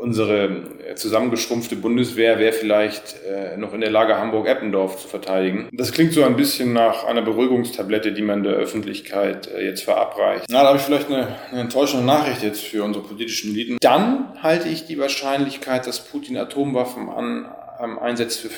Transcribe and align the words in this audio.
unsere 0.00 0.44
äh, 0.88 0.94
zusammengeschrumpfte 0.94 1.76
Bundeswehr 1.76 2.38
wäre 2.38 2.52
vielleicht 2.52 3.16
äh, 3.24 3.56
noch 3.56 3.74
in 3.74 3.80
der 3.80 3.90
Lage, 3.90 4.16
Hamburg-Eppendorf 4.16 5.00
zu 5.00 5.08
verteidigen. 5.08 5.68
Das 5.72 5.92
klingt 5.92 6.12
so 6.12 6.24
ein 6.24 6.36
bisschen 6.36 6.72
nach 6.72 7.04
einer 7.04 7.22
Beruhigungstablette, 7.22 8.12
die 8.12 8.22
man 8.22 8.42
der 8.42 8.54
Öffentlichkeit 8.54 9.48
äh, 9.48 9.64
jetzt 9.64 9.84
verabreicht. 9.84 10.46
Na, 10.48 10.62
da 10.62 10.68
habe 10.68 10.78
ich 10.78 10.84
vielleicht 10.84 11.08
eine, 11.08 11.28
eine 11.50 11.60
enttäuschende 11.60 12.04
Nachricht 12.04 12.42
jetzt 12.42 12.62
für 12.62 12.82
unsere 12.84 13.04
politischen 13.04 13.52
Eliten. 13.52 13.76
Dann 13.80 14.34
halte 14.42 14.68
ich 14.68 14.86
die 14.86 14.98
Wahrscheinlichkeit, 14.98 15.86
dass 15.86 16.00
Putin 16.00 16.36
Atomwaffen 16.36 17.08
an, 17.08 17.48
ähm, 17.82 17.98
einsetzt, 17.98 18.40
für 18.40 18.50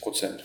Prozent. 0.00 0.44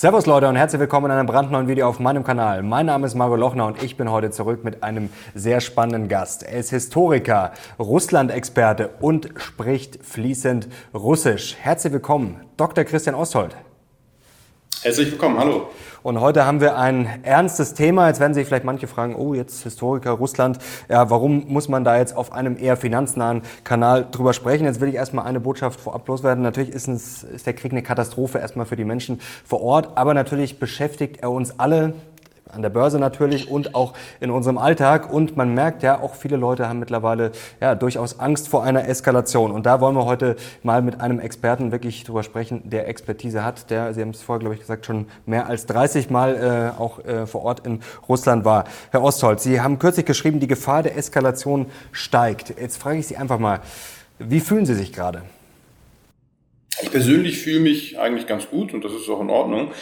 Servus 0.00 0.24
Leute 0.24 0.48
und 0.48 0.56
herzlich 0.56 0.80
willkommen 0.80 1.10
in 1.10 1.18
einem 1.18 1.26
brandneuen 1.26 1.68
Video 1.68 1.86
auf 1.86 1.98
meinem 1.98 2.24
Kanal. 2.24 2.62
Mein 2.62 2.86
Name 2.86 3.06
ist 3.06 3.14
Margot 3.14 3.38
Lochner 3.38 3.66
und 3.66 3.82
ich 3.82 3.98
bin 3.98 4.10
heute 4.10 4.30
zurück 4.30 4.64
mit 4.64 4.82
einem 4.82 5.10
sehr 5.34 5.60
spannenden 5.60 6.08
Gast. 6.08 6.42
Er 6.42 6.60
ist 6.60 6.70
Historiker, 6.70 7.52
Russland-Experte 7.78 8.88
und 9.02 9.28
spricht 9.36 10.02
fließend 10.02 10.68
Russisch. 10.94 11.54
Herzlich 11.60 11.92
willkommen, 11.92 12.40
Dr. 12.56 12.84
Christian 12.84 13.14
Osthold. 13.14 13.54
Herzlich 14.82 15.10
willkommen, 15.10 15.38
hallo. 15.38 15.68
Und 16.02 16.22
heute 16.22 16.46
haben 16.46 16.62
wir 16.62 16.78
ein 16.78 17.22
ernstes 17.22 17.74
Thema. 17.74 18.08
Jetzt 18.08 18.18
werden 18.18 18.32
sich 18.32 18.46
vielleicht 18.46 18.64
manche 18.64 18.86
fragen, 18.86 19.14
oh, 19.14 19.34
jetzt 19.34 19.62
Historiker 19.62 20.12
Russland, 20.12 20.58
ja, 20.88 21.10
warum 21.10 21.44
muss 21.48 21.68
man 21.68 21.84
da 21.84 21.98
jetzt 21.98 22.16
auf 22.16 22.32
einem 22.32 22.56
eher 22.56 22.78
finanznahen 22.78 23.42
Kanal 23.62 24.06
drüber 24.10 24.32
sprechen? 24.32 24.64
Jetzt 24.64 24.80
will 24.80 24.88
ich 24.88 24.94
erstmal 24.94 25.26
eine 25.26 25.38
Botschaft 25.38 25.78
vorab 25.78 26.08
loswerden. 26.08 26.42
Natürlich 26.42 26.70
ist, 26.70 26.88
es, 26.88 27.24
ist 27.24 27.46
der 27.46 27.52
Krieg 27.52 27.72
eine 27.72 27.82
Katastrophe 27.82 28.38
erstmal 28.38 28.64
für 28.64 28.76
die 28.76 28.86
Menschen 28.86 29.20
vor 29.44 29.60
Ort, 29.60 29.98
aber 29.98 30.14
natürlich 30.14 30.58
beschäftigt 30.58 31.18
er 31.20 31.30
uns 31.30 31.58
alle, 31.58 31.92
an 32.54 32.62
der 32.62 32.70
Börse 32.70 32.98
natürlich 32.98 33.50
und 33.50 33.74
auch 33.74 33.94
in 34.20 34.30
unserem 34.30 34.58
Alltag. 34.58 35.12
Und 35.12 35.36
man 35.36 35.54
merkt 35.54 35.82
ja, 35.82 36.00
auch 36.00 36.14
viele 36.14 36.36
Leute 36.36 36.68
haben 36.68 36.78
mittlerweile 36.78 37.32
ja 37.60 37.74
durchaus 37.74 38.20
Angst 38.20 38.48
vor 38.48 38.64
einer 38.64 38.88
Eskalation. 38.88 39.50
Und 39.50 39.66
da 39.66 39.80
wollen 39.80 39.96
wir 39.96 40.04
heute 40.04 40.36
mal 40.62 40.82
mit 40.82 41.00
einem 41.00 41.20
Experten 41.20 41.72
wirklich 41.72 42.04
drüber 42.04 42.22
sprechen, 42.22 42.62
der 42.64 42.88
Expertise 42.88 43.44
hat, 43.44 43.70
der, 43.70 43.94
Sie 43.94 44.00
haben 44.00 44.10
es 44.10 44.22
vorher, 44.22 44.40
glaube 44.40 44.54
ich, 44.54 44.60
gesagt, 44.60 44.86
schon 44.86 45.06
mehr 45.26 45.46
als 45.46 45.66
30 45.66 46.10
Mal 46.10 46.72
äh, 46.76 46.80
auch 46.80 47.04
äh, 47.04 47.26
vor 47.26 47.42
Ort 47.42 47.66
in 47.66 47.80
Russland 48.08 48.44
war. 48.44 48.64
Herr 48.90 49.02
Ostholz, 49.02 49.42
Sie 49.42 49.60
haben 49.60 49.78
kürzlich 49.78 50.06
geschrieben, 50.06 50.40
die 50.40 50.46
Gefahr 50.46 50.82
der 50.82 50.96
Eskalation 50.96 51.66
steigt. 51.92 52.54
Jetzt 52.60 52.76
frage 52.76 52.98
ich 52.98 53.06
Sie 53.06 53.16
einfach 53.16 53.38
mal, 53.38 53.60
wie 54.18 54.40
fühlen 54.40 54.66
Sie 54.66 54.74
sich 54.74 54.92
gerade? 54.92 55.22
Ich 56.82 56.90
persönlich 56.90 57.38
fühle 57.38 57.60
mich 57.60 57.98
eigentlich 57.98 58.26
ganz 58.26 58.48
gut 58.48 58.72
und 58.72 58.84
das 58.84 58.92
ist 58.92 59.08
auch 59.08 59.20
in 59.20 59.30
Ordnung. 59.30 59.72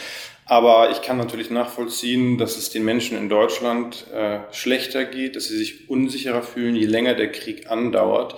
Aber 0.49 0.89
ich 0.89 1.03
kann 1.03 1.17
natürlich 1.17 1.51
nachvollziehen, 1.51 2.39
dass 2.39 2.57
es 2.57 2.71
den 2.71 2.83
Menschen 2.83 3.15
in 3.15 3.29
Deutschland 3.29 4.07
äh, 4.11 4.39
schlechter 4.51 5.05
geht, 5.05 5.35
dass 5.35 5.47
sie 5.47 5.55
sich 5.55 5.91
unsicherer 5.91 6.41
fühlen, 6.41 6.75
je 6.75 6.87
länger 6.87 7.13
der 7.13 7.31
Krieg 7.31 7.69
andauert. 7.69 8.35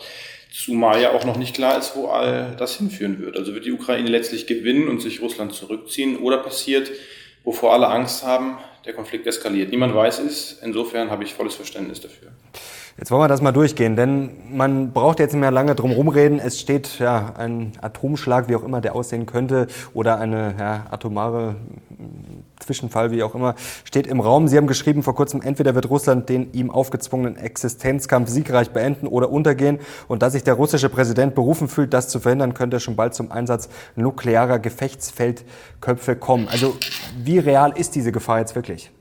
Zumal 0.51 1.01
ja 1.01 1.13
auch 1.13 1.23
noch 1.23 1.37
nicht 1.37 1.55
klar 1.55 1.77
ist, 1.77 1.95
wo 1.95 2.07
all 2.07 2.53
das 2.59 2.75
hinführen 2.75 3.21
wird. 3.21 3.37
Also 3.37 3.53
wird 3.53 3.65
die 3.65 3.71
Ukraine 3.71 4.09
letztlich 4.09 4.45
gewinnen 4.45 4.89
und 4.89 5.01
sich 5.01 5.21
Russland 5.21 5.53
zurückziehen 5.53 6.17
oder 6.17 6.39
passiert, 6.39 6.91
wovor 7.45 7.71
alle 7.71 7.87
Angst 7.87 8.25
haben, 8.25 8.57
der 8.85 8.91
Konflikt 8.91 9.25
eskaliert. 9.25 9.71
Niemand 9.71 9.95
weiß 9.95 10.19
es. 10.19 10.59
Insofern 10.61 11.11
habe 11.11 11.23
ich 11.23 11.33
volles 11.33 11.55
Verständnis 11.55 12.01
dafür. 12.01 12.27
Jetzt 12.97 13.09
wollen 13.09 13.21
wir 13.21 13.29
das 13.29 13.41
mal 13.41 13.53
durchgehen, 13.53 13.95
denn 13.95 14.31
man 14.51 14.91
braucht 14.91 15.19
jetzt 15.19 15.31
nicht 15.31 15.39
mehr 15.39 15.49
lange 15.49 15.75
drum 15.75 15.91
rumreden. 15.91 16.39
Es 16.39 16.59
steht 16.59 16.99
ja 16.99 17.33
ein 17.37 17.71
Atomschlag, 17.81 18.49
wie 18.49 18.55
auch 18.57 18.63
immer 18.63 18.81
der 18.81 18.95
aussehen 18.95 19.25
könnte, 19.25 19.67
oder 19.93 20.19
eine 20.19 20.55
ja, 20.59 20.87
atomare 20.91 21.55
Zwischenfall, 22.61 23.11
wie 23.11 23.23
auch 23.23 23.35
immer, 23.35 23.55
steht 23.83 24.07
im 24.07 24.19
Raum. 24.19 24.47
Sie 24.47 24.57
haben 24.57 24.67
geschrieben 24.67 25.03
vor 25.03 25.15
kurzem, 25.15 25.41
entweder 25.41 25.75
wird 25.75 25.89
Russland 25.89 26.29
den 26.29 26.53
ihm 26.53 26.71
aufgezwungenen 26.71 27.37
Existenzkampf 27.37 28.29
siegreich 28.29 28.71
beenden 28.71 29.07
oder 29.07 29.29
untergehen. 29.29 29.79
Und 30.07 30.21
da 30.21 30.29
sich 30.29 30.43
der 30.43 30.53
russische 30.53 30.89
Präsident 30.89 31.35
berufen 31.35 31.67
fühlt, 31.67 31.93
das 31.93 32.09
zu 32.09 32.19
verhindern, 32.19 32.53
könnte 32.53 32.79
schon 32.79 32.95
bald 32.95 33.13
zum 33.13 33.31
Einsatz 33.31 33.69
nuklearer 33.95 34.59
Gefechtsfeldköpfe 34.59 36.15
kommen. 36.15 36.47
Also 36.47 36.75
wie 37.23 37.39
real 37.39 37.73
ist 37.75 37.95
diese 37.95 38.11
Gefahr 38.11 38.39
jetzt 38.39 38.55
wirklich? 38.55 38.91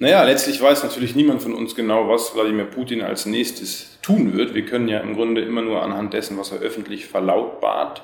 Naja, 0.00 0.22
letztlich 0.22 0.62
weiß 0.62 0.84
natürlich 0.84 1.16
niemand 1.16 1.42
von 1.42 1.54
uns 1.54 1.74
genau, 1.74 2.08
was 2.08 2.32
Wladimir 2.34 2.66
Putin 2.66 3.02
als 3.02 3.26
nächstes 3.26 3.98
tun 4.00 4.32
wird. 4.36 4.54
Wir 4.54 4.64
können 4.64 4.86
ja 4.86 5.00
im 5.00 5.14
Grunde 5.14 5.40
immer 5.40 5.60
nur 5.60 5.82
anhand 5.82 6.14
dessen, 6.14 6.38
was 6.38 6.52
er 6.52 6.58
öffentlich 6.58 7.06
verlautbart, 7.06 8.02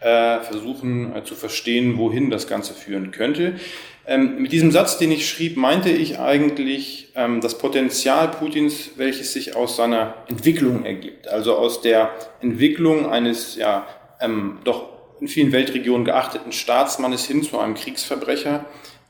äh, 0.00 0.40
versuchen 0.40 1.14
äh, 1.14 1.24
zu 1.24 1.34
verstehen, 1.34 1.98
wohin 1.98 2.30
das 2.30 2.48
Ganze 2.48 2.74
führen 2.74 3.10
könnte. 3.10 3.54
Ähm, 4.06 4.40
mit 4.40 4.52
diesem 4.52 4.70
Satz, 4.70 4.98
den 4.98 5.10
ich 5.10 5.28
schrieb, 5.28 5.56
meinte 5.56 5.90
ich 5.90 6.18
eigentlich 6.18 7.12
ähm, 7.16 7.40
das 7.40 7.58
Potenzial 7.58 8.28
Putins, 8.28 8.90
welches 8.96 9.32
sich 9.32 9.56
aus 9.56 9.76
seiner 9.76 10.14
Entwicklung 10.28 10.84
ergibt. 10.84 11.26
Also 11.26 11.56
aus 11.56 11.80
der 11.80 12.10
Entwicklung 12.40 13.10
eines 13.10 13.56
ja 13.56 13.86
ähm, 14.20 14.58
doch 14.64 14.96
in 15.20 15.28
vielen 15.28 15.50
Weltregionen 15.50 16.04
geachteten 16.04 16.52
Staatsmannes 16.52 17.24
hin 17.24 17.42
zu 17.42 17.58
einem 17.58 17.74
Kriegsverbrecher, 17.74 18.66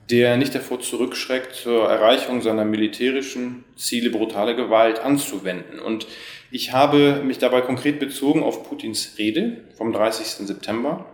der 0.09 0.37
nicht 0.37 0.55
davor 0.55 0.81
zurückschreckt, 0.81 1.55
zur 1.55 1.91
Erreichung 1.91 2.41
seiner 2.41 2.65
militärischen 2.65 3.65
Ziele 3.77 4.11
brutale 4.11 4.55
Gewalt 4.55 5.01
anzuwenden. 5.01 5.81
Und 5.81 6.07
ich 6.51 6.73
habe 6.73 7.23
mich 7.25 7.39
dabei 7.39 7.61
konkret 7.61 7.99
bezogen 7.99 8.43
auf 8.43 8.69
Putins 8.69 9.17
Rede 9.19 9.59
vom 9.77 9.93
30. 9.93 10.47
September. 10.47 11.07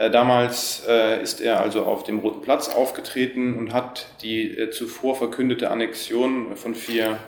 Äh, 0.00 0.10
damals 0.10 0.84
äh, 0.88 1.22
ist 1.22 1.42
er 1.42 1.60
also 1.60 1.84
auf 1.84 2.04
dem 2.04 2.20
Roten 2.20 2.40
Platz 2.40 2.70
aufgetreten 2.70 3.58
und 3.58 3.74
hat 3.74 4.06
die 4.22 4.56
äh, 4.56 4.70
zuvor 4.70 5.14
verkündete 5.14 5.70
Annexion 5.70 6.56
von 6.56 6.74
vier 6.74 7.18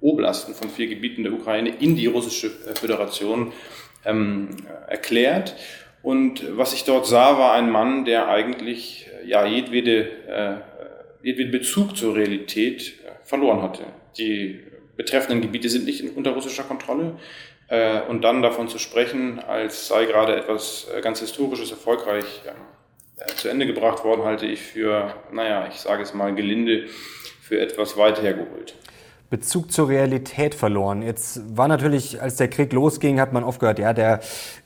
Oblasten, 0.00 0.54
von 0.54 0.70
vier 0.70 0.86
Gebieten 0.86 1.24
der 1.24 1.32
Ukraine 1.34 1.74
in 1.78 1.94
die 1.94 2.06
russische 2.06 2.50
Föderation 2.50 3.52
ähm, 4.06 4.48
erklärt. 4.88 5.54
Und 6.02 6.56
was 6.56 6.72
ich 6.72 6.84
dort 6.84 7.06
sah, 7.06 7.38
war 7.38 7.52
ein 7.52 7.70
Mann, 7.70 8.04
der 8.04 8.28
eigentlich 8.28 9.08
ja, 9.24 9.46
jedwede, 9.46 10.60
jedweden 11.22 11.52
Bezug 11.52 11.96
zur 11.96 12.16
Realität 12.16 12.94
verloren 13.22 13.62
hatte. 13.62 13.84
Die 14.18 14.64
betreffenden 14.96 15.40
Gebiete 15.40 15.68
sind 15.68 15.84
nicht 15.84 16.16
unter 16.16 16.32
russischer 16.32 16.64
Kontrolle. 16.64 17.14
Äh, 17.72 18.02
und 18.02 18.22
dann 18.22 18.42
davon 18.42 18.68
zu 18.68 18.78
sprechen, 18.78 19.40
als 19.40 19.88
sei 19.88 20.04
gerade 20.04 20.36
etwas 20.36 20.88
äh, 20.94 21.00
ganz 21.00 21.20
Historisches 21.20 21.70
erfolgreich 21.70 22.42
äh, 23.16 23.26
zu 23.34 23.48
Ende 23.48 23.66
gebracht 23.66 24.04
worden, 24.04 24.24
halte 24.24 24.44
ich 24.44 24.60
für, 24.60 25.14
naja, 25.32 25.66
ich 25.68 25.80
sage 25.80 26.02
es 26.02 26.12
mal 26.12 26.34
gelinde, 26.34 26.84
für 27.40 27.58
etwas 27.58 27.96
weit 27.96 28.20
hergeholt. 28.20 28.74
Bezug 29.30 29.72
zur 29.72 29.88
Realität 29.88 30.54
verloren. 30.54 31.00
Jetzt 31.00 31.56
war 31.56 31.66
natürlich, 31.66 32.20
als 32.20 32.36
der 32.36 32.48
Krieg 32.48 32.74
losging, 32.74 33.18
hat 33.18 33.32
man 33.32 33.42
oft 33.42 33.60
gehört, 33.60 33.78
ja, 33.78 33.94
der 33.94 34.20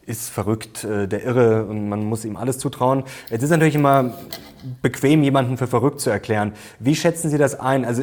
ist 0.04 0.28
verrückt, 0.28 0.82
der 0.82 1.22
Irre 1.22 1.66
und 1.66 1.88
man 1.88 2.04
muss 2.04 2.24
ihm 2.24 2.36
alles 2.36 2.58
zutrauen. 2.58 3.04
Jetzt 3.30 3.44
ist 3.44 3.50
natürlich 3.50 3.76
immer 3.76 4.18
bequem, 4.82 5.22
jemanden 5.22 5.56
für 5.56 5.68
verrückt 5.68 6.00
zu 6.00 6.10
erklären. 6.10 6.52
Wie 6.80 6.96
schätzen 6.96 7.30
Sie 7.30 7.38
das 7.38 7.60
ein? 7.60 7.84
Also 7.84 8.02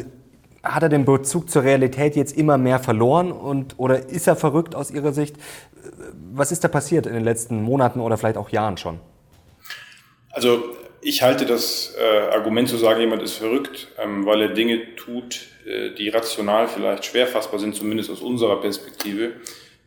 hat 0.63 0.81
er 0.81 0.89
den 0.89 1.03
Bezug 1.03 1.49
zur 1.49 1.63
Realität 1.63 2.15
jetzt 2.15 2.37
immer 2.37 2.57
mehr 2.57 2.79
verloren 2.79 3.31
und 3.31 3.75
oder 3.77 4.09
ist 4.09 4.27
er 4.27 4.35
verrückt 4.35 4.75
aus 4.75 4.91
Ihrer 4.91 5.11
Sicht? 5.11 5.35
Was 6.33 6.51
ist 6.51 6.63
da 6.63 6.69
passiert 6.69 7.05
in 7.05 7.13
den 7.13 7.23
letzten 7.23 7.61
Monaten 7.61 7.99
oder 7.99 8.17
vielleicht 8.17 8.37
auch 8.37 8.49
Jahren 8.49 8.77
schon? 8.77 8.99
Also 10.29 10.63
ich 11.01 11.21
halte 11.21 11.45
das 11.45 11.95
äh, 11.99 12.33
Argument 12.33 12.69
zu 12.69 12.77
sagen, 12.77 13.01
jemand 13.01 13.21
ist 13.21 13.33
verrückt, 13.33 13.89
ähm, 14.01 14.25
weil 14.25 14.41
er 14.41 14.47
Dinge 14.49 14.95
tut, 14.95 15.41
äh, 15.65 15.91
die 15.91 16.07
rational 16.07 16.67
vielleicht 16.67 17.05
schwer 17.05 17.27
fassbar 17.27 17.59
sind, 17.59 17.75
zumindest 17.75 18.09
aus 18.09 18.21
unserer 18.21 18.61
Perspektive, 18.61 19.33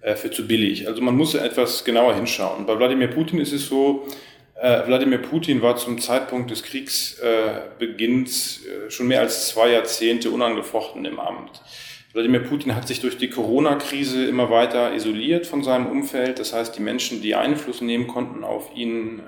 äh, 0.03 0.15
für 0.15 0.31
zu 0.31 0.47
billig. 0.47 0.87
Also 0.87 1.01
man 1.01 1.17
muss 1.17 1.35
etwas 1.35 1.85
genauer 1.85 2.15
hinschauen. 2.15 2.67
Bei 2.67 2.79
Wladimir 2.79 3.09
Putin 3.09 3.41
ist 3.41 3.53
es 3.53 3.67
so, 3.67 4.07
äh, 4.61 4.87
Wladimir 4.87 5.19
Putin 5.19 5.63
war 5.63 5.77
zum 5.77 6.01
Zeitpunkt 6.01 6.51
des 6.51 6.63
Kriegsbeginns 6.63 8.61
äh, 8.67 8.91
schon 8.91 9.09
mehr 9.09 9.21
als 9.21 9.49
zwei 9.49 9.71
Jahrzehnte 9.73 10.31
unangefochten 10.31 11.05
im 11.05 11.21
Amt. 11.21 11.63
Wladimir 12.13 12.41
Putin 12.41 12.75
hat 12.75 12.89
sich 12.89 13.01
durch 13.01 13.19
die 13.19 13.29
Corona-Krise 13.29 14.25
immer 14.27 14.49
weiter 14.51 14.95
isoliert 14.95 15.47
von 15.47 15.63
seinem 15.63 15.87
Umfeld. 15.87 16.39
Das 16.39 16.55
heißt, 16.55 16.77
die 16.77 16.83
Menschen, 16.83 17.21
die 17.21 17.35
Einfluss 17.35 17.83
nehmen 17.83 18.07
konnten 18.07 18.43
auf 18.43 18.75
ihn, 18.75 19.21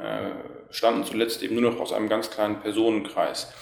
standen 0.70 1.04
zuletzt 1.04 1.42
eben 1.42 1.60
nur 1.60 1.70
noch 1.70 1.80
aus 1.80 1.92
einem 1.92 2.08
ganz 2.08 2.30
kleinen 2.30 2.60
Personenkreis. 2.60 3.52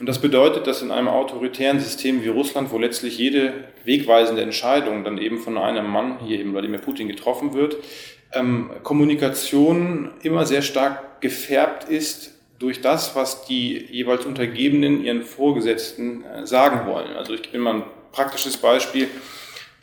Und 0.00 0.06
das 0.06 0.18
bedeutet, 0.18 0.66
dass 0.66 0.80
in 0.80 0.90
einem 0.90 1.08
autoritären 1.08 1.78
System 1.78 2.24
wie 2.24 2.28
Russland, 2.28 2.72
wo 2.72 2.78
letztlich 2.78 3.18
jede 3.18 3.52
wegweisende 3.84 4.40
Entscheidung 4.40 5.04
dann 5.04 5.18
eben 5.18 5.38
von 5.38 5.58
einem 5.58 5.86
Mann, 5.86 6.20
hier 6.24 6.40
eben 6.40 6.54
Wladimir 6.54 6.78
Putin, 6.78 7.06
getroffen 7.06 7.52
wird, 7.52 7.76
ähm, 8.32 8.70
Kommunikation 8.82 10.10
immer 10.22 10.46
sehr 10.46 10.62
stark 10.62 11.20
gefärbt 11.20 11.88
ist 11.88 12.32
durch 12.58 12.80
das, 12.80 13.16
was 13.16 13.44
die 13.46 13.86
jeweils 13.90 14.26
Untergebenen 14.26 15.02
ihren 15.02 15.22
Vorgesetzten 15.22 16.24
äh, 16.24 16.46
sagen 16.46 16.86
wollen. 16.86 17.16
Also 17.16 17.34
ich 17.34 17.42
gebe 17.42 17.58
mal 17.58 17.76
ein 17.76 17.84
praktisches 18.12 18.56
Beispiel. 18.56 19.08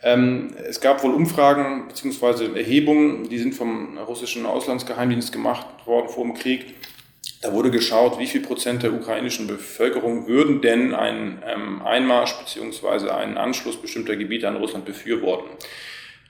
Ähm, 0.02 0.54
es 0.68 0.80
gab 0.80 1.02
wohl 1.02 1.12
Umfragen 1.12 1.88
bzw. 1.88 2.56
Erhebungen, 2.56 3.28
die 3.28 3.38
sind 3.38 3.54
vom 3.54 3.98
russischen 3.98 4.46
Auslandsgeheimdienst 4.46 5.32
gemacht 5.32 5.66
worden 5.86 6.08
vor 6.08 6.24
dem 6.24 6.34
Krieg, 6.34 6.66
Da 7.42 7.52
wurde 7.52 7.70
geschaut, 7.70 8.18
wie 8.18 8.26
viel 8.26 8.40
Prozent 8.40 8.82
der 8.82 8.92
ukrainischen 8.92 9.46
Bevölkerung 9.46 10.26
würden 10.26 10.60
denn 10.60 10.94
einen 10.94 11.42
ähm, 11.46 11.82
Einmarsch 11.82 12.34
beziehungsweise 12.38 13.14
einen 13.14 13.36
Anschluss 13.36 13.76
bestimmter 13.76 14.16
Gebiete 14.16 14.48
an 14.48 14.56
Russland 14.56 14.84
befürworten. 14.84 15.48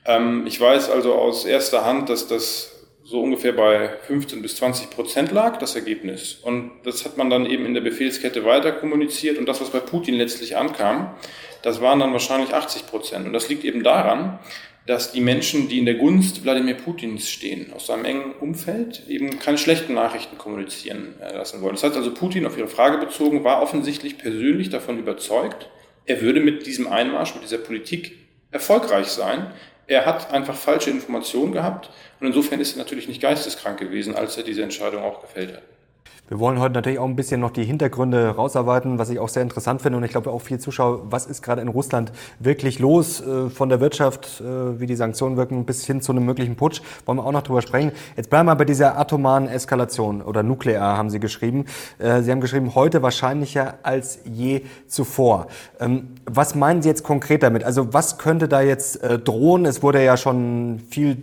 Ähm, 0.05 0.45
ich 0.45 0.59
weiß 0.59 0.89
also 0.89 1.15
aus 1.15 1.45
erster 1.45 1.85
Hand, 1.85 2.09
dass 2.09 2.27
das 2.27 2.75
so 3.03 3.21
ungefähr 3.21 3.53
bei 3.53 3.89
15 4.07 4.41
bis 4.41 4.55
20 4.57 4.91
Prozent 4.91 5.31
lag, 5.31 5.57
das 5.57 5.75
Ergebnis. 5.75 6.35
Und 6.43 6.71
das 6.83 7.05
hat 7.05 7.17
man 7.17 7.29
dann 7.29 7.47
eben 7.47 7.65
in 7.65 7.73
der 7.73 7.81
Befehlskette 7.81 8.45
weiter 8.45 8.71
kommuniziert. 8.71 9.37
Und 9.37 9.47
das, 9.47 9.61
was 9.61 9.71
bei 9.71 9.79
Putin 9.79 10.15
letztlich 10.15 10.57
ankam, 10.57 11.15
das 11.63 11.81
waren 11.81 11.99
dann 11.99 12.13
wahrscheinlich 12.13 12.53
80 12.53 12.85
Prozent. 12.87 13.25
Und 13.25 13.33
das 13.33 13.49
liegt 13.49 13.63
eben 13.63 13.83
daran, 13.83 14.39
dass 14.85 15.11
die 15.11 15.21
Menschen, 15.21 15.69
die 15.69 15.79
in 15.79 15.85
der 15.85 15.95
Gunst 15.95 16.43
Wladimir 16.43 16.75
Putins 16.75 17.29
stehen, 17.29 17.73
aus 17.73 17.87
seinem 17.87 18.05
engen 18.05 18.31
Umfeld, 18.39 19.03
eben 19.07 19.39
keine 19.39 19.57
schlechten 19.57 19.93
Nachrichten 19.93 20.37
kommunizieren 20.37 21.15
äh, 21.19 21.35
lassen 21.35 21.61
wollen. 21.61 21.75
Das 21.75 21.83
heißt 21.83 21.95
also, 21.95 22.13
Putin 22.13 22.45
auf 22.45 22.57
Ihre 22.57 22.67
Frage 22.67 22.97
bezogen 22.97 23.43
war 23.43 23.61
offensichtlich 23.61 24.17
persönlich 24.17 24.69
davon 24.69 24.97
überzeugt, 24.97 25.69
er 26.05 26.21
würde 26.21 26.39
mit 26.39 26.65
diesem 26.65 26.87
Einmarsch, 26.87 27.35
mit 27.35 27.43
dieser 27.43 27.59
Politik 27.59 28.17
erfolgreich 28.49 29.07
sein. 29.07 29.51
Er 29.89 30.05
hat 30.05 30.31
einfach 30.31 30.55
falsche 30.55 30.91
Informationen 30.91 31.51
gehabt 31.51 31.89
und 32.19 32.27
insofern 32.27 32.59
ist 32.59 32.73
er 32.73 32.77
natürlich 32.77 33.07
nicht 33.07 33.21
geisteskrank 33.21 33.79
gewesen, 33.79 34.15
als 34.15 34.37
er 34.37 34.43
diese 34.43 34.61
Entscheidung 34.61 35.01
auch 35.01 35.19
gefällt 35.19 35.55
hat. 35.55 35.63
Wir 36.29 36.39
wollen 36.39 36.59
heute 36.59 36.75
natürlich 36.75 36.99
auch 36.99 37.07
ein 37.07 37.15
bisschen 37.15 37.41
noch 37.41 37.49
die 37.49 37.63
Hintergründe 37.63 38.29
rausarbeiten, 38.29 38.99
was 38.99 39.09
ich 39.09 39.17
auch 39.17 39.29
sehr 39.29 39.41
interessant 39.41 39.81
finde 39.81 39.97
und 39.97 40.03
ich 40.03 40.11
glaube 40.11 40.29
auch 40.29 40.41
viel 40.43 40.59
Zuschauer, 40.59 41.01
was 41.09 41.25
ist 41.25 41.41
gerade 41.41 41.59
in 41.63 41.67
Russland 41.67 42.11
wirklich 42.37 42.77
los 42.77 43.19
äh, 43.19 43.49
von 43.49 43.67
der 43.67 43.79
Wirtschaft, 43.79 44.39
äh, 44.39 44.79
wie 44.79 44.85
die 44.85 44.95
Sanktionen 44.95 45.37
wirken, 45.37 45.65
bis 45.65 45.87
hin 45.87 46.01
zu 46.01 46.11
einem 46.11 46.25
möglichen 46.25 46.55
Putsch, 46.55 46.83
wollen 47.07 47.17
wir 47.17 47.25
auch 47.25 47.31
noch 47.31 47.41
drüber 47.41 47.63
sprechen. 47.63 47.93
Jetzt 48.15 48.29
bleiben 48.29 48.47
wir 48.47 48.55
bei 48.55 48.65
dieser 48.65 48.99
atomaren 48.99 49.47
Eskalation 49.47 50.21
oder 50.21 50.43
nuklear 50.43 50.95
haben 50.95 51.09
Sie 51.09 51.19
geschrieben. 51.19 51.65
Äh, 51.97 52.21
Sie 52.21 52.29
haben 52.29 52.41
geschrieben, 52.41 52.75
heute 52.75 53.01
wahrscheinlicher 53.01 53.79
als 53.81 54.19
je 54.23 54.61
zuvor. 54.85 55.47
Ähm, 55.79 56.09
was 56.25 56.53
meinen 56.53 56.83
Sie 56.83 56.89
jetzt 56.89 57.03
konkret 57.03 57.41
damit? 57.41 57.63
Also 57.63 57.91
was 57.91 58.19
könnte 58.19 58.47
da 58.47 58.61
jetzt 58.61 59.01
äh, 59.01 59.17
drohen? 59.17 59.65
Es 59.65 59.81
wurde 59.81 60.03
ja 60.03 60.15
schon 60.15 60.79
viel 60.91 61.15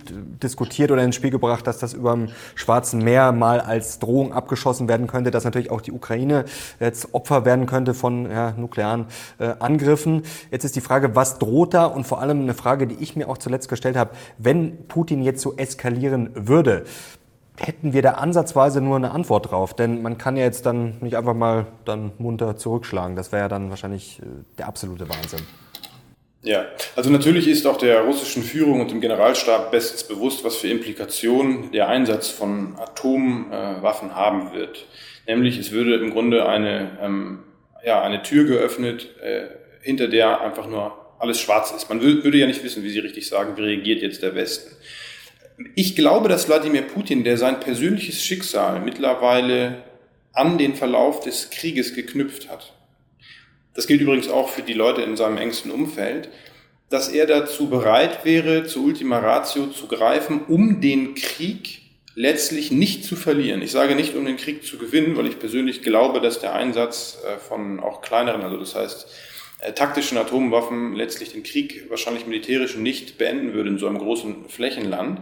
diskutiert 0.43 0.91
oder 0.91 1.05
ins 1.05 1.15
Spiel 1.15 1.31
gebracht, 1.31 1.65
dass 1.69 1.79
das 1.79 1.95
über 1.95 2.11
dem 2.11 2.31
Schwarzen 2.57 3.05
Meer 3.05 3.31
mal 3.31 3.61
als 3.61 4.01
Drohung 4.01 4.33
abgeschossen 4.33 4.89
werden 4.89 4.96
werden 4.97 5.07
könnte, 5.07 5.31
dass 5.31 5.45
natürlich 5.45 5.71
auch 5.71 5.83
die 5.83 5.93
Ukraine 5.93 6.47
jetzt 6.81 7.13
Opfer 7.15 7.45
werden 7.45 7.67
könnte 7.67 7.93
von 7.93 8.31
ja, 8.31 8.53
nuklearen 8.53 9.07
äh, 9.39 9.53
Angriffen. 9.59 10.23
Jetzt 10.51 10.65
ist 10.65 10.75
die 10.75 10.81
Frage, 10.81 11.15
was 11.15 11.39
droht 11.39 11.75
da? 11.75 11.85
Und 11.85 12.07
vor 12.07 12.21
allem 12.21 12.41
eine 12.41 12.55
Frage, 12.55 12.87
die 12.87 12.97
ich 13.03 13.15
mir 13.15 13.29
auch 13.29 13.39
zuletzt 13.39 13.69
gestellt 13.69 13.97
habe, 13.97 14.13
wenn 14.39 14.89
Putin 14.89 15.23
jetzt 15.23 15.43
so 15.43 15.55
eskalieren 15.57 16.31
würde, 16.35 16.85
hätten 17.59 17.93
wir 17.93 18.03
da 18.03 18.13
ansatzweise 18.13 18.81
nur 18.81 18.97
eine 18.97 19.11
Antwort 19.11 19.51
drauf. 19.51 19.75
Denn 19.75 20.01
man 20.01 20.17
kann 20.17 20.37
ja 20.37 20.45
jetzt 20.45 20.65
dann 20.65 20.95
nicht 21.01 21.17
einfach 21.17 21.35
mal 21.35 21.67
dann 21.85 22.13
munter 22.19 22.57
zurückschlagen. 22.57 23.17
Das 23.17 23.33
wäre 23.33 23.43
ja 23.43 23.49
dann 23.49 23.69
wahrscheinlich 23.69 24.21
äh, 24.21 24.25
der 24.57 24.69
absolute 24.69 25.09
Wahnsinn. 25.09 25.41
Ja, 26.47 26.67
also 26.95 27.11
natürlich 27.11 27.49
ist 27.49 27.67
auch 27.67 27.77
der 27.77 28.03
russischen 28.03 28.45
Führung 28.45 28.81
und 28.81 28.93
dem 28.93 29.01
Generalstab 29.01 29.73
bestens 29.73 30.05
bewusst, 30.05 30.45
was 30.45 30.55
für 30.55 30.69
Implikationen 30.69 31.73
der 31.73 31.89
Einsatz 31.89 32.29
von 32.29 32.77
Atomwaffen 32.79 34.15
haben 34.15 34.53
wird. 34.53 34.87
Nämlich 35.27 35.59
es 35.59 35.73
würde 35.73 35.97
im 35.97 36.13
Grunde 36.13 36.49
eine, 36.49 36.99
ähm, 37.03 37.41
ja, 37.85 38.01
eine 38.01 38.23
Tür 38.23 38.45
geöffnet, 38.45 39.09
äh, 39.21 39.47
hinter 39.83 40.07
der 40.07 40.41
einfach 40.41 40.69
nur 40.69 40.97
alles 41.19 41.41
schwarz 41.41 41.73
ist. 41.73 41.89
Man 41.89 42.01
würde 42.01 42.39
ja 42.39 42.47
nicht 42.47 42.63
wissen, 42.63 42.85
wie 42.85 42.91
Sie 42.91 43.01
richtig 43.01 43.27
sagen, 43.27 43.57
wie 43.57 43.63
reagiert 43.63 44.01
jetzt 44.01 44.23
der 44.23 44.37
Westen. 44.37 44.71
Ich 45.75 45.97
glaube, 45.97 46.29
dass 46.29 46.47
Wladimir 46.47 46.83
Putin, 46.83 47.25
der 47.25 47.39
sein 47.39 47.59
persönliches 47.59 48.23
Schicksal 48.23 48.79
mittlerweile 48.79 49.83
an 50.33 50.59
den 50.59 50.77
Verlauf 50.77 51.19
des 51.19 51.51
Krieges 51.51 51.93
geknüpft 51.97 52.49
hat, 52.49 52.76
das 53.77 53.87
gilt 53.87 54.01
übrigens 54.01 54.29
auch 54.29 54.49
für 54.49 54.63
die 54.63 54.73
Leute 54.73 55.03
in 55.03 55.17
seinem 55.17 55.37
engsten 55.37 55.71
Umfeld, 55.71 56.31
dass 56.89 57.09
er 57.09 57.27
dazu 57.27 57.69
bereit 57.69 58.25
wäre, 58.25 58.65
zur 58.65 58.85
Ultima 58.85 59.19
Ratio 59.19 59.67
zu 59.67 59.87
greifen, 59.87 60.43
um 60.49 60.81
den 60.81 61.15
Krieg 61.15 61.83
letztlich 62.15 62.71
nicht 62.71 63.05
zu 63.05 63.15
verlieren. 63.15 63.61
Ich 63.61 63.73
sage 63.73 63.95
nicht, 63.95 64.15
um 64.15 64.25
den 64.25 64.39
Krieg 64.39 64.65
zu 64.65 64.79
gewinnen, 64.79 65.17
weil 65.17 65.27
ich 65.27 65.39
persönlich 65.39 65.83
glaube, 65.83 66.21
dass 66.21 66.41
der 66.41 66.55
Einsatz 66.55 67.19
äh, 67.25 67.39
von 67.39 67.79
auch 67.79 68.01
kleineren, 68.01 68.43
also 68.43 68.57
das 68.57 68.75
heißt 68.75 69.07
äh, 69.61 69.73
taktischen 69.73 70.17
Atomwaffen 70.17 70.95
letztlich 70.95 71.33
den 71.33 71.43
Krieg 71.43 71.91
wahrscheinlich 71.91 72.27
militärisch 72.27 72.77
nicht 72.77 73.19
beenden 73.19 73.53
würde 73.53 73.69
in 73.69 73.79
so 73.79 73.87
einem 73.87 73.99
großen 73.99 74.49
Flächenland. 74.49 75.21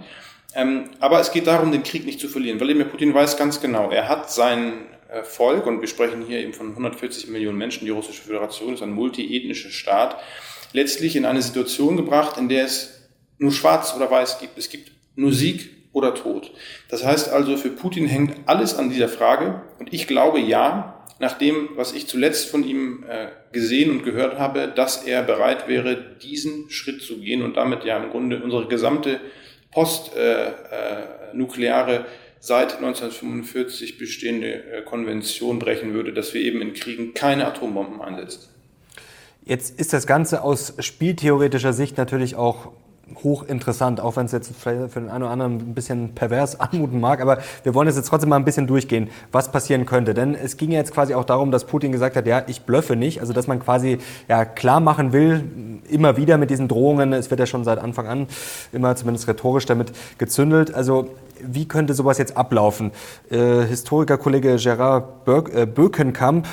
Ähm, 0.54 0.90
aber 1.00 1.18
es 1.18 1.32
geht 1.32 1.48
darum, 1.48 1.72
den 1.72 1.82
Krieg 1.82 2.06
nicht 2.06 2.20
zu 2.20 2.28
verlieren. 2.28 2.60
Wladimir 2.60 2.84
Putin 2.84 3.12
weiß 3.12 3.36
ganz 3.36 3.60
genau, 3.60 3.90
er 3.90 4.08
hat 4.08 4.30
sein 4.30 4.74
Volk, 5.22 5.66
und 5.66 5.80
wir 5.80 5.88
sprechen 5.88 6.24
hier 6.26 6.40
eben 6.40 6.52
von 6.52 6.70
140 6.70 7.28
Millionen 7.28 7.58
Menschen, 7.58 7.84
die 7.84 7.90
Russische 7.90 8.22
Föderation 8.22 8.74
ist 8.74 8.82
ein 8.82 8.92
multiethnischer 8.92 9.70
Staat, 9.70 10.16
letztlich 10.72 11.16
in 11.16 11.24
eine 11.24 11.42
Situation 11.42 11.96
gebracht, 11.96 12.36
in 12.36 12.48
der 12.48 12.64
es 12.64 13.08
nur 13.38 13.52
schwarz 13.52 13.94
oder 13.96 14.10
weiß 14.10 14.40
gibt. 14.40 14.58
Es 14.58 14.70
gibt 14.70 14.90
nur 15.16 15.32
Sieg 15.32 15.70
oder 15.92 16.14
Tod. 16.14 16.52
Das 16.88 17.04
heißt 17.04 17.30
also, 17.30 17.56
für 17.56 17.70
Putin 17.70 18.06
hängt 18.06 18.36
alles 18.46 18.76
an 18.76 18.90
dieser 18.90 19.08
Frage. 19.08 19.62
Und 19.78 19.92
ich 19.92 20.06
glaube 20.06 20.40
ja, 20.40 21.04
nach 21.20 21.38
dem, 21.38 21.68
was 21.76 21.92
ich 21.92 22.08
zuletzt 22.08 22.50
von 22.50 22.64
ihm 22.64 23.04
äh, 23.08 23.28
gesehen 23.52 23.90
und 23.90 24.02
gehört 24.02 24.38
habe, 24.38 24.68
dass 24.68 25.04
er 25.04 25.22
bereit 25.22 25.68
wäre, 25.68 26.16
diesen 26.22 26.70
Schritt 26.70 27.02
zu 27.02 27.18
gehen 27.18 27.42
und 27.42 27.56
damit 27.56 27.84
ja 27.84 28.02
im 28.02 28.10
Grunde 28.10 28.42
unsere 28.42 28.66
gesamte 28.66 29.20
postnukleare 29.70 31.94
äh, 31.94 32.00
äh, 32.00 32.04
seit 32.44 32.76
1945 32.76 33.96
bestehende 33.96 34.52
äh, 34.52 34.82
Konvention 34.82 35.58
brechen 35.58 35.94
würde, 35.94 36.12
dass 36.12 36.34
wir 36.34 36.42
eben 36.42 36.60
in 36.60 36.74
Kriegen 36.74 37.14
keine 37.14 37.46
Atombomben 37.46 38.02
einsetzen. 38.02 38.50
Jetzt 39.46 39.80
ist 39.80 39.94
das 39.94 40.06
Ganze 40.06 40.42
aus 40.42 40.74
spieltheoretischer 40.78 41.72
Sicht 41.72 41.96
natürlich 41.96 42.36
auch 42.36 42.72
hochinteressant, 43.22 44.00
auch 44.00 44.16
wenn 44.16 44.26
es 44.26 44.32
jetzt 44.32 44.52
vielleicht 44.58 44.92
für 44.92 45.00
den 45.00 45.08
einen 45.08 45.22
oder 45.22 45.32
anderen 45.32 45.54
ein 45.54 45.74
bisschen 45.74 46.14
pervers 46.14 46.60
anmuten 46.60 47.00
mag, 47.00 47.22
aber 47.22 47.38
wir 47.62 47.74
wollen 47.74 47.88
es 47.88 47.96
jetzt 47.96 48.08
trotzdem 48.08 48.28
mal 48.28 48.36
ein 48.36 48.44
bisschen 48.44 48.66
durchgehen, 48.66 49.08
was 49.32 49.50
passieren 49.50 49.86
könnte. 49.86 50.12
Denn 50.12 50.34
es 50.34 50.58
ging 50.58 50.70
ja 50.70 50.78
jetzt 50.78 50.92
quasi 50.92 51.14
auch 51.14 51.24
darum, 51.24 51.50
dass 51.50 51.64
Putin 51.64 51.92
gesagt 51.92 52.14
hat, 52.14 52.26
ja, 52.26 52.44
ich 52.46 52.62
blöffe 52.62 52.94
nicht, 52.94 53.20
also 53.20 53.32
dass 53.32 53.46
man 53.46 53.58
quasi 53.60 53.98
ja 54.28 54.44
klar 54.44 54.80
machen 54.80 55.14
will, 55.14 55.44
immer 55.88 56.18
wieder 56.18 56.36
mit 56.36 56.50
diesen 56.50 56.68
Drohungen, 56.68 57.14
es 57.14 57.30
wird 57.30 57.40
ja 57.40 57.46
schon 57.46 57.64
seit 57.64 57.78
Anfang 57.78 58.06
an 58.06 58.26
immer 58.72 58.94
zumindest 58.96 59.28
rhetorisch 59.28 59.64
damit 59.64 59.92
gezündelt. 60.18 60.74
Also 60.74 61.10
wie 61.46 61.66
könnte 61.66 61.94
sowas 61.94 62.18
jetzt 62.18 62.36
ablaufen? 62.36 62.92
Äh, 63.30 63.62
Historikerkollege 63.62 64.56
Gerard 64.56 65.24
Bö 65.24 65.42
äh, 65.52 65.66
Bökenkamp, 65.66 66.46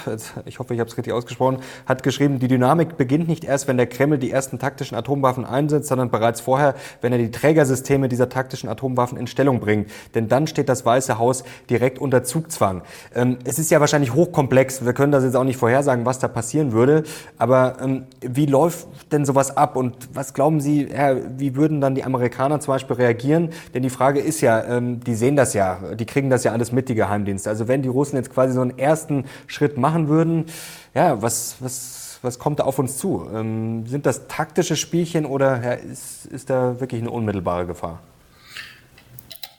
ich 0.46 0.60
hoffe, 0.60 0.74
ich 0.74 0.80
habe 0.80 0.90
es 0.90 0.98
richtig 0.98 1.14
ausgesprochen, 1.14 1.60
hat 1.86 2.04
geschrieben, 2.04 2.40
die 2.40 2.48
Dynamik 2.48 2.98
beginnt 2.98 3.28
nicht 3.28 3.44
erst, 3.44 3.68
wenn 3.68 3.78
der 3.78 3.88
Kreml 3.88 4.18
die 4.18 4.32
ersten 4.32 4.60
taktischen 4.60 4.98
Atomwaffen 4.98 5.46
einsetzt, 5.46 5.88
sondern 5.88 6.10
bereits 6.10 6.42
vorher, 6.42 6.75
wenn 7.01 7.12
er 7.12 7.18
die 7.18 7.32
Trägersysteme 7.32 8.10
dieser 8.10 8.30
taktischen 8.30 8.70
Atomwaffen 8.70 9.18
in 9.18 9.27
Stellung 9.27 9.60
bringt. 9.60 9.89
Denn 10.15 10.27
dann 10.27 10.48
steht 10.48 10.70
das 10.70 10.86
Weiße 10.86 11.18
Haus 11.20 11.44
direkt 11.70 12.00
unter 12.00 12.24
Zugzwang. 12.24 12.82
Ähm, 13.15 13.38
es 13.44 13.60
ist 13.60 13.72
ja 13.72 13.80
wahrscheinlich 13.80 14.13
hochkomplex. 14.13 14.86
Wir 14.86 14.94
können 14.94 15.12
das 15.12 15.24
jetzt 15.24 15.36
auch 15.36 15.44
nicht 15.44 15.58
vorhersagen, 15.58 16.06
was 16.06 16.20
da 16.20 16.27
passieren 16.27 16.72
würde. 16.72 17.04
Aber 17.38 17.77
ähm, 17.82 18.06
wie 18.22 18.46
läuft 18.46 18.88
denn 19.12 19.25
sowas 19.25 19.56
ab? 19.56 19.75
Und 19.75 19.96
was 20.13 20.34
glauben 20.34 20.62
Sie, 20.62 20.88
ja, 20.88 21.15
wie 21.38 21.56
würden 21.56 21.82
dann 21.82 21.96
die 21.96 22.04
Amerikaner 22.04 22.60
zum 22.60 22.74
Beispiel 22.74 22.96
reagieren? 22.96 23.50
Denn 23.74 23.84
die 23.84 23.89
Frage 23.89 24.20
ist 24.20 24.42
ja, 24.42 24.63
ähm, 24.82 25.00
die 25.02 25.16
sehen 25.16 25.36
das 25.36 25.54
ja, 25.54 25.80
die 25.96 26.06
kriegen 26.06 26.30
das 26.30 26.44
ja 26.44 26.52
alles 26.52 26.72
mit, 26.72 26.90
die 26.90 26.96
Geheimdienste. 26.96 27.50
Also 27.50 27.68
wenn 27.68 27.82
die 27.82 27.90
Russen 27.90 28.16
jetzt 28.16 28.34
quasi 28.34 28.54
so 28.54 28.62
einen 28.62 28.78
ersten 28.78 29.26
Schritt 29.48 29.78
machen 29.78 30.08
würden, 30.08 30.46
ja, 30.94 31.22
was, 31.22 31.56
was, 31.60 32.20
was 32.22 32.40
kommt 32.40 32.60
da 32.60 32.64
auf 32.64 32.80
uns 32.80 32.98
zu? 32.98 33.28
Ähm, 33.34 33.86
sind 33.88 34.06
das 34.06 34.28
taktische 34.28 34.76
Spielchen 34.76 35.26
oder 35.26 35.62
ja, 35.64 35.72
ist, 35.74 36.26
ist 36.26 36.50
da 36.50 36.80
wirklich 36.80 37.02
eine 37.02 37.12
unmittelbare 37.12 37.66
Gefahr? 37.66 38.00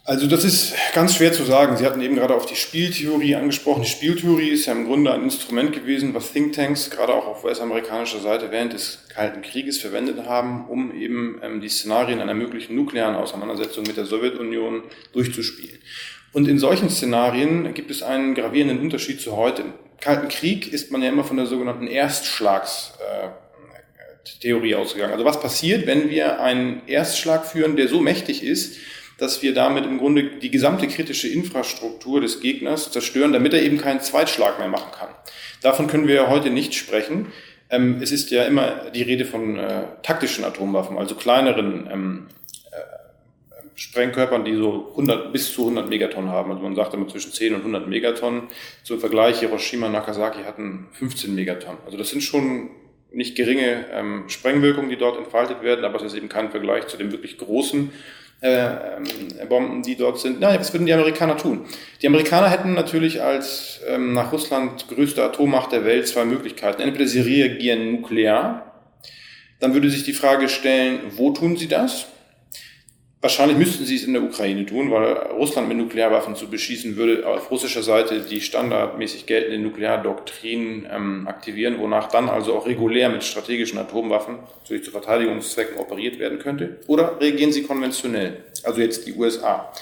Also 0.05 0.27
das 0.27 0.43
ist 0.43 0.75
ganz 0.95 1.15
schwer 1.15 1.33
zu 1.33 1.45
sagen. 1.45 1.77
Sie 1.77 1.87
hatten 1.87 2.01
eben 2.01 2.17
gerade 2.17 2.35
auf 2.35 2.45
die 2.45 2.57
Spieltheorie 2.57 3.37
angesprochen. 3.37 3.83
Die 3.83 3.89
Spieltheorie 3.89 4.49
ist 4.49 4.67
ja 4.67 4.73
im 4.73 4.87
Grunde 4.87 5.13
ein 5.13 5.23
Instrument 5.23 5.73
gewesen, 5.73 6.13
was 6.13 6.33
Thinktanks 6.33 6.91
gerade 6.91 7.15
auch 7.15 7.29
auf 7.29 7.45
US-amerikanischer 7.45 8.19
Seite 8.19 8.51
während 8.51 8.73
des 8.73 9.05
Kalten 9.15 9.43
Krieges 9.43 9.79
verwendet 9.79 10.27
haben, 10.27 10.67
um 10.67 10.93
eben 10.93 11.39
ähm, 11.45 11.61
die 11.61 11.69
Szenarien 11.69 12.21
einer 12.21 12.35
möglichen 12.35 12.75
nuklearen 12.75 13.15
Auseinandersetzung 13.15 13.85
mit 13.85 13.97
der 13.97 14.05
Sowjetunion 14.05 14.83
durchzuspielen. 15.13 15.79
Und 16.33 16.49
in 16.49 16.59
solchen 16.59 16.91
Szenarien 16.91 17.73
gibt 17.73 17.93
es 17.93 18.03
einen 18.03 18.35
gravierenden 18.35 18.81
Unterschied 18.81 19.21
zu 19.21 19.37
heute. 19.37 19.63
Im 19.63 19.73
Kalten 20.01 20.27
Krieg 20.27 20.73
ist 20.73 20.91
man 20.91 21.03
ja 21.03 21.11
immer 21.11 21.23
von 21.23 21.37
der 21.37 21.47
sogenannten 21.47 21.87
Erstschlagstheorie 21.87 24.73
äh, 24.73 24.75
ausgegangen. 24.75 25.13
Also 25.13 25.25
was 25.25 25.41
passiert, 25.41 25.87
wenn 25.87 26.11
wir 26.11 26.41
einen 26.41 26.83
Erstschlag 26.89 27.47
führen, 27.47 27.77
der 27.77 27.87
so 27.87 28.01
mächtig 28.01 28.43
ist, 28.43 28.79
dass 29.23 29.41
wir 29.41 29.55
damit 29.55 29.87
im 29.87 29.99
Grunde 29.99 30.25
die 30.25 30.51
gesamte 30.51 30.89
kritische 30.89 31.29
Infrastruktur 31.29 32.21
des 32.21 32.41
Gegners 32.41 32.91
zerstören, 32.91 33.33
damit 33.33 33.55
er 33.55 33.63
eben 33.63 33.79
keinen 33.79 34.01
Zweitschlag 34.01 34.59
mehr 34.59 34.67
machen 34.67 34.91
kann. 34.91 35.11
Davon 35.63 35.87
können 35.87 36.09
wir 36.09 36.29
heute 36.29 36.51
nicht 36.51 36.75
sprechen. 36.75 37.27
Ähm, 37.71 37.99
es 38.03 38.11
ist 38.11 38.33
ja 38.33 38.43
immer 38.43 38.91
die 38.93 39.03
Rede 39.03 39.25
von 39.25 39.61
äh, 39.61 39.85
taktischen 40.03 40.45
Atomwaffen, 40.45 40.99
also 40.99 41.15
kleineren 41.15 41.89
ähm, 41.93 42.27
äh, 42.73 43.69
Sprengkörpern, 43.77 44.45
die 44.45 44.57
so 44.57 44.89
100 44.91 45.33
bis 45.33 45.53
zu 45.53 45.63
100 45.63 45.89
Megaton 45.89 46.29
haben. 46.29 46.51
Also 46.51 46.65
man 46.65 46.75
sagt 46.75 46.93
immer 46.95 47.07
zwischen 47.07 47.31
10 47.33 47.55
und 47.55 47.61
100 47.61 47.87
Megaton. 47.87 48.49
Zum 48.83 48.99
Vergleich 48.99 49.39
Hiroshima 49.39 49.87
und 49.87 49.93
Nagasaki 49.93 50.43
hatten 50.43 50.89
15 50.95 51.33
Megaton. 51.33 51.77
Also 51.87 51.97
das 51.97 52.11
sind 52.11 52.23
schon 52.23 52.71
nicht 53.13 53.37
geringe 53.37 53.87
ähm, 53.93 54.25
Sprengwirkungen, 54.27 54.91
die 54.91 54.97
dort 54.97 55.17
entfaltet 55.17 55.63
werden, 55.63 55.85
aber 55.85 55.99
es 55.99 56.03
ist 56.03 56.15
eben 56.15 56.29
kein 56.29 56.51
Vergleich 56.51 56.89
zu 56.89 56.97
den 56.97 57.13
wirklich 57.13 57.39
großen 57.39 57.93
äh, 58.43 58.65
ähm, 58.67 59.49
Bomben, 59.49 59.83
die 59.83 59.95
dort 59.95 60.19
sind. 60.19 60.41
Naja, 60.41 60.59
was 60.59 60.73
würden 60.73 60.87
die 60.87 60.93
Amerikaner 60.93 61.37
tun? 61.37 61.65
Die 62.03 62.07
Amerikaner 62.09 62.51
hätten 62.51 62.75
natürlich 62.75 63.23
als 63.23 63.81
ähm, 63.89 64.13
nach 64.15 64.33
Russland 64.33 64.89
größte 64.89 65.23
Atommacht 65.23 65.71
der 65.71 65.85
Welt 65.85 66.09
zwei 66.09 66.25
Möglichkeiten. 66.25 66.83
Entweder 66.83 67.07
sie 67.07 67.21
reagieren 67.21 67.93
nuklear, 67.93 68.83
dann 69.61 69.75
würde 69.75 69.91
sich 69.91 70.03
die 70.03 70.13
Frage 70.13 70.49
stellen, 70.49 71.01
wo 71.17 71.31
tun 71.31 71.57
sie 71.57 71.69
das? 71.69 72.07
Wahrscheinlich 73.23 73.57
müssten 73.57 73.85
sie 73.85 73.95
es 73.95 74.03
in 74.03 74.15
der 74.15 74.25
Ukraine 74.25 74.67
tun, 74.67 74.91
weil 74.91 75.13
Russland 75.13 75.69
mit 75.69 75.77
Nuklearwaffen 75.77 76.35
zu 76.35 76.51
beschießen 76.51 76.97
würde 76.97 77.25
auf 77.25 77.53
russischer 77.53 77.85
Seite 77.85 78.23
die 78.29 78.41
standardmäßig 78.41 79.27
geltende 79.27 79.61
Nukleardoktrin 79.61 80.89
ähm, 80.91 81.29
aktivieren, 81.29 81.79
wonach 81.79 82.09
dann 82.09 82.29
also 82.29 82.53
auch 82.53 82.67
regulär 82.67 83.09
mit 83.11 83.23
strategischen 83.23 83.79
Atomwaffen 83.79 84.39
natürlich 84.61 84.83
zu 84.83 84.91
Verteidigungszwecken 84.91 85.77
operiert 85.77 86.19
werden 86.19 86.41
könnte. 86.41 86.81
Oder 86.89 87.21
reagieren 87.21 87.53
sie 87.53 87.63
konventionell, 87.63 88.43
also 88.65 88.81
jetzt 88.81 89.07
die 89.07 89.13
USA. 89.13 89.73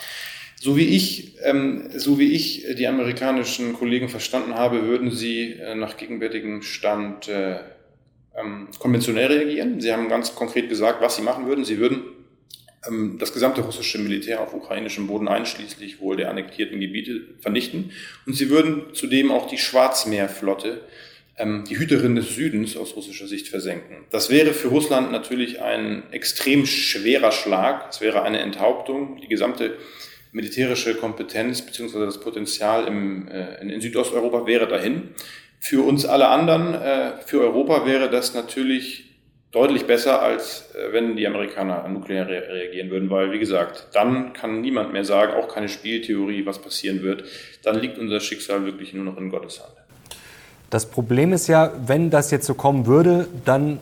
So 0.57 0.77
wie 0.77 0.95
ich, 0.95 1.39
ähm, 1.43 1.89
so 1.97 2.19
wie 2.19 2.35
ich 2.35 2.67
die 2.77 2.87
amerikanischen 2.87 3.73
Kollegen 3.73 4.11
verstanden 4.11 4.55
habe, 4.55 4.85
würden 4.85 5.11
sie 5.11 5.53
äh, 5.53 5.75
nach 5.75 5.97
gegenwärtigem 5.97 6.61
Stand 6.61 7.29
äh, 7.29 7.61
ähm, 8.37 8.69
konventionell 8.79 9.29
reagieren. 9.29 9.81
Sie 9.81 9.91
haben 9.91 10.11
ganz 10.11 10.35
konkret 10.35 10.69
gesagt, 10.69 11.01
was 11.01 11.17
sie 11.17 11.23
machen 11.23 11.47
würden. 11.47 11.65
Sie 11.65 11.79
würden 11.79 12.20
das 13.19 13.35
gesamte 13.35 13.61
russische 13.61 13.99
Militär 13.99 14.41
auf 14.41 14.55
ukrainischem 14.55 15.07
Boden 15.07 15.29
einschließlich 15.29 16.01
wohl 16.01 16.17
der 16.17 16.31
annektierten 16.31 16.81
Gebiete 16.81 17.21
vernichten. 17.41 17.93
Und 18.27 18.35
sie 18.35 18.49
würden 18.49 18.95
zudem 18.95 19.31
auch 19.31 19.47
die 19.47 19.59
Schwarzmeerflotte, 19.59 20.81
ähm, 21.37 21.65
die 21.69 21.79
Hüterin 21.79 22.17
des 22.17 22.35
Südens 22.35 22.79
aus 22.79 22.97
russischer 22.97 23.27
Sicht 23.27 23.49
versenken. 23.49 24.05
Das 24.11 24.31
wäre 24.31 24.55
für 24.55 24.69
Russland 24.69 25.13
natürlich 25.13 25.61
ein 25.61 26.05
extrem 26.11 26.65
schwerer 26.65 27.33
Schlag. 27.33 27.89
Es 27.91 28.01
wäre 28.01 28.23
eine 28.23 28.39
Enthauptung. 28.41 29.21
Die 29.21 29.29
gesamte 29.29 29.77
militärische 30.33 30.95
Kompetenz 30.95 31.61
bzw. 31.61 32.07
das 32.07 32.21
Potenzial 32.21 32.87
im, 32.87 33.29
äh, 33.29 33.61
in 33.61 33.81
Südosteuropa 33.83 34.47
wäre 34.47 34.67
dahin. 34.67 35.11
Für 35.59 35.83
uns 35.85 36.07
alle 36.07 36.29
anderen, 36.29 36.73
äh, 36.73 37.13
für 37.27 37.43
Europa 37.43 37.85
wäre 37.85 38.09
das 38.09 38.33
natürlich 38.33 39.10
deutlich 39.53 39.87
besser, 39.87 40.23
als 40.23 40.71
äh, 40.75 40.93
wenn 40.93 41.17
die 41.17 41.27
Amerikaner 41.27 41.87
nuklear 41.89 42.27
re 42.29 42.43
reagieren 42.49 42.91
würden, 42.91 43.11
weil, 43.11 43.33
wie 43.33 43.39
gesagt, 43.39 43.89
dann 43.93 44.33
kann 44.33 44.61
niemand 44.61 44.93
mehr 44.93 45.05
sagen, 45.05 45.33
auch 45.35 45.49
keine 45.49 45.69
Spieltheorie, 45.69 46.47
was 46.47 46.59
passieren 46.61 47.03
wird. 47.03 47.25
Dann 47.63 47.79
liegt 47.79 47.99
unser 47.99 48.21
Schicksal 48.21 48.65
wirklich 48.65 48.95
nur 48.95 49.05
noch 49.05 49.17
in 49.17 49.31
Gottes 49.31 49.61
Hand. 49.61 49.73
Das 50.71 50.87
Problem 50.87 51.33
ist 51.33 51.49
ja, 51.49 51.73
wenn 51.85 52.11
das 52.11 52.31
jetzt 52.31 52.47
so 52.47 52.55
kommen 52.55 52.87
würde, 52.87 53.27
dann, 53.45 53.81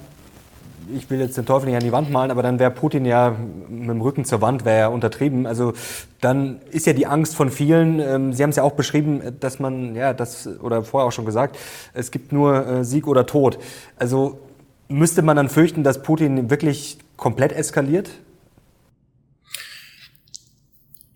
ich 0.97 1.11
will 1.11 1.21
jetzt 1.21 1.37
den 1.37 1.45
Teufel 1.45 1.67
nicht 1.67 1.77
an 1.77 1.85
die 1.85 1.93
Wand 1.93 2.11
malen, 2.11 2.31
aber 2.31 2.43
dann 2.43 2.59
wäre 2.59 2.71
Putin 2.71 3.05
ja 3.05 3.37
mit 3.69 3.91
dem 3.91 4.01
Rücken 4.01 4.25
zur 4.25 4.41
Wand, 4.41 4.65
wäre 4.65 4.79
ja 4.79 4.89
untertrieben. 4.89 5.47
Also 5.47 5.75
dann 6.23 6.63
ist 6.71 6.87
ja 6.87 6.95
die 6.95 7.07
Angst 7.07 7.37
von 7.37 7.51
vielen, 7.51 8.01
ähm, 8.01 8.33
Sie 8.33 8.43
haben 8.43 8.51
es 8.51 8.57
ja 8.57 8.63
auch 8.63 8.73
beschrieben, 8.73 9.37
dass 9.39 9.59
man, 9.59 9.95
ja, 9.95 10.15
das, 10.15 10.49
oder 10.63 10.83
vorher 10.83 11.07
auch 11.09 11.13
schon 11.13 11.27
gesagt, 11.27 11.59
es 11.93 12.11
gibt 12.11 12.33
nur 12.33 12.67
äh, 12.67 12.85
Sieg 12.85 13.07
oder 13.07 13.27
Tod. 13.27 13.59
Also 13.99 14.41
Müsste 14.89 15.23
man 15.23 15.37
dann 15.37 15.51
fürchten, 15.51 15.85
dass 15.85 16.03
Putin 16.03 16.51
wirklich 16.51 16.99
komplett 17.17 17.53
eskaliert? 17.53 18.11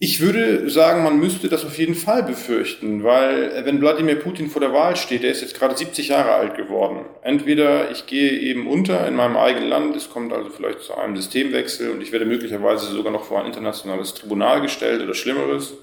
Ich 0.04 0.20
würde 0.20 0.68
sagen, 0.68 1.04
man 1.04 1.20
müsste 1.20 1.48
das 1.48 1.64
auf 1.64 1.78
jeden 1.78 1.94
Fall 1.94 2.24
befürchten, 2.24 3.04
weil 3.04 3.64
wenn 3.64 3.80
Wladimir 3.80 4.16
Putin 4.16 4.50
vor 4.50 4.60
der 4.60 4.72
Wahl 4.72 4.96
steht, 4.96 5.22
er 5.22 5.30
ist 5.30 5.42
jetzt 5.42 5.56
gerade 5.56 5.76
70 5.76 6.08
Jahre 6.08 6.32
alt 6.32 6.56
geworden. 6.56 7.06
Entweder 7.22 7.88
ich 7.92 8.06
gehe 8.06 8.32
eben 8.32 8.66
unter 8.66 9.06
in 9.06 9.14
meinem 9.14 9.36
eigenen 9.36 9.68
Land, 9.68 9.94
es 9.94 10.10
kommt 10.10 10.32
also 10.32 10.50
vielleicht 10.50 10.80
zu 10.80 10.96
einem 10.96 11.14
Systemwechsel 11.14 11.92
und 11.92 12.02
ich 12.02 12.10
werde 12.10 12.24
möglicherweise 12.24 12.86
sogar 12.86 13.12
noch 13.12 13.24
vor 13.24 13.40
ein 13.40 13.46
internationales 13.46 14.12
Tribunal 14.14 14.60
gestellt 14.60 15.00
oder 15.02 15.14
Schlimmeres, 15.14 15.74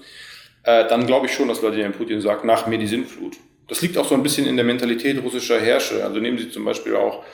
äh, 0.64 0.86
dann 0.86 1.06
glaube 1.06 1.26
ich 1.26 1.32
schon, 1.32 1.48
dass 1.48 1.62
Wladimir 1.62 1.88
Putin 1.88 2.20
sagt, 2.20 2.44
nach 2.44 2.66
mir 2.66 2.76
die 2.76 2.86
Sinnflut. 2.86 3.38
Das 3.68 3.80
liegt 3.80 3.96
auch 3.96 4.06
so 4.06 4.14
ein 4.14 4.22
bisschen 4.22 4.46
in 4.46 4.56
der 4.56 4.66
Mentalität 4.66 5.22
russischer 5.22 5.58
Herrscher. 5.58 6.04
Also 6.04 6.20
nehmen 6.20 6.36
Sie 6.36 6.50
zum 6.50 6.66
Beispiel 6.66 6.94
auch 6.94 7.24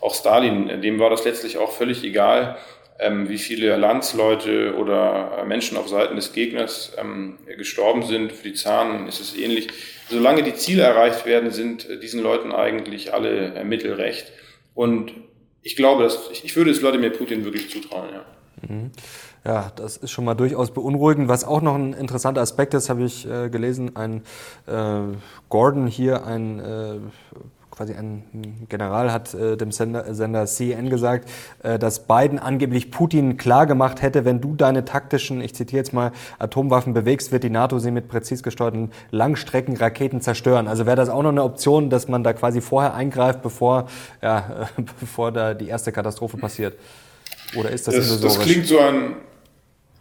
auch 0.00 0.14
Stalin, 0.14 0.80
dem 0.80 0.98
war 0.98 1.10
das 1.10 1.24
letztlich 1.24 1.58
auch 1.58 1.72
völlig 1.72 2.04
egal, 2.04 2.56
ähm, 2.98 3.28
wie 3.28 3.38
viele 3.38 3.76
Landsleute 3.76 4.74
oder 4.76 5.44
Menschen 5.46 5.76
auf 5.76 5.88
Seiten 5.88 6.16
des 6.16 6.32
Gegners 6.32 6.92
ähm, 6.98 7.38
gestorben 7.56 8.02
sind. 8.02 8.32
Für 8.32 8.48
die 8.48 8.54
Zahlen 8.54 9.06
ist 9.06 9.20
es 9.20 9.36
ähnlich. 9.36 9.68
Solange 10.08 10.42
die 10.42 10.54
Ziele 10.54 10.82
erreicht 10.82 11.24
werden, 11.26 11.50
sind 11.50 11.88
äh, 11.88 11.98
diesen 11.98 12.22
Leuten 12.22 12.52
eigentlich 12.52 13.14
alle 13.14 13.54
äh, 13.54 13.64
Mittel 13.64 13.94
recht. 13.94 14.32
Und 14.74 15.12
ich 15.62 15.76
glaube, 15.76 16.02
dass, 16.02 16.30
ich, 16.32 16.44
ich 16.44 16.56
würde 16.56 16.70
es 16.70 16.82
Wladimir 16.82 17.10
Putin 17.10 17.44
wirklich 17.44 17.70
zutrauen, 17.70 18.08
ja. 18.12 18.24
Mhm. 18.68 18.90
Ja, 19.44 19.72
das 19.76 19.96
ist 19.96 20.10
schon 20.10 20.24
mal 20.24 20.34
durchaus 20.34 20.72
beunruhigend. 20.72 21.28
Was 21.28 21.44
auch 21.44 21.62
noch 21.62 21.76
ein 21.76 21.92
interessanter 21.92 22.40
Aspekt 22.40 22.74
ist, 22.74 22.90
habe 22.90 23.04
ich 23.04 23.26
äh, 23.26 23.48
gelesen, 23.48 23.96
ein 23.96 24.22
äh, 24.66 25.16
Gordon 25.48 25.86
hier, 25.86 26.26
ein 26.26 26.58
äh, 26.58 26.96
quasi 27.78 27.94
ein 27.94 28.66
General 28.68 29.12
hat 29.12 29.34
äh, 29.34 29.56
dem 29.56 29.70
Sender, 29.70 30.12
Sender 30.12 30.46
CNN 30.46 30.90
gesagt, 30.90 31.30
äh, 31.62 31.78
dass 31.78 32.08
Biden 32.08 32.40
angeblich 32.40 32.90
Putin 32.90 33.36
klargemacht 33.36 34.02
hätte, 34.02 34.24
wenn 34.24 34.40
du 34.40 34.56
deine 34.56 34.84
taktischen, 34.84 35.40
ich 35.40 35.54
zitiere 35.54 35.78
jetzt 35.78 35.92
mal, 35.92 36.10
Atomwaffen 36.40 36.92
bewegst, 36.92 37.30
wird 37.30 37.44
die 37.44 37.50
NATO 37.50 37.78
sie 37.78 37.92
mit 37.92 38.08
präzis 38.08 38.42
gesteuerten 38.42 38.90
Langstreckenraketen 39.12 40.20
zerstören. 40.20 40.66
Also 40.66 40.86
wäre 40.86 40.96
das 40.96 41.08
auch 41.08 41.22
noch 41.22 41.30
eine 41.30 41.44
Option, 41.44 41.88
dass 41.88 42.08
man 42.08 42.24
da 42.24 42.32
quasi 42.32 42.60
vorher 42.60 42.94
eingreift, 42.94 43.42
bevor, 43.42 43.88
ja, 44.20 44.68
bevor 45.00 45.30
da 45.30 45.54
die 45.54 45.68
erste 45.68 45.92
Katastrophe 45.92 46.36
passiert? 46.36 46.74
Oder 47.56 47.70
ist 47.70 47.86
das, 47.86 47.94
das 47.94 48.20
Das 48.20 48.40
klingt 48.40 48.66
so 48.66 48.80
ein, 48.80 49.14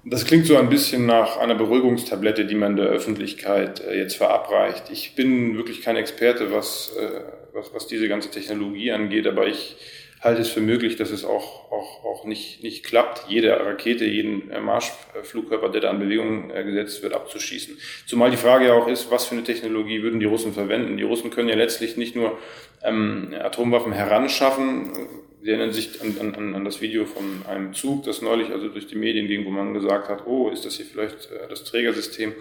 das 0.10 0.26
klingt 0.26 0.46
so 0.46 0.58
ein 0.58 0.70
bisschen 0.70 1.06
nach 1.06 1.38
einer 1.38 1.56
Beruhigungstablette, 1.56 2.46
die 2.46 2.56
man 2.56 2.76
der 2.76 2.88
Öffentlichkeit 2.88 3.82
äh, 3.82 3.98
jetzt 3.98 4.16
verabreicht. 4.16 4.86
Ich 4.90 5.16
bin 5.16 5.58
wirklich 5.58 5.82
kein 5.82 5.96
Experte, 5.96 6.52
was 6.52 6.94
äh, 6.98 7.20
was, 7.58 7.74
was 7.74 7.88
diese 7.88 8.08
ganze 8.08 8.32
Technologie 8.32 8.92
angeht, 8.92 9.28
aber 9.28 9.48
ich 9.48 9.76
halte 10.22 10.42
es 10.42 10.50
für 10.50 10.62
möglich, 10.62 10.96
dass 10.96 11.12
es 11.12 11.26
auch, 11.26 11.72
auch, 11.72 12.06
auch 12.06 12.26
nicht, 12.26 12.64
nicht 12.64 12.84
klappt, 12.84 13.30
jede 13.30 13.60
Rakete, 13.60 14.06
jeden 14.06 14.50
äh, 14.50 14.60
Marschflugkörper, 14.60 15.70
der 15.70 15.82
da 15.82 15.92
in 15.92 16.00
Bewegung 16.00 16.50
äh, 16.50 16.64
gesetzt 16.64 17.04
wird, 17.04 17.14
abzuschießen. 17.14 17.78
Zumal 18.06 18.32
die 18.32 18.38
Frage 18.38 18.68
ja 18.68 18.74
auch 18.74 18.88
ist, 18.88 19.12
was 19.12 19.26
für 19.26 19.36
eine 19.36 19.44
Technologie 19.44 20.02
würden 20.02 20.20
die 20.20 20.26
Russen 20.26 20.54
verwenden? 20.54 20.98
Die 20.98 21.04
Russen 21.04 21.30
können 21.30 21.50
ja 21.50 21.56
letztlich 21.56 21.98
nicht 21.98 22.16
nur 22.16 22.38
ähm, 22.84 23.36
Atomwaffen 23.40 23.92
heranschaffen, 23.92 24.92
Sie 25.48 25.52
erinnern 25.52 25.72
sich 25.72 26.02
an, 26.02 26.36
an, 26.36 26.56
an 26.56 26.66
das 26.66 26.82
Video 26.82 27.06
von 27.06 27.46
einem 27.48 27.74
Zug, 27.74 28.04
das 28.04 28.22
neulich 28.22 28.50
also 28.50 28.68
durch 28.68 28.88
die 28.88 28.98
Medien 28.98 29.28
ging, 29.28 29.46
wo 29.46 29.50
man 29.50 29.74
gesagt 29.74 30.10
hat, 30.10 30.26
oh, 30.26 30.50
ist 30.50 30.66
das 30.66 30.76
hier 30.76 30.86
vielleicht 30.86 31.32
äh, 31.32 31.48
das 31.48 31.64
Trägersystem? 31.64 32.34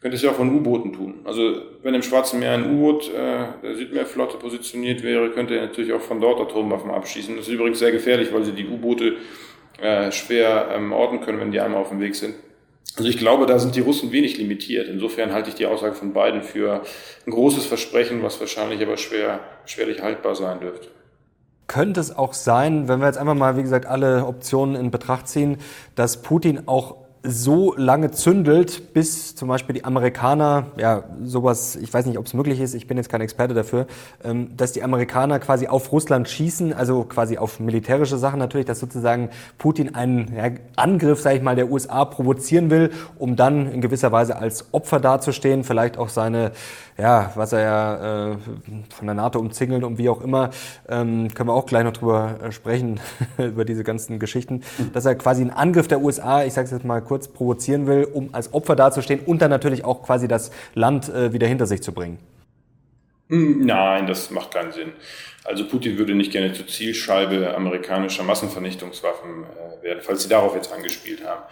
Könnte 0.00 0.16
es 0.16 0.22
ja 0.22 0.30
auch 0.30 0.36
von 0.36 0.54
U-Booten 0.54 0.92
tun. 0.92 1.14
Also 1.24 1.62
wenn 1.82 1.94
im 1.94 2.02
Schwarzen 2.02 2.38
Meer 2.40 2.52
ein 2.52 2.70
U-Boot 2.70 3.10
äh, 3.12 3.46
der 3.62 3.74
Südmeerflotte 3.74 4.36
positioniert 4.36 5.02
wäre, 5.02 5.30
könnte 5.30 5.56
er 5.56 5.66
natürlich 5.66 5.92
auch 5.92 6.00
von 6.00 6.20
dort 6.20 6.40
Atomwaffen 6.40 6.90
abschießen. 6.90 7.36
Das 7.36 7.48
ist 7.48 7.52
übrigens 7.52 7.78
sehr 7.78 7.92
gefährlich, 7.92 8.32
weil 8.32 8.44
sie 8.44 8.52
die 8.52 8.66
U-Boote 8.66 9.16
äh, 9.80 10.12
schwer 10.12 10.68
ähm, 10.74 10.92
orten 10.92 11.20
können, 11.20 11.40
wenn 11.40 11.50
die 11.50 11.60
einmal 11.60 11.80
auf 11.80 11.88
dem 11.88 12.00
Weg 12.00 12.14
sind. 12.14 12.34
Also 12.96 13.10
ich 13.10 13.18
glaube, 13.18 13.46
da 13.46 13.58
sind 13.58 13.76
die 13.76 13.80
Russen 13.80 14.10
wenig 14.12 14.38
limitiert. 14.38 14.88
Insofern 14.88 15.32
halte 15.32 15.50
ich 15.50 15.54
die 15.54 15.66
Aussage 15.66 15.94
von 15.94 16.12
beiden 16.12 16.42
für 16.42 16.82
ein 17.26 17.30
großes 17.30 17.66
Versprechen, 17.66 18.22
was 18.22 18.40
wahrscheinlich 18.40 18.80
aber 18.82 18.96
schwer, 18.96 19.40
schwerlich 19.66 20.02
haltbar 20.02 20.34
sein 20.34 20.60
dürfte. 20.60 20.88
Könnte 21.66 22.00
es 22.00 22.16
auch 22.16 22.32
sein, 22.32 22.88
wenn 22.88 23.00
wir 23.00 23.06
jetzt 23.06 23.18
einfach 23.18 23.34
mal, 23.34 23.56
wie 23.56 23.62
gesagt, 23.62 23.86
alle 23.86 24.24
Optionen 24.24 24.76
in 24.76 24.90
Betracht 24.90 25.28
ziehen, 25.28 25.58
dass 25.94 26.22
Putin 26.22 26.62
auch 26.66 27.05
so 27.26 27.74
lange 27.76 28.10
zündelt, 28.12 28.92
bis 28.94 29.34
zum 29.34 29.48
Beispiel 29.48 29.74
die 29.74 29.84
Amerikaner, 29.84 30.66
ja, 30.76 31.04
sowas, 31.24 31.76
ich 31.76 31.92
weiß 31.92 32.06
nicht, 32.06 32.18
ob 32.18 32.26
es 32.26 32.34
möglich 32.34 32.60
ist, 32.60 32.74
ich 32.74 32.86
bin 32.86 32.96
jetzt 32.96 33.08
kein 33.08 33.20
Experte 33.20 33.54
dafür, 33.54 33.86
ähm, 34.24 34.56
dass 34.56 34.72
die 34.72 34.82
Amerikaner 34.82 35.38
quasi 35.38 35.66
auf 35.66 35.90
Russland 35.92 36.28
schießen, 36.28 36.72
also 36.72 37.04
quasi 37.04 37.38
auf 37.38 37.58
militärische 37.58 38.18
Sachen 38.18 38.38
natürlich, 38.38 38.66
dass 38.66 38.78
sozusagen 38.78 39.30
Putin 39.58 39.94
einen 39.94 40.32
ja, 40.36 40.50
Angriff, 40.76 41.20
sage 41.20 41.36
ich 41.36 41.42
mal, 41.42 41.56
der 41.56 41.70
USA 41.70 42.04
provozieren 42.04 42.70
will, 42.70 42.90
um 43.18 43.36
dann 43.36 43.70
in 43.70 43.80
gewisser 43.80 44.12
Weise 44.12 44.36
als 44.36 44.72
Opfer 44.72 45.00
dazustehen, 45.00 45.64
vielleicht 45.64 45.98
auch 45.98 46.08
seine, 46.08 46.52
ja, 46.98 47.32
was 47.34 47.52
er 47.52 47.60
ja 47.60 48.32
äh, 48.32 48.36
von 48.94 49.06
der 49.06 49.14
NATO 49.14 49.38
umzingelt 49.38 49.84
und 49.84 49.98
wie 49.98 50.08
auch 50.08 50.20
immer, 50.22 50.50
ähm, 50.88 51.28
können 51.34 51.48
wir 51.48 51.54
auch 51.54 51.66
gleich 51.66 51.84
noch 51.84 51.92
drüber 51.92 52.38
äh, 52.42 52.52
sprechen, 52.52 53.00
über 53.38 53.64
diese 53.64 53.84
ganzen 53.84 54.18
Geschichten, 54.18 54.62
dass 54.92 55.04
er 55.04 55.14
quasi 55.14 55.42
einen 55.42 55.50
Angriff 55.50 55.88
der 55.88 56.00
USA, 56.00 56.44
ich 56.44 56.54
sage 56.54 56.66
es 56.66 56.70
jetzt 56.70 56.84
mal 56.84 57.02
kurz, 57.02 57.28
provozieren 57.28 57.86
will, 57.86 58.04
um 58.04 58.30
als 58.32 58.52
Opfer 58.54 58.76
dazustehen 58.76 59.20
und 59.20 59.42
dann 59.42 59.50
natürlich 59.50 59.84
auch 59.84 60.02
quasi 60.02 60.28
das 60.28 60.50
Land 60.74 61.08
äh, 61.08 61.32
wieder 61.32 61.46
hinter 61.46 61.66
sich 61.66 61.82
zu 61.82 61.92
bringen? 61.92 62.18
Hm, 63.28 63.66
nein, 63.66 64.06
das 64.06 64.30
macht 64.30 64.54
keinen 64.54 64.72
Sinn. 64.72 64.92
Also 65.44 65.66
Putin 65.66 65.98
würde 65.98 66.14
nicht 66.14 66.32
gerne 66.32 66.52
zur 66.52 66.66
Zielscheibe 66.66 67.54
amerikanischer 67.54 68.24
Massenvernichtungswaffen 68.24 69.44
äh, 69.44 69.84
werden, 69.84 70.00
falls 70.02 70.22
Sie 70.22 70.28
darauf 70.28 70.54
jetzt 70.54 70.72
angespielt 70.72 71.24
haben. 71.24 71.42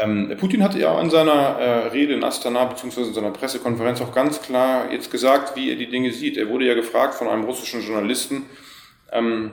Ähm, 0.00 0.34
Putin 0.38 0.62
hatte 0.62 0.78
ja 0.78 0.98
in 1.00 1.10
seiner 1.10 1.58
äh, 1.58 1.88
Rede 1.88 2.14
in 2.14 2.24
Astana 2.24 2.64
bzw. 2.64 3.02
in 3.02 3.14
seiner 3.14 3.30
Pressekonferenz 3.30 4.00
auch 4.00 4.14
ganz 4.14 4.40
klar 4.40 4.90
jetzt 4.90 5.10
gesagt, 5.10 5.56
wie 5.56 5.70
er 5.70 5.76
die 5.76 5.90
Dinge 5.90 6.12
sieht. 6.12 6.36
Er 6.36 6.48
wurde 6.48 6.66
ja 6.66 6.74
gefragt 6.74 7.14
von 7.14 7.28
einem 7.28 7.44
russischen 7.44 7.82
Journalisten, 7.82 8.46
ähm, 9.12 9.52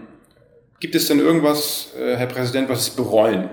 gibt 0.79 0.95
es 0.95 1.07
denn 1.07 1.19
irgendwas, 1.19 1.93
äh, 1.99 2.15
Herr 2.15 2.27
Präsident, 2.27 2.69
was 2.69 2.85
Sie 2.85 2.95
bereuen 2.95 3.49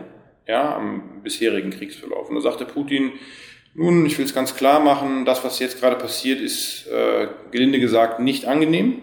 ja, 0.46 0.76
am 0.76 1.22
bisherigen 1.22 1.70
Kriegsverlauf? 1.70 2.28
Und 2.28 2.36
da 2.36 2.42
sagte 2.42 2.64
Putin, 2.64 3.12
nun, 3.74 4.06
ich 4.06 4.16
will 4.18 4.24
es 4.24 4.34
ganz 4.34 4.54
klar 4.54 4.78
machen, 4.78 5.24
das, 5.24 5.42
was 5.42 5.58
jetzt 5.58 5.80
gerade 5.80 5.96
passiert, 5.96 6.40
ist 6.40 6.86
äh, 6.86 7.26
gelinde 7.50 7.80
gesagt 7.80 8.20
nicht 8.20 8.44
angenehm, 8.44 9.02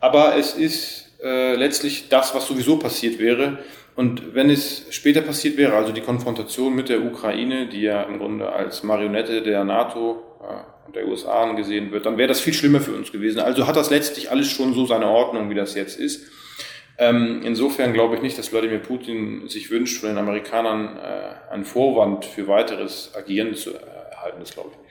aber 0.00 0.36
es 0.36 0.54
ist 0.54 1.12
äh, 1.22 1.54
letztlich 1.54 2.08
das, 2.08 2.34
was 2.34 2.48
sowieso 2.48 2.78
passiert 2.78 3.18
wäre. 3.18 3.58
Und 4.00 4.34
wenn 4.34 4.48
es 4.48 4.86
später 4.88 5.20
passiert 5.20 5.58
wäre, 5.58 5.74
also 5.74 5.92
die 5.92 6.00
Konfrontation 6.00 6.74
mit 6.74 6.88
der 6.88 7.04
Ukraine, 7.04 7.66
die 7.66 7.82
ja 7.82 8.04
im 8.04 8.16
Grunde 8.16 8.50
als 8.50 8.82
Marionette 8.82 9.42
der 9.42 9.62
NATO 9.62 10.22
äh, 10.40 10.86
und 10.86 10.96
der 10.96 11.06
USA 11.06 11.42
angesehen 11.42 11.92
wird, 11.92 12.06
dann 12.06 12.16
wäre 12.16 12.28
das 12.28 12.40
viel 12.40 12.54
schlimmer 12.54 12.80
für 12.80 12.94
uns 12.94 13.12
gewesen. 13.12 13.40
Also 13.40 13.66
hat 13.66 13.76
das 13.76 13.90
letztlich 13.90 14.30
alles 14.30 14.50
schon 14.50 14.72
so 14.72 14.86
seine 14.86 15.06
Ordnung, 15.06 15.50
wie 15.50 15.54
das 15.54 15.74
jetzt 15.74 16.00
ist. 16.00 16.26
Ähm, 16.96 17.42
insofern 17.44 17.92
glaube 17.92 18.16
ich 18.16 18.22
nicht, 18.22 18.38
dass 18.38 18.50
Wladimir 18.54 18.78
Putin 18.78 19.50
sich 19.50 19.70
wünscht, 19.70 20.00
von 20.00 20.08
den 20.08 20.16
Amerikanern 20.16 20.96
äh, 20.96 21.52
einen 21.52 21.66
Vorwand 21.66 22.24
für 22.24 22.48
weiteres 22.48 23.12
Agieren 23.14 23.54
zu 23.54 23.74
erhalten. 23.74 24.38
Das 24.40 24.54
glaube 24.54 24.70
ich 24.72 24.78
nicht. 24.78 24.89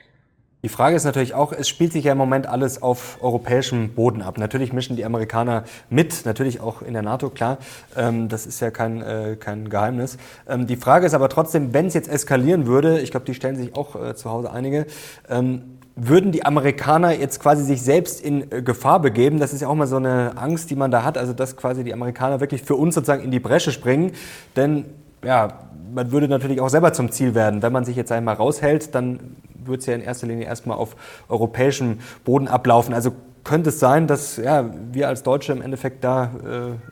Die 0.62 0.68
Frage 0.68 0.94
ist 0.94 1.04
natürlich 1.04 1.32
auch, 1.32 1.52
es 1.52 1.70
spielt 1.70 1.92
sich 1.92 2.04
ja 2.04 2.12
im 2.12 2.18
Moment 2.18 2.46
alles 2.46 2.82
auf 2.82 3.16
europäischem 3.22 3.94
Boden 3.94 4.20
ab. 4.20 4.36
Natürlich 4.36 4.74
mischen 4.74 4.94
die 4.94 5.06
Amerikaner 5.06 5.64
mit, 5.88 6.26
natürlich 6.26 6.60
auch 6.60 6.82
in 6.82 6.92
der 6.92 7.02
NATO, 7.02 7.30
klar. 7.30 7.56
Ähm, 7.96 8.28
das 8.28 8.44
ist 8.44 8.60
ja 8.60 8.70
kein, 8.70 9.00
äh, 9.00 9.36
kein 9.40 9.70
Geheimnis. 9.70 10.18
Ähm, 10.46 10.66
die 10.66 10.76
Frage 10.76 11.06
ist 11.06 11.14
aber 11.14 11.30
trotzdem, 11.30 11.72
wenn 11.72 11.86
es 11.86 11.94
jetzt 11.94 12.10
eskalieren 12.10 12.66
würde, 12.66 13.00
ich 13.00 13.10
glaube, 13.10 13.24
die 13.24 13.32
stellen 13.32 13.56
sich 13.56 13.74
auch 13.74 13.96
äh, 13.96 14.14
zu 14.14 14.30
Hause 14.30 14.52
einige, 14.52 14.86
ähm, 15.30 15.78
würden 15.96 16.30
die 16.30 16.44
Amerikaner 16.44 17.12
jetzt 17.12 17.40
quasi 17.40 17.64
sich 17.64 17.80
selbst 17.80 18.20
in 18.20 18.52
äh, 18.52 18.60
Gefahr 18.60 19.00
begeben? 19.00 19.40
Das 19.40 19.54
ist 19.54 19.62
ja 19.62 19.68
auch 19.68 19.74
mal 19.74 19.86
so 19.86 19.96
eine 19.96 20.36
Angst, 20.36 20.70
die 20.70 20.76
man 20.76 20.90
da 20.90 21.04
hat, 21.04 21.16
also 21.16 21.32
dass 21.32 21.56
quasi 21.56 21.84
die 21.84 21.94
Amerikaner 21.94 22.40
wirklich 22.40 22.62
für 22.62 22.74
uns 22.74 22.94
sozusagen 22.94 23.24
in 23.24 23.30
die 23.30 23.40
Bresche 23.40 23.72
springen. 23.72 24.12
Denn 24.56 24.84
ja, 25.24 25.68
man 25.92 26.12
würde 26.12 26.28
natürlich 26.28 26.60
auch 26.60 26.68
selber 26.68 26.92
zum 26.92 27.10
Ziel 27.10 27.34
werden. 27.34 27.62
Wenn 27.62 27.72
man 27.72 27.84
sich 27.84 27.96
jetzt 27.96 28.12
einmal 28.12 28.36
raushält, 28.36 28.94
dann 28.94 29.36
wird 29.64 29.80
es 29.80 29.86
ja 29.86 29.94
in 29.94 30.02
erster 30.02 30.26
Linie 30.26 30.46
erstmal 30.46 30.78
auf 30.78 30.96
europäischem 31.28 31.98
Boden 32.24 32.48
ablaufen. 32.48 32.94
Also 32.94 33.12
könnte 33.44 33.70
es 33.70 33.80
sein, 33.80 34.06
dass 34.06 34.36
ja, 34.36 34.70
wir 34.92 35.08
als 35.08 35.22
Deutsche 35.22 35.52
im 35.52 35.62
Endeffekt 35.62 36.04
da 36.04 36.24
äh, 36.24 36.90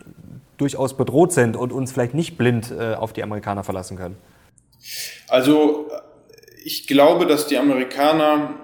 durchaus 0.56 0.96
bedroht 0.96 1.32
sind 1.32 1.56
und 1.56 1.72
uns 1.72 1.92
vielleicht 1.92 2.14
nicht 2.14 2.36
blind 2.36 2.72
äh, 2.72 2.94
auf 2.94 3.12
die 3.12 3.22
Amerikaner 3.22 3.64
verlassen 3.64 3.96
können? 3.96 4.16
Also 5.28 5.88
ich 6.64 6.86
glaube, 6.86 7.26
dass 7.26 7.46
die 7.46 7.58
Amerikaner 7.58 8.54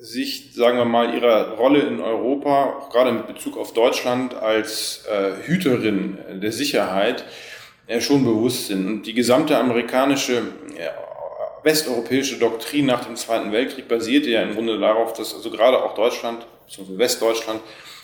sich, 0.00 0.54
sagen 0.54 0.78
wir 0.78 0.84
mal, 0.84 1.14
ihrer 1.14 1.52
Rolle 1.56 1.80
in 1.80 2.00
Europa, 2.00 2.76
auch 2.78 2.90
gerade 2.90 3.12
mit 3.12 3.26
Bezug 3.26 3.56
auf 3.56 3.72
Deutschland 3.72 4.34
als 4.34 5.04
äh, 5.10 5.46
Hüterin 5.46 6.18
der 6.40 6.52
Sicherheit, 6.52 7.24
schon 8.00 8.24
bewusst 8.24 8.66
sind. 8.66 8.86
Und 8.86 9.02
die 9.06 9.14
gesamte 9.14 9.56
amerikanische 9.56 10.42
westeuropäische 11.66 12.38
Doktrin 12.38 12.86
nach 12.86 13.04
dem 13.04 13.16
Zweiten 13.16 13.50
Weltkrieg 13.50 13.88
basierte 13.88 14.30
ja 14.30 14.40
im 14.42 14.54
Grunde 14.54 14.78
darauf, 14.78 15.14
dass 15.14 15.34
also 15.34 15.50
gerade 15.50 15.82
auch 15.82 15.96
Deutschland, 15.96 16.46
beziehungsweise 16.64 16.98
Westdeutschland, 16.98 17.60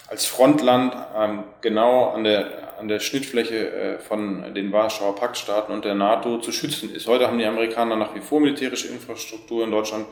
als 0.09 0.27
Frontland 0.27 0.95
ähm, 1.17 1.45
genau 1.61 2.11
an 2.11 2.25
der, 2.25 2.77
an 2.81 2.89
der 2.89 2.99
Schnittfläche 2.99 3.71
äh, 3.71 3.99
von 4.01 4.53
den 4.53 4.73
Warschauer 4.73 5.15
Paktstaaten 5.15 5.73
und 5.73 5.85
der 5.85 5.95
NATO 5.95 6.39
zu 6.39 6.51
schützen 6.51 6.93
ist. 6.93 7.07
Heute 7.07 7.29
haben 7.29 7.39
die 7.39 7.47
Amerikaner 7.47 7.95
nach 7.95 8.17
wie 8.17 8.21
vor 8.21 8.41
militärische 8.41 8.89
Infrastruktur 8.89 9.63
in 9.63 9.71
Deutschland. 9.71 10.07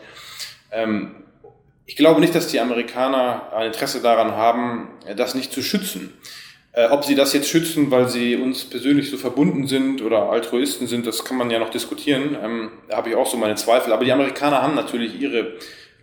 Ähm, 0.71 1.17
ich 1.87 1.97
glaube 1.97 2.21
nicht, 2.21 2.37
dass 2.37 2.47
die 2.47 2.61
Amerikaner 2.61 3.53
ein 3.53 3.67
Interesse 3.67 4.01
daran 4.01 4.31
haben, 4.31 4.91
das 5.17 5.35
nicht 5.35 5.53
zu 5.53 5.61
schützen. 5.61 6.17
Äh, 6.73 6.87
ob 6.89 7.05
sie 7.05 7.17
das 7.17 7.33
jetzt 7.33 7.49
schützen, 7.49 7.91
weil 7.91 8.09
sie 8.09 8.37
uns 8.37 8.65
persönlich 8.65 9.11
so 9.11 9.17
verbunden 9.17 9.67
sind 9.67 10.03
oder 10.03 10.31
Altruisten 10.31 10.87
sind, 10.87 11.07
das 11.07 11.25
kann 11.25 11.37
man 11.37 11.51
ja 11.51 11.59
noch 11.59 11.71
diskutieren. 11.71 12.37
Ähm, 12.43 12.71
da 12.89 12.99
habe 12.99 13.11
ich 13.11 13.17
auch 13.17 13.27
so 13.27 13.37
meine 13.37 13.57
Zweifel. 13.57 13.93
Aber 13.93 14.05
die 14.05 14.13
Amerikaner 14.13 14.63
haben 14.63 14.77
natürlich 14.77 15.21
ihre 15.21 15.55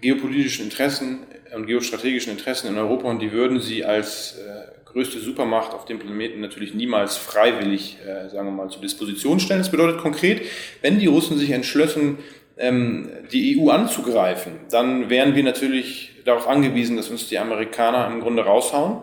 geopolitischen 0.02 0.66
Interessen 0.66 1.20
und 1.56 1.68
geostrategischen 1.68 2.34
Interessen 2.34 2.68
in 2.68 2.78
Europa 2.78 3.08
und 3.08 3.20
die 3.20 3.32
würden 3.32 3.62
sie 3.62 3.86
als 3.86 4.38
äh, 4.38 4.92
größte 4.92 5.20
Supermacht 5.20 5.74
auf 5.74 5.86
dem 5.86 6.00
Planeten 6.00 6.42
natürlich 6.42 6.74
niemals 6.74 7.16
freiwillig, 7.16 7.98
äh, 8.06 8.30
sagen 8.30 8.48
wir 8.48 8.52
mal, 8.52 8.70
zur 8.70 8.82
Disposition 8.82 9.40
stellen. 9.40 9.62
Das 9.62 9.72
bedeutet 9.72 10.02
konkret, 10.02 10.42
wenn 10.82 11.00
die 11.00 11.08
Russen 11.08 11.38
sich 11.38 11.52
entschlössen, 11.52 12.18
ähm, 12.58 13.10
die 13.32 13.58
EU 13.58 13.70
anzugreifen, 13.70 14.54
dann 14.70 15.10
wären 15.10 15.36
wir 15.36 15.44
natürlich 15.44 16.12
darauf 16.26 16.48
angewiesen, 16.48 16.98
dass 16.98 17.10
uns 17.10 17.30
die 17.30 17.38
Amerikaner 17.38 18.08
im 18.08 18.20
Grunde 18.20 18.44
raushauen 18.44 18.98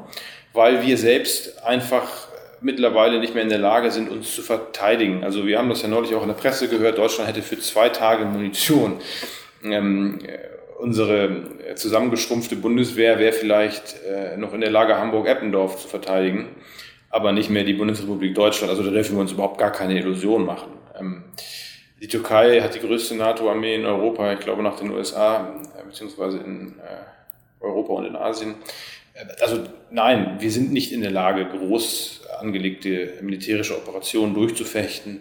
weil 0.55 0.87
wir 0.87 0.97
selbst 0.97 1.63
einfach 1.65 2.29
mittlerweile 2.61 3.21
nicht 3.21 3.35
mehr 3.35 3.43
in 3.43 3.51
der 3.51 3.59
Lage 3.59 3.91
sind, 3.91 4.09
uns 4.11 4.35
zu 4.35 4.41
verteidigen. 4.41 5.23
Also 5.23 5.47
wir 5.47 5.59
haben 5.59 5.69
das 5.69 5.83
ja 5.83 5.89
neulich 5.89 6.15
auch 6.15 6.23
in 6.23 6.29
der 6.29 6.35
Presse 6.35 6.69
gehört, 6.69 6.97
Deutschland 6.97 7.29
hätte 7.29 7.43
für 7.43 7.59
zwei 7.59 7.91
Tage 7.91 8.25
Munition. 8.25 9.01
Ähm, 9.63 10.19
unsere 10.79 11.43
zusammengeschrumpfte 11.75 12.57
Bundeswehr 12.57 13.19
wäre 13.19 13.33
vielleicht 13.33 13.97
äh, 14.03 14.37
noch 14.37 14.55
in 14.55 14.61
der 14.61 14.71
Lage, 14.71 14.97
Hamburg-Eppendorf 14.97 15.83
zu 15.83 15.89
verteidigen, 15.89 16.49
aber 17.11 17.33
nicht 17.33 17.51
mehr 17.51 17.65
die 17.65 17.75
Bundesrepublik 17.75 18.35
Deutschland. 18.35 18.71
Also 18.71 18.83
da 18.83 18.91
dürfen 18.91 19.17
wir 19.17 19.21
uns 19.21 19.33
überhaupt 19.33 19.59
gar 19.59 19.73
keine 19.73 19.99
Illusion 19.99 20.47
machen. 20.47 20.73
Ähm, 20.99 21.25
die 22.01 22.09
Türkei 22.09 22.61
hat 22.61 22.75
die 22.75 22.81
größte 22.81 23.15
NATO-Armee 23.15 23.77
in 23.77 23.87
Europa, 23.87 24.33
ich 24.33 24.41
glaube 24.41 24.63
nach 24.63 24.79
den 24.79 24.91
USA, 24.91 25.55
äh, 25.79 25.85
beziehungsweise 25.85 26.39
in 26.39 26.75
äh, 26.79 27.65
Europa 27.65 27.93
und 27.95 28.07
in 28.07 28.17
Asien. 28.17 28.57
Also 29.41 29.69
nein, 29.91 30.37
wir 30.41 30.51
sind 30.51 30.73
nicht 30.73 30.93
in 30.93 31.01
der 31.01 31.11
Lage, 31.11 31.47
groß 31.47 32.23
angelegte 32.41 33.15
militärische 33.23 33.77
Operationen 33.77 34.35
durchzufechten. 34.35 35.21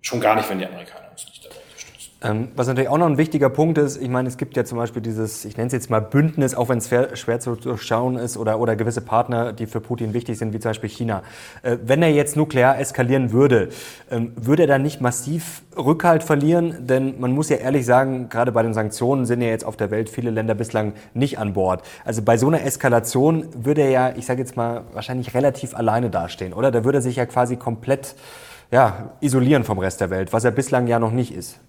Schon 0.00 0.20
gar 0.20 0.36
nicht, 0.36 0.48
wenn 0.48 0.58
die 0.58 0.66
Amerikaner 0.66 1.10
uns 1.10 1.26
nicht 1.26 1.35
was 2.20 2.66
natürlich 2.66 2.88
auch 2.88 2.96
noch 2.96 3.06
ein 3.06 3.18
wichtiger 3.18 3.50
Punkt 3.50 3.76
ist, 3.76 4.00
ich 4.00 4.08
meine, 4.08 4.26
es 4.26 4.38
gibt 4.38 4.56
ja 4.56 4.64
zum 4.64 4.78
Beispiel 4.78 5.02
dieses, 5.02 5.44
ich 5.44 5.58
nenne 5.58 5.66
es 5.66 5.74
jetzt 5.74 5.90
mal 5.90 6.00
Bündnis, 6.00 6.54
auch 6.54 6.70
wenn 6.70 6.78
es 6.78 6.88
schwer 6.88 7.40
zu 7.40 7.56
durchschauen 7.56 8.16
ist, 8.16 8.38
oder, 8.38 8.58
oder 8.58 8.74
gewisse 8.74 9.02
Partner, 9.02 9.52
die 9.52 9.66
für 9.66 9.80
Putin 9.80 10.14
wichtig 10.14 10.38
sind, 10.38 10.54
wie 10.54 10.58
zum 10.58 10.70
Beispiel 10.70 10.88
China. 10.88 11.22
Äh, 11.62 11.76
wenn 11.84 12.02
er 12.02 12.08
jetzt 12.08 12.34
nuklear 12.34 12.78
eskalieren 12.80 13.32
würde, 13.32 13.68
ähm, 14.10 14.32
würde 14.34 14.62
er 14.62 14.66
dann 14.66 14.82
nicht 14.82 15.02
massiv 15.02 15.62
Rückhalt 15.76 16.22
verlieren? 16.22 16.86
Denn 16.86 17.20
man 17.20 17.32
muss 17.32 17.50
ja 17.50 17.56
ehrlich 17.56 17.84
sagen, 17.84 18.30
gerade 18.30 18.50
bei 18.50 18.62
den 18.62 18.72
Sanktionen 18.72 19.26
sind 19.26 19.42
ja 19.42 19.48
jetzt 19.48 19.66
auf 19.66 19.76
der 19.76 19.90
Welt 19.90 20.08
viele 20.08 20.30
Länder 20.30 20.54
bislang 20.54 20.94
nicht 21.12 21.38
an 21.38 21.52
Bord. 21.52 21.82
Also 22.06 22.22
bei 22.22 22.38
so 22.38 22.46
einer 22.46 22.64
Eskalation 22.64 23.46
würde 23.54 23.82
er 23.82 23.90
ja, 23.90 24.12
ich 24.16 24.24
sage 24.24 24.40
jetzt 24.40 24.56
mal, 24.56 24.84
wahrscheinlich 24.94 25.34
relativ 25.34 25.74
alleine 25.74 26.08
dastehen, 26.08 26.54
oder? 26.54 26.70
Da 26.70 26.82
würde 26.82 26.98
er 26.98 27.02
sich 27.02 27.16
ja 27.16 27.26
quasi 27.26 27.56
komplett 27.56 28.14
ja, 28.70 29.10
isolieren 29.20 29.64
vom 29.64 29.78
Rest 29.78 30.00
der 30.00 30.08
Welt, 30.08 30.32
was 30.32 30.44
er 30.44 30.50
bislang 30.50 30.86
ja 30.86 30.98
noch 30.98 31.12
nicht 31.12 31.34
ist. 31.34 31.60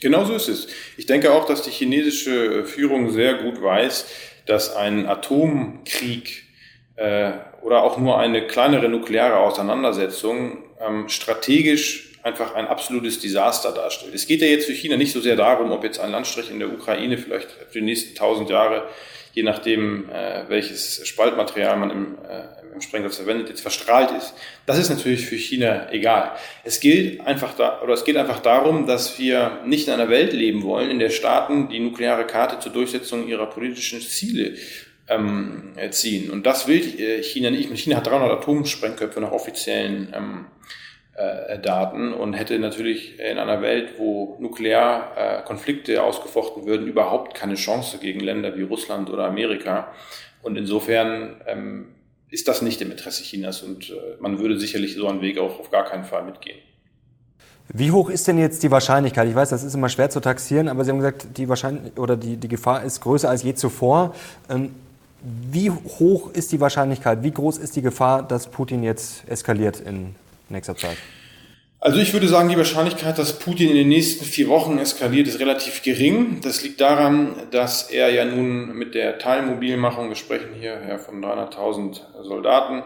Genau 0.00 0.24
so 0.24 0.34
ist 0.34 0.48
es. 0.48 0.68
Ich 0.96 1.06
denke 1.06 1.32
auch, 1.32 1.44
dass 1.44 1.62
die 1.62 1.70
chinesische 1.70 2.64
Führung 2.64 3.10
sehr 3.10 3.34
gut 3.34 3.60
weiß, 3.60 4.06
dass 4.46 4.74
ein 4.74 5.06
Atomkrieg 5.06 6.44
äh, 6.96 7.32
oder 7.62 7.82
auch 7.82 7.98
nur 7.98 8.18
eine 8.18 8.46
kleinere 8.46 8.88
nukleare 8.88 9.38
Auseinandersetzung 9.38 10.64
ähm, 10.80 11.08
strategisch 11.08 12.08
einfach 12.22 12.54
ein 12.54 12.66
absolutes 12.66 13.20
Desaster 13.20 13.72
darstellt. 13.72 14.14
Es 14.14 14.26
geht 14.26 14.40
ja 14.40 14.46
jetzt 14.46 14.66
für 14.66 14.72
China 14.72 14.96
nicht 14.96 15.12
so 15.12 15.20
sehr 15.20 15.36
darum, 15.36 15.70
ob 15.72 15.84
jetzt 15.84 16.00
ein 16.00 16.10
Landstrich 16.10 16.50
in 16.50 16.58
der 16.58 16.72
Ukraine 16.72 17.18
vielleicht 17.18 17.50
für 17.50 17.78
die 17.78 17.84
nächsten 17.84 18.14
tausend 18.14 18.50
Jahre, 18.50 18.88
je 19.32 19.42
nachdem, 19.42 20.08
äh, 20.10 20.44
welches 20.48 21.06
Spaltmaterial 21.06 21.76
man 21.76 21.90
im, 21.90 22.18
äh, 22.28 22.57
im 22.78 22.82
Sprengsatz 22.82 23.16
verwendet, 23.16 23.48
jetzt 23.48 23.60
verstrahlt 23.60 24.10
ist. 24.16 24.34
Das 24.66 24.78
ist 24.78 24.88
natürlich 24.88 25.26
für 25.26 25.36
China 25.36 25.90
egal. 25.90 26.32
Es 26.64 26.80
gilt 26.80 27.20
einfach 27.20 27.54
da, 27.54 27.82
oder 27.82 27.94
es 27.94 28.04
geht 28.04 28.16
einfach 28.16 28.40
darum, 28.40 28.86
dass 28.86 29.18
wir 29.18 29.60
nicht 29.64 29.88
in 29.88 29.94
einer 29.94 30.08
Welt 30.08 30.32
leben 30.32 30.62
wollen, 30.62 30.90
in 30.90 30.98
der 30.98 31.10
Staaten 31.10 31.68
die 31.68 31.80
nukleare 31.80 32.26
Karte 32.26 32.58
zur 32.60 32.72
Durchsetzung 32.72 33.28
ihrer 33.28 33.46
politischen 33.46 34.00
Ziele 34.00 34.54
ähm, 35.08 35.72
ziehen. 35.90 36.30
Und 36.30 36.46
das 36.46 36.68
will 36.68 37.00
äh, 37.00 37.22
China 37.22 37.50
nicht. 37.50 37.70
China 37.76 37.96
hat 37.96 38.06
300 38.06 38.30
Atomsprengköpfe 38.38 39.20
nach 39.20 39.32
offiziellen 39.32 40.12
ähm, 40.14 40.46
äh, 41.14 41.58
Daten 41.58 42.12
und 42.12 42.34
hätte 42.34 42.58
natürlich 42.58 43.18
in 43.18 43.38
einer 43.38 43.60
Welt, 43.60 43.94
wo 43.98 44.36
nuklear 44.38 45.42
äh, 45.46 45.98
ausgefochten 45.98 46.66
würden, 46.66 46.86
überhaupt 46.86 47.34
keine 47.34 47.54
Chance 47.54 47.98
gegen 47.98 48.20
Länder 48.20 48.56
wie 48.56 48.62
Russland 48.62 49.10
oder 49.10 49.24
Amerika. 49.24 49.92
Und 50.42 50.56
insofern 50.56 51.40
ähm, 51.46 51.94
ist 52.30 52.48
das 52.48 52.62
nicht 52.62 52.80
im 52.80 52.90
Interesse 52.90 53.22
Chinas 53.22 53.62
und 53.62 53.90
äh, 53.90 53.94
man 54.20 54.38
würde 54.38 54.58
sicherlich 54.58 54.94
so 54.94 55.08
einen 55.08 55.20
Weg 55.20 55.38
auch 55.38 55.58
auf 55.58 55.70
gar 55.70 55.84
keinen 55.84 56.04
Fall 56.04 56.24
mitgehen. 56.24 56.58
Wie 57.70 57.90
hoch 57.90 58.08
ist 58.08 58.26
denn 58.26 58.38
jetzt 58.38 58.62
die 58.62 58.70
Wahrscheinlichkeit? 58.70 59.28
Ich 59.28 59.34
weiß, 59.34 59.50
das 59.50 59.62
ist 59.62 59.74
immer 59.74 59.90
schwer 59.90 60.08
zu 60.08 60.20
taxieren, 60.20 60.68
aber 60.68 60.84
Sie 60.84 60.90
haben 60.90 60.98
gesagt, 60.98 61.26
die 61.36 61.48
Wahrscheinlichkeit 61.48 61.98
oder 61.98 62.16
die, 62.16 62.36
die 62.36 62.48
Gefahr 62.48 62.82
ist 62.82 63.00
größer 63.00 63.28
als 63.28 63.42
je 63.42 63.54
zuvor. 63.54 64.14
Ähm, 64.48 64.70
wie 65.22 65.70
hoch 65.70 66.30
ist 66.32 66.52
die 66.52 66.60
Wahrscheinlichkeit? 66.60 67.22
Wie 67.22 67.30
groß 67.30 67.58
ist 67.58 67.76
die 67.76 67.82
Gefahr, 67.82 68.22
dass 68.22 68.46
Putin 68.46 68.82
jetzt 68.82 69.28
eskaliert 69.28 69.80
in 69.80 70.14
nächster 70.48 70.76
Zeit? 70.76 70.96
Also 71.80 72.00
ich 72.00 72.12
würde 72.12 72.26
sagen, 72.26 72.48
die 72.48 72.56
Wahrscheinlichkeit, 72.56 73.18
dass 73.18 73.38
Putin 73.38 73.68
in 73.68 73.76
den 73.76 73.88
nächsten 73.88 74.24
vier 74.24 74.48
Wochen 74.48 74.78
eskaliert, 74.78 75.28
ist 75.28 75.38
relativ 75.38 75.82
gering. 75.82 76.40
Das 76.42 76.64
liegt 76.64 76.80
daran, 76.80 77.36
dass 77.52 77.88
er 77.88 78.10
ja 78.10 78.24
nun 78.24 78.76
mit 78.76 78.96
der 78.96 79.18
Teilmobilmachung, 79.20 80.08
wir 80.08 80.16
sprechen 80.16 80.54
hier 80.58 80.80
ja 80.88 80.98
von 80.98 81.22
300.000 81.22 82.00
Soldaten, 82.24 82.82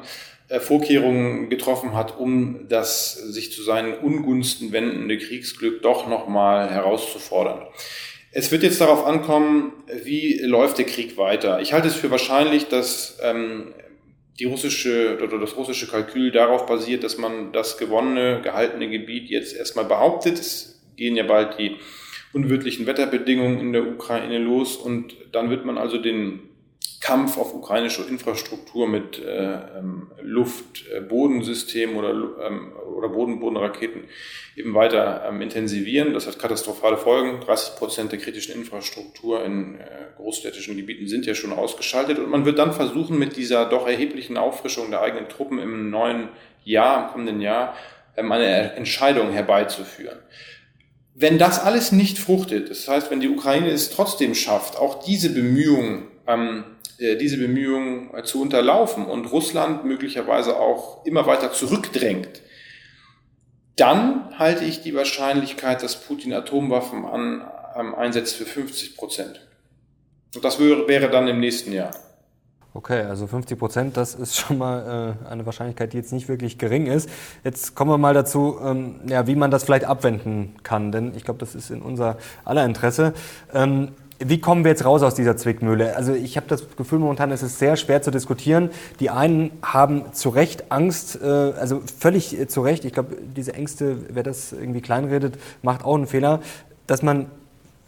äh, 0.48 0.60
Vorkehrungen 0.60 1.48
getroffen 1.48 1.94
hat, 1.94 2.18
um 2.18 2.68
das 2.68 3.14
sich 3.14 3.50
zu 3.50 3.62
seinen 3.62 3.94
Ungunsten 3.94 4.72
wendende 4.72 5.16
Kriegsglück 5.16 5.80
doch 5.80 6.06
nochmal 6.06 6.68
herauszufordern. 6.68 7.62
Es 8.30 8.52
wird 8.52 8.62
jetzt 8.62 8.80
darauf 8.82 9.06
ankommen, 9.06 9.72
wie 10.04 10.38
läuft 10.42 10.76
der 10.76 10.84
Krieg 10.84 11.16
weiter. 11.16 11.60
Ich 11.62 11.72
halte 11.72 11.88
es 11.88 11.94
für 11.94 12.10
wahrscheinlich, 12.10 12.68
dass 12.68 13.18
ähm, 13.22 13.72
die 14.38 14.44
russische 14.46 15.18
oder 15.22 15.38
das 15.38 15.56
russische 15.56 15.86
Kalkül 15.86 16.30
darauf 16.30 16.66
basiert, 16.66 17.04
dass 17.04 17.18
man 17.18 17.52
das 17.52 17.76
gewonnene, 17.76 18.40
gehaltene 18.42 18.88
Gebiet 18.88 19.28
jetzt 19.28 19.54
erstmal 19.54 19.84
behauptet. 19.84 20.38
Es 20.38 20.82
gehen 20.96 21.16
ja 21.16 21.24
bald 21.24 21.58
die 21.58 21.76
unwirtlichen 22.32 22.86
Wetterbedingungen 22.86 23.60
in 23.60 23.72
der 23.72 23.86
Ukraine 23.86 24.38
los 24.38 24.76
und 24.76 25.14
dann 25.32 25.50
wird 25.50 25.64
man 25.64 25.76
also 25.76 25.98
den 25.98 26.40
Kampf 27.02 27.36
auf 27.36 27.52
ukrainische 27.52 28.04
Infrastruktur 28.04 28.86
mit 28.86 29.18
äh, 29.18 29.54
ähm, 29.76 30.12
Luft-Bodensystem 30.22 31.96
oder, 31.96 32.10
ähm, 32.46 32.72
oder 32.96 33.08
Boden-Bodenraketen 33.08 34.04
eben 34.54 34.72
weiter 34.72 35.24
ähm, 35.28 35.42
intensivieren. 35.42 36.14
Das 36.14 36.28
hat 36.28 36.38
katastrophale 36.38 36.96
Folgen. 36.96 37.40
30 37.40 37.74
Prozent 37.74 38.12
der 38.12 38.20
kritischen 38.20 38.54
Infrastruktur 38.54 39.44
in 39.44 39.80
äh, 39.80 39.84
großstädtischen 40.16 40.76
Gebieten 40.76 41.08
sind 41.08 41.26
ja 41.26 41.34
schon 41.34 41.52
ausgeschaltet. 41.52 42.20
Und 42.20 42.30
man 42.30 42.44
wird 42.44 42.60
dann 42.60 42.72
versuchen, 42.72 43.18
mit 43.18 43.36
dieser 43.36 43.66
doch 43.66 43.88
erheblichen 43.88 44.36
Auffrischung 44.36 44.92
der 44.92 45.02
eigenen 45.02 45.28
Truppen 45.28 45.58
im 45.58 45.90
neuen 45.90 46.28
Jahr, 46.64 47.06
im 47.06 47.12
kommenden 47.12 47.40
Jahr, 47.40 47.74
ähm, 48.16 48.30
eine 48.30 48.74
Entscheidung 48.74 49.32
herbeizuführen. 49.32 50.20
Wenn 51.16 51.36
das 51.36 51.58
alles 51.58 51.90
nicht 51.90 52.20
fruchtet, 52.20 52.70
das 52.70 52.86
heißt, 52.86 53.10
wenn 53.10 53.18
die 53.18 53.28
Ukraine 53.28 53.70
es 53.70 53.90
trotzdem 53.90 54.36
schafft, 54.36 54.78
auch 54.78 55.02
diese 55.02 55.30
Bemühungen 55.30 56.04
ähm, 56.28 56.62
äh, 56.62 56.72
diese 57.16 57.38
Bemühungen 57.38 58.14
äh, 58.14 58.22
zu 58.22 58.40
unterlaufen 58.40 59.06
und 59.06 59.26
Russland 59.26 59.84
möglicherweise 59.84 60.58
auch 60.58 61.04
immer 61.04 61.26
weiter 61.26 61.52
zurückdrängt, 61.52 62.42
dann 63.76 64.38
halte 64.38 64.64
ich 64.64 64.82
die 64.82 64.94
Wahrscheinlichkeit, 64.94 65.82
dass 65.82 66.00
Putin 66.00 66.32
Atomwaffen 66.32 67.04
an, 67.04 67.42
ähm, 67.76 67.94
einsetzt, 67.94 68.36
für 68.36 68.44
50 68.44 68.96
Prozent. 68.96 69.46
Und 70.34 70.44
das 70.44 70.58
wäre, 70.58 70.88
wäre 70.88 71.10
dann 71.10 71.28
im 71.28 71.40
nächsten 71.40 71.72
Jahr. 71.72 71.90
Okay, 72.74 73.02
also 73.02 73.26
50 73.26 73.58
Prozent, 73.58 73.96
das 73.98 74.14
ist 74.14 74.38
schon 74.38 74.56
mal 74.56 75.16
äh, 75.22 75.28
eine 75.28 75.44
Wahrscheinlichkeit, 75.44 75.92
die 75.92 75.98
jetzt 75.98 76.12
nicht 76.12 76.28
wirklich 76.28 76.56
gering 76.56 76.86
ist. 76.86 77.10
Jetzt 77.44 77.74
kommen 77.74 77.90
wir 77.90 77.98
mal 77.98 78.14
dazu, 78.14 78.58
ähm, 78.64 79.00
ja, 79.06 79.26
wie 79.26 79.34
man 79.34 79.50
das 79.50 79.64
vielleicht 79.64 79.84
abwenden 79.84 80.56
kann, 80.62 80.90
denn 80.90 81.12
ich 81.14 81.24
glaube, 81.24 81.38
das 81.38 81.54
ist 81.54 81.70
in 81.70 81.82
unser 81.82 82.16
aller 82.46 82.64
Interesse. 82.64 83.12
Ähm, 83.52 83.92
wie 84.24 84.40
kommen 84.40 84.64
wir 84.64 84.70
jetzt 84.70 84.84
raus 84.84 85.02
aus 85.02 85.14
dieser 85.14 85.36
Zwickmühle? 85.36 85.96
Also 85.96 86.12
ich 86.12 86.36
habe 86.36 86.46
das 86.46 86.76
Gefühl, 86.76 86.98
momentan 86.98 87.30
ist 87.30 87.42
es 87.42 87.58
sehr 87.58 87.76
schwer 87.76 88.02
zu 88.02 88.10
diskutieren. 88.10 88.70
Die 89.00 89.10
einen 89.10 89.50
haben 89.62 90.12
zu 90.12 90.28
Recht 90.28 90.70
Angst, 90.70 91.18
äh, 91.22 91.26
also 91.26 91.82
völlig 91.98 92.38
äh, 92.38 92.46
zu 92.46 92.62
Recht. 92.62 92.84
Ich 92.84 92.92
glaube, 92.92 93.16
diese 93.36 93.54
Ängste, 93.54 93.96
wer 94.08 94.22
das 94.22 94.52
irgendwie 94.52 94.80
kleinredet, 94.80 95.38
macht 95.62 95.84
auch 95.84 95.94
einen 95.94 96.06
Fehler, 96.06 96.40
dass 96.86 97.02
man 97.02 97.26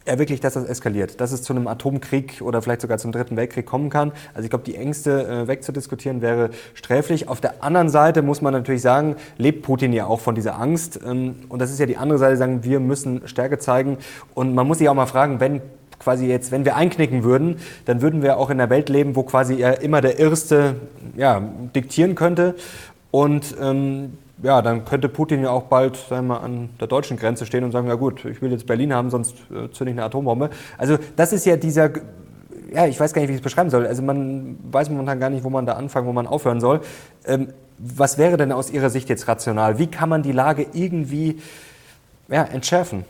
ja 0.07 0.19
wirklich, 0.19 0.39
dass 0.39 0.53
das 0.53 0.65
eskaliert, 0.65 1.19
dass 1.19 1.31
es 1.31 1.41
zu 1.41 1.53
einem 1.53 1.67
Atomkrieg 1.67 2.41
oder 2.41 2.61
vielleicht 2.61 2.81
sogar 2.81 2.97
zum 2.97 3.11
Dritten 3.11 3.35
Weltkrieg 3.37 3.65
kommen 3.65 3.89
kann. 3.89 4.11
Also 4.33 4.43
ich 4.43 4.49
glaube, 4.49 4.65
die 4.65 4.75
Ängste 4.75 5.27
äh, 5.27 5.47
wegzudiskutieren 5.47 6.21
wäre 6.21 6.51
sträflich. 6.73 7.27
Auf 7.27 7.41
der 7.41 7.63
anderen 7.63 7.89
Seite 7.89 8.21
muss 8.21 8.41
man 8.41 8.53
natürlich 8.53 8.81
sagen, 8.81 9.15
lebt 9.37 9.63
Putin 9.63 9.93
ja 9.93 10.05
auch 10.05 10.19
von 10.19 10.35
dieser 10.35 10.59
Angst. 10.59 10.99
Ähm, 11.05 11.35
und 11.49 11.59
das 11.59 11.71
ist 11.71 11.79
ja 11.79 11.85
die 11.85 11.97
andere 11.97 12.19
Seite, 12.19 12.37
sagen 12.37 12.63
wir 12.63 12.79
müssen 12.79 13.27
Stärke 13.27 13.57
zeigen. 13.57 13.97
Und 14.33 14.53
man 14.53 14.67
muss 14.67 14.77
sich 14.77 14.89
auch 14.89 14.93
mal 14.93 15.07
fragen, 15.07 15.39
wenn 15.39 15.61
quasi 15.99 16.27
jetzt, 16.27 16.51
wenn 16.51 16.65
wir 16.65 16.75
einknicken 16.75 17.23
würden, 17.23 17.57
dann 17.85 18.01
würden 18.01 18.21
wir 18.21 18.37
auch 18.37 18.49
in 18.49 18.59
einer 18.59 18.69
Welt 18.69 18.89
leben, 18.89 19.15
wo 19.15 19.23
quasi 19.23 19.61
er 19.61 19.81
immer 19.81 20.01
der 20.01 20.19
Erste 20.19 20.75
ja, 21.15 21.41
diktieren 21.75 22.15
könnte. 22.15 22.55
Und 23.11 23.55
ähm, 23.61 24.17
ja, 24.43 24.61
dann 24.61 24.85
könnte 24.85 25.09
Putin 25.09 25.43
ja 25.43 25.49
auch 25.49 25.63
bald 25.63 25.95
sagen 25.95 26.27
wir, 26.27 26.41
an 26.41 26.69
der 26.79 26.87
deutschen 26.87 27.17
Grenze 27.17 27.45
stehen 27.45 27.63
und 27.63 27.71
sagen, 27.71 27.87
ja 27.87 27.95
gut, 27.95 28.25
ich 28.25 28.41
will 28.41 28.51
jetzt 28.51 28.67
Berlin 28.67 28.93
haben, 28.93 29.09
sonst 29.09 29.35
äh, 29.51 29.71
zünde 29.71 29.91
ich 29.91 29.97
eine 29.97 30.03
Atombombe. 30.03 30.49
Also 30.77 30.97
das 31.15 31.33
ist 31.33 31.45
ja 31.45 31.55
dieser, 31.55 31.91
ja, 32.73 32.85
ich 32.85 32.99
weiß 32.99 33.13
gar 33.13 33.21
nicht, 33.21 33.29
wie 33.29 33.33
ich 33.33 33.39
es 33.39 33.43
beschreiben 33.43 33.69
soll. 33.69 33.87
Also 33.87 34.01
man 34.01 34.57
weiß 34.71 34.89
momentan 34.89 35.19
gar 35.19 35.29
nicht, 35.29 35.43
wo 35.43 35.49
man 35.49 35.65
da 35.65 35.73
anfangen, 35.73 36.07
wo 36.07 36.13
man 36.13 36.27
aufhören 36.27 36.59
soll. 36.59 36.81
Ähm, 37.25 37.49
was 37.77 38.17
wäre 38.17 38.37
denn 38.37 38.51
aus 38.51 38.69
Ihrer 38.69 38.89
Sicht 38.89 39.09
jetzt 39.09 39.27
rational? 39.27 39.79
Wie 39.79 39.87
kann 39.87 40.09
man 40.09 40.23
die 40.23 40.31
Lage 40.31 40.65
irgendwie 40.73 41.39
ja, 42.29 42.43
entschärfen? 42.43 43.05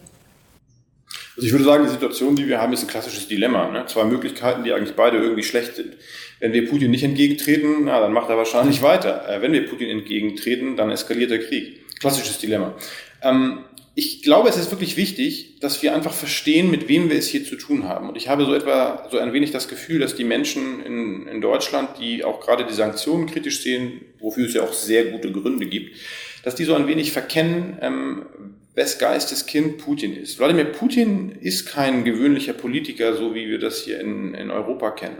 Also 1.36 1.48
ich 1.48 1.52
würde 1.52 1.66
sagen, 1.66 1.84
die 1.84 1.92
Situation, 1.92 2.36
die 2.36 2.48
wir 2.48 2.62
haben, 2.62 2.72
ist 2.72 2.84
ein 2.84 2.88
klassisches 2.88 3.28
Dilemma. 3.28 3.70
Ne? 3.70 3.86
Zwei 3.88 4.06
Möglichkeiten, 4.06 4.64
die 4.64 4.72
eigentlich 4.72 4.96
beide 4.96 5.18
irgendwie 5.18 5.44
schlecht 5.44 5.76
sind. 5.76 5.98
Wenn 6.40 6.54
wir 6.54 6.70
Putin 6.70 6.92
nicht 6.92 7.04
entgegentreten, 7.04 7.86
na, 7.86 8.00
dann 8.00 8.14
macht 8.14 8.30
er 8.30 8.38
wahrscheinlich 8.38 8.82
weiter. 8.82 9.28
Äh, 9.28 9.42
wenn 9.42 9.52
wir 9.52 9.68
Putin 9.68 9.90
entgegentreten, 9.90 10.78
dann 10.78 10.92
eskaliert 10.92 11.32
der 11.32 11.40
Krieg. 11.40 11.82
Klassisches 12.00 12.40
Dilemma. 12.40 12.76
Ähm, 13.22 13.60
ich 13.98 14.24
glaube, 14.24 14.50
es 14.50 14.58
ist 14.58 14.72
wirklich 14.72 14.98
wichtig, 14.98 15.60
dass 15.62 15.82
wir 15.82 15.96
einfach 15.96 16.14
verstehen, 16.14 16.70
mit 16.70 16.90
wem 16.90 17.10
wir 17.10 17.18
es 17.18 17.28
hier 17.28 17.46
zu 17.46 17.56
tun 17.56 17.86
haben. 17.86 18.10
Und 18.10 18.18
ich 18.18 18.28
habe 18.28 18.46
so 18.46 18.54
etwa 18.54 19.08
so 19.10 19.18
ein 19.18 19.32
wenig 19.32 19.52
das 19.52 19.70
Gefühl, 19.70 20.00
dass 20.00 20.16
die 20.16 20.26
Menschen 20.26 20.84
in, 20.86 21.28
in 21.28 21.40
Deutschland, 21.42 21.92
die 22.00 22.26
auch 22.26 22.42
gerade 22.42 22.66
die 22.66 22.74
Sanktionen 22.74 23.26
kritisch 23.26 23.62
sehen, 23.62 24.02
wofür 24.20 24.48
es 24.48 24.54
ja 24.54 24.64
auch 24.64 24.74
sehr 24.74 25.06
gute 25.06 25.32
Gründe 25.32 25.66
gibt, 25.66 25.96
dass 26.44 26.56
die 26.56 26.66
so 26.66 26.76
ein 26.76 26.88
wenig 26.88 27.14
verkennen, 27.14 27.78
ähm, 27.82 28.26
wes 28.76 29.00
Geistes 29.00 29.46
Kind 29.46 29.78
Putin 29.78 30.16
ist. 30.16 30.38
Wladimir 30.38 30.66
Putin 30.66 31.32
ist 31.40 31.66
kein 31.66 32.04
gewöhnlicher 32.04 32.54
Politiker, 32.54 33.16
so 33.16 33.34
wie 33.34 33.48
wir 33.48 33.60
das 33.60 33.80
hier 33.80 34.00
in, 34.00 34.34
in 34.34 34.52
Europa 34.52 34.92
kennen. 34.92 35.18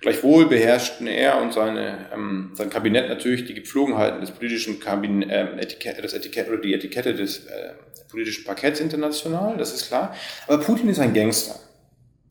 Gleichwohl 0.00 0.46
beherrschten 0.46 1.06
er 1.06 1.40
und 1.40 1.52
seine, 1.52 2.10
ähm, 2.14 2.52
sein 2.54 2.70
Kabinett 2.70 3.08
natürlich 3.08 3.46
die 3.46 3.54
Gepflogenheiten 3.54 4.20
des 4.20 4.30
politischen 4.30 4.78
Kabinett, 4.78 5.30
äh, 5.30 5.60
Etikette, 5.60 6.02
das 6.02 6.12
Etikett 6.12 6.48
oder 6.48 6.58
die 6.58 6.74
Etikette 6.74 7.14
des 7.14 7.46
äh, 7.46 7.72
politischen 8.10 8.44
Parketts 8.44 8.80
international, 8.80 9.56
das 9.56 9.74
ist 9.74 9.88
klar. 9.88 10.14
Aber 10.46 10.62
Putin 10.62 10.88
ist 10.88 11.00
ein 11.00 11.14
Gangster. 11.14 11.58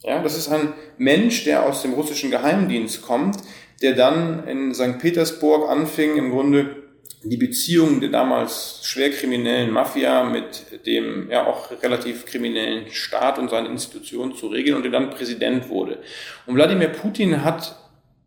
Ja, 0.04 0.22
das 0.22 0.38
ist 0.38 0.50
ein 0.50 0.74
Mensch, 0.98 1.46
der 1.46 1.66
aus 1.66 1.82
dem 1.82 1.94
russischen 1.94 2.30
Geheimdienst 2.30 3.02
kommt, 3.02 3.38
der 3.82 3.94
dann 3.94 4.48
in 4.48 4.74
St. 4.74 5.00
Petersburg 5.00 5.70
anfing, 5.70 6.16
im 6.18 6.30
Grunde 6.30 6.83
die 7.24 7.38
Beziehungen 7.38 8.02
der 8.02 8.10
damals 8.10 8.82
schwer 8.84 9.10
kriminellen 9.10 9.72
Mafia 9.72 10.24
mit 10.24 10.86
dem 10.86 11.30
ja 11.32 11.48
auch 11.48 11.72
relativ 11.82 12.26
kriminellen 12.26 12.92
Staat 12.92 13.40
und 13.40 13.50
seinen 13.50 13.68
Institutionen 13.68 14.36
zu 14.36 14.48
regeln 14.48 14.76
und 14.76 14.84
der 14.84 14.92
dann 14.92 15.10
Präsident 15.10 15.70
wurde. 15.70 16.00
Und 16.46 16.56
Wladimir 16.56 16.90
Putin 16.90 17.44
hat 17.44 17.78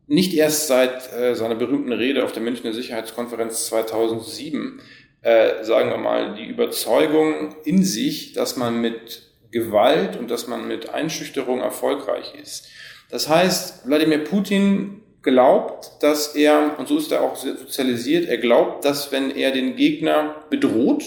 nicht 0.06 0.34
erst 0.34 0.68
seit 0.68 1.12
äh, 1.12 1.34
seiner 1.34 1.56
berühmten 1.56 1.92
Rede 1.92 2.24
auf 2.24 2.32
der 2.32 2.42
Münchner 2.42 2.72
Sicherheitskonferenz 2.72 3.66
2007, 3.66 4.80
äh, 5.22 5.64
sagen 5.64 5.90
wir 5.90 5.98
mal, 5.98 6.34
die 6.34 6.46
Überzeugung 6.46 7.56
in 7.64 7.82
sich, 7.82 8.32
dass 8.32 8.56
man 8.56 8.80
mit 8.80 9.22
Gewalt 9.50 10.16
und 10.16 10.30
dass 10.30 10.46
man 10.46 10.68
mit 10.68 10.90
Einschüchterung 10.90 11.60
erfolgreich 11.60 12.34
ist. 12.40 12.68
Das 13.10 13.28
heißt, 13.28 13.86
Wladimir 13.86 14.18
Putin 14.18 15.02
glaubt, 15.26 16.02
dass 16.02 16.34
er, 16.34 16.78
und 16.78 16.88
so 16.88 16.96
ist 16.96 17.12
er 17.12 17.20
auch 17.20 17.36
sozialisiert, 17.36 18.26
er 18.28 18.38
glaubt, 18.38 18.84
dass 18.84 19.12
wenn 19.12 19.30
er 19.30 19.50
den 19.50 19.76
Gegner 19.76 20.36
bedroht, 20.48 21.04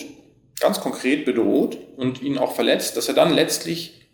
ganz 0.60 0.82
konkret 0.82 1.26
bedroht 1.26 1.78
und 1.96 2.22
ihn 2.22 2.38
auch 2.38 2.54
verletzt, 2.54 2.98
dass 2.98 3.08
er 3.08 3.16
dann 3.16 3.34
letztlich, 3.34 4.08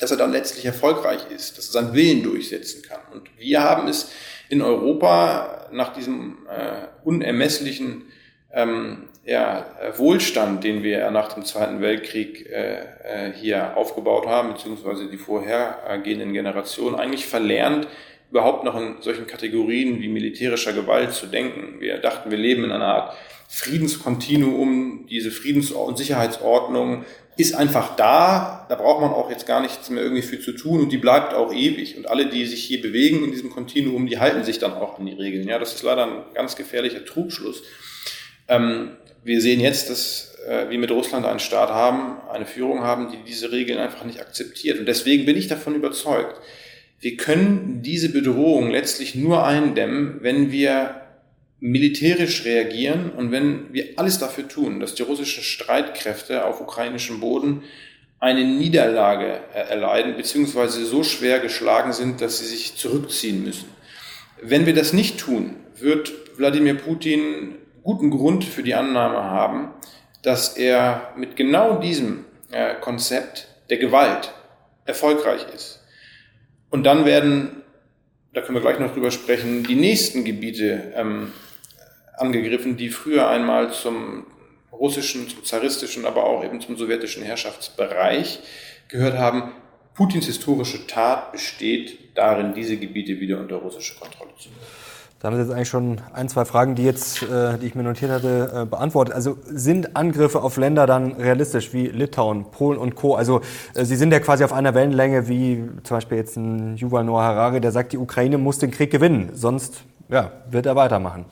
dass 0.00 0.10
er 0.10 0.16
dann 0.16 0.32
letztlich 0.32 0.66
erfolgreich 0.66 1.20
ist, 1.34 1.56
dass 1.56 1.68
er 1.68 1.72
seinen 1.80 1.94
Willen 1.94 2.22
durchsetzen 2.24 2.82
kann. 2.82 3.00
Und 3.14 3.30
wir 3.38 3.62
haben 3.62 3.88
es 3.88 4.10
in 4.48 4.60
Europa 4.60 5.68
nach 5.72 5.94
diesem 5.94 6.38
äh, 6.48 6.88
unermesslichen 7.04 8.02
ähm, 8.52 9.08
ja, 9.24 9.66
Wohlstand, 9.96 10.64
den 10.64 10.82
wir 10.82 11.10
nach 11.10 11.32
dem 11.32 11.44
Zweiten 11.44 11.80
Weltkrieg 11.80 12.48
äh, 12.50 12.78
äh, 12.78 13.32
hier 13.32 13.76
aufgebaut 13.76 14.26
haben, 14.26 14.54
beziehungsweise 14.54 15.06
die 15.08 15.18
vorhergehenden 15.18 16.32
Generationen, 16.32 16.96
eigentlich 16.96 17.26
verlernt, 17.26 17.86
überhaupt 18.30 18.64
noch 18.64 18.76
in 18.76 18.96
solchen 19.00 19.26
Kategorien 19.26 20.00
wie 20.00 20.08
militärischer 20.08 20.72
Gewalt 20.72 21.12
zu 21.12 21.26
denken. 21.26 21.80
Wir 21.80 21.98
dachten, 21.98 22.30
wir 22.30 22.38
leben 22.38 22.64
in 22.64 22.72
einer 22.72 22.86
Art 22.86 23.16
Friedenskontinuum, 23.48 25.06
diese 25.08 25.30
Friedens- 25.30 25.70
und 25.70 25.96
Sicherheitsordnung 25.96 27.04
ist 27.36 27.54
einfach 27.54 27.96
da, 27.96 28.66
da 28.68 28.74
braucht 28.76 29.02
man 29.02 29.10
auch 29.10 29.30
jetzt 29.30 29.46
gar 29.46 29.60
nichts 29.60 29.90
mehr 29.90 30.02
irgendwie 30.02 30.22
für 30.22 30.40
zu 30.40 30.52
tun 30.52 30.80
und 30.80 30.90
die 30.90 30.96
bleibt 30.96 31.34
auch 31.34 31.52
ewig. 31.52 31.96
Und 31.96 32.08
alle, 32.08 32.26
die 32.26 32.46
sich 32.46 32.64
hier 32.64 32.80
bewegen 32.80 33.24
in 33.24 33.30
diesem 33.30 33.50
Kontinuum, 33.50 34.06
die 34.06 34.18
halten 34.18 34.42
sich 34.42 34.58
dann 34.58 34.72
auch 34.72 34.98
an 34.98 35.04
die 35.04 35.12
Regeln. 35.12 35.46
Ja, 35.46 35.58
das 35.58 35.74
ist 35.74 35.82
leider 35.82 36.04
ein 36.06 36.34
ganz 36.34 36.56
gefährlicher 36.56 37.04
Trugschluss. 37.04 37.62
Ähm, 38.48 38.96
wir 39.22 39.42
sehen 39.42 39.60
jetzt, 39.60 39.90
dass 39.90 40.38
äh, 40.48 40.70
wir 40.70 40.78
mit 40.78 40.90
Russland 40.90 41.26
einen 41.26 41.40
Staat 41.40 41.68
haben, 41.68 42.16
eine 42.30 42.46
Führung 42.46 42.80
haben, 42.80 43.10
die 43.10 43.18
diese 43.26 43.52
Regeln 43.52 43.78
einfach 43.78 44.04
nicht 44.04 44.20
akzeptiert. 44.20 44.78
Und 44.78 44.86
deswegen 44.86 45.26
bin 45.26 45.36
ich 45.36 45.48
davon 45.48 45.74
überzeugt, 45.74 46.40
wir 47.00 47.16
können 47.16 47.82
diese 47.82 48.10
Bedrohung 48.10 48.70
letztlich 48.70 49.14
nur 49.14 49.44
eindämmen, 49.44 50.18
wenn 50.20 50.50
wir 50.50 51.02
militärisch 51.60 52.44
reagieren 52.44 53.10
und 53.10 53.32
wenn 53.32 53.72
wir 53.72 53.90
alles 53.96 54.18
dafür 54.18 54.48
tun, 54.48 54.80
dass 54.80 54.94
die 54.94 55.02
russischen 55.02 55.42
Streitkräfte 55.42 56.44
auf 56.44 56.60
ukrainischem 56.60 57.20
Boden 57.20 57.62
eine 58.18 58.44
Niederlage 58.44 59.40
äh, 59.54 59.68
erleiden, 59.70 60.16
beziehungsweise 60.16 60.84
so 60.84 61.02
schwer 61.02 61.38
geschlagen 61.38 61.92
sind, 61.92 62.20
dass 62.20 62.38
sie 62.38 62.46
sich 62.46 62.76
zurückziehen 62.76 63.44
müssen. 63.44 63.68
Wenn 64.40 64.66
wir 64.66 64.74
das 64.74 64.92
nicht 64.92 65.18
tun, 65.18 65.56
wird 65.76 66.12
Wladimir 66.36 66.74
Putin 66.74 67.56
guten 67.82 68.10
Grund 68.10 68.44
für 68.44 68.62
die 68.62 68.74
Annahme 68.74 69.22
haben, 69.22 69.70
dass 70.22 70.56
er 70.56 71.12
mit 71.16 71.36
genau 71.36 71.78
diesem 71.78 72.24
äh, 72.50 72.74
Konzept 72.80 73.48
der 73.70 73.78
Gewalt 73.78 74.32
erfolgreich 74.84 75.46
ist. 75.54 75.82
Und 76.76 76.82
dann 76.82 77.06
werden, 77.06 77.62
da 78.34 78.42
können 78.42 78.54
wir 78.54 78.60
gleich 78.60 78.78
noch 78.78 78.92
drüber 78.92 79.10
sprechen, 79.10 79.64
die 79.64 79.76
nächsten 79.76 80.26
Gebiete 80.26 80.92
ähm, 80.94 81.32
angegriffen, 82.18 82.76
die 82.76 82.90
früher 82.90 83.30
einmal 83.30 83.72
zum 83.72 84.26
russischen, 84.70 85.26
zum 85.26 85.42
zaristischen, 85.42 86.04
aber 86.04 86.24
auch 86.24 86.44
eben 86.44 86.60
zum 86.60 86.76
sowjetischen 86.76 87.22
Herrschaftsbereich 87.22 88.40
gehört 88.88 89.16
haben. 89.16 89.52
Putins 89.94 90.26
historische 90.26 90.86
Tat 90.86 91.32
besteht 91.32 92.14
darin, 92.14 92.52
diese 92.52 92.76
Gebiete 92.76 93.20
wieder 93.20 93.40
unter 93.40 93.56
russische 93.56 93.98
Kontrolle 93.98 94.32
zu 94.38 94.50
bringen. 94.50 94.66
Da 95.26 95.32
haben 95.32 95.38
Sie 95.38 95.42
jetzt 95.42 95.56
eigentlich 95.56 95.68
schon 95.68 96.00
ein, 96.12 96.28
zwei 96.28 96.44
Fragen, 96.44 96.76
die 96.76 96.84
jetzt, 96.84 97.24
äh, 97.24 97.58
die 97.58 97.66
ich 97.66 97.74
mir 97.74 97.82
notiert 97.82 98.12
hatte, 98.12 98.62
äh, 98.62 98.64
beantwortet. 98.64 99.12
Also 99.12 99.36
sind 99.44 99.96
Angriffe 99.96 100.40
auf 100.40 100.56
Länder 100.56 100.86
dann 100.86 101.14
realistisch 101.14 101.72
wie 101.72 101.88
Litauen, 101.88 102.52
Polen 102.52 102.78
und 102.78 102.94
Co. 102.94 103.16
Also 103.16 103.40
äh, 103.74 103.84
Sie 103.84 103.96
sind 103.96 104.12
ja 104.12 104.20
quasi 104.20 104.44
auf 104.44 104.52
einer 104.52 104.72
Wellenlänge 104.76 105.26
wie 105.26 105.64
zum 105.82 105.96
Beispiel 105.96 106.18
jetzt 106.18 106.36
ein 106.36 106.76
Yuval 106.76 107.02
Noah 107.02 107.24
Harari, 107.24 107.60
der 107.60 107.72
sagt, 107.72 107.92
die 107.92 107.98
Ukraine 107.98 108.38
muss 108.38 108.60
den 108.60 108.70
Krieg 108.70 108.92
gewinnen, 108.92 109.30
sonst 109.32 109.82
ja, 110.08 110.30
wird 110.48 110.64
er 110.64 110.76
weitermachen. 110.76 111.24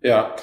Ja, 0.00 0.34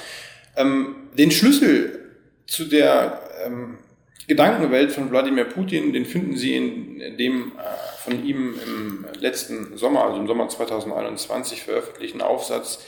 ähm, 0.58 0.98
den 1.18 1.32
Schlüssel 1.32 2.08
zu 2.46 2.66
der 2.66 3.20
ähm, 3.48 3.80
Gedankenwelt 4.28 4.92
von 4.92 5.10
Wladimir 5.10 5.46
Putin, 5.46 5.92
den 5.92 6.06
finden 6.06 6.38
Sie 6.38 6.56
in 6.56 7.18
dem 7.18 7.54
äh, 7.58 7.91
von 8.04 8.26
ihm 8.26 8.56
im 8.66 9.06
letzten 9.20 9.78
Sommer, 9.78 10.06
also 10.06 10.20
im 10.20 10.28
Sommer 10.28 10.50
2021 10.50 11.64
veröffentlichten 11.64 12.22
Aufsatz 12.22 12.80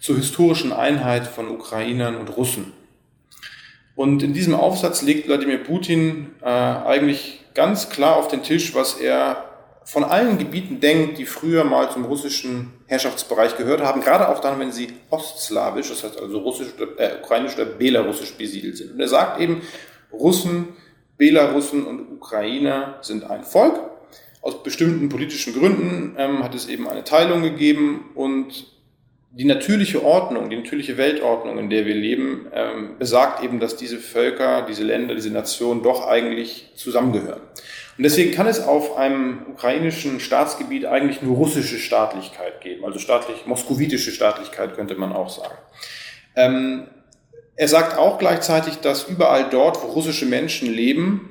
zur 0.00 0.16
historischen 0.16 0.72
Einheit 0.72 1.26
von 1.26 1.48
Ukrainern 1.48 2.16
und 2.16 2.36
Russen. 2.36 2.72
Und 3.96 4.22
in 4.22 4.32
diesem 4.32 4.54
Aufsatz 4.54 5.02
legt 5.02 5.28
Wladimir 5.28 5.58
Putin 5.58 6.34
äh, 6.40 6.46
eigentlich 6.46 7.44
ganz 7.54 7.90
klar 7.90 8.16
auf 8.16 8.28
den 8.28 8.42
Tisch, 8.42 8.74
was 8.74 8.94
er 8.94 9.44
von 9.84 10.04
allen 10.04 10.38
Gebieten 10.38 10.80
denkt, 10.80 11.18
die 11.18 11.26
früher 11.26 11.64
mal 11.64 11.90
zum 11.90 12.04
russischen 12.04 12.72
Herrschaftsbereich 12.86 13.56
gehört 13.56 13.80
haben, 13.82 14.00
gerade 14.00 14.28
auch 14.28 14.40
dann, 14.40 14.58
wenn 14.60 14.72
sie 14.72 14.88
ostslawisch, 15.10 15.88
das 15.88 16.04
heißt 16.04 16.20
also 16.20 16.38
russisch, 16.38 16.68
äh, 16.96 17.16
ukrainisch 17.22 17.54
oder 17.54 17.64
belarussisch 17.64 18.32
besiedelt 18.34 18.76
sind. 18.76 18.92
Und 18.92 19.00
er 19.00 19.08
sagt 19.08 19.40
eben, 19.40 19.62
Russen, 20.12 20.68
Belarussen 21.16 21.84
und 21.86 22.12
Ukrainer 22.12 22.98
sind 23.02 23.24
ein 23.24 23.44
Volk. 23.44 23.78
Aus 24.42 24.62
bestimmten 24.62 25.08
politischen 25.08 25.52
Gründen 25.52 26.14
ähm, 26.18 26.42
hat 26.42 26.54
es 26.54 26.68
eben 26.68 26.88
eine 26.88 27.04
Teilung 27.04 27.42
gegeben 27.42 28.10
und 28.14 28.66
die 29.32 29.44
natürliche 29.44 30.04
Ordnung, 30.04 30.50
die 30.50 30.56
natürliche 30.56 30.96
Weltordnung, 30.96 31.58
in 31.58 31.70
der 31.70 31.86
wir 31.86 31.94
leben, 31.94 32.46
ähm, 32.52 32.98
besagt 32.98 33.44
eben, 33.44 33.60
dass 33.60 33.76
diese 33.76 33.98
Völker, 33.98 34.66
diese 34.68 34.82
Länder, 34.82 35.14
diese 35.14 35.30
Nationen 35.30 35.82
doch 35.82 36.08
eigentlich 36.08 36.72
zusammengehören. 36.74 37.40
Und 37.96 38.02
deswegen 38.04 38.32
kann 38.32 38.48
es 38.48 38.60
auf 38.60 38.96
einem 38.96 39.42
ukrainischen 39.52 40.18
Staatsgebiet 40.18 40.86
eigentlich 40.86 41.22
nur 41.22 41.36
russische 41.36 41.78
Staatlichkeit 41.78 42.60
geben, 42.60 42.84
also 42.84 42.98
staatlich, 42.98 43.46
moskowitische 43.46 44.10
Staatlichkeit 44.10 44.74
könnte 44.74 44.96
man 44.96 45.12
auch 45.12 45.28
sagen. 45.28 45.54
Ähm, 46.34 46.86
er 47.54 47.68
sagt 47.68 47.98
auch 47.98 48.18
gleichzeitig, 48.18 48.78
dass 48.78 49.04
überall 49.04 49.48
dort, 49.50 49.82
wo 49.82 49.88
russische 49.88 50.26
Menschen 50.26 50.72
leben, 50.72 51.29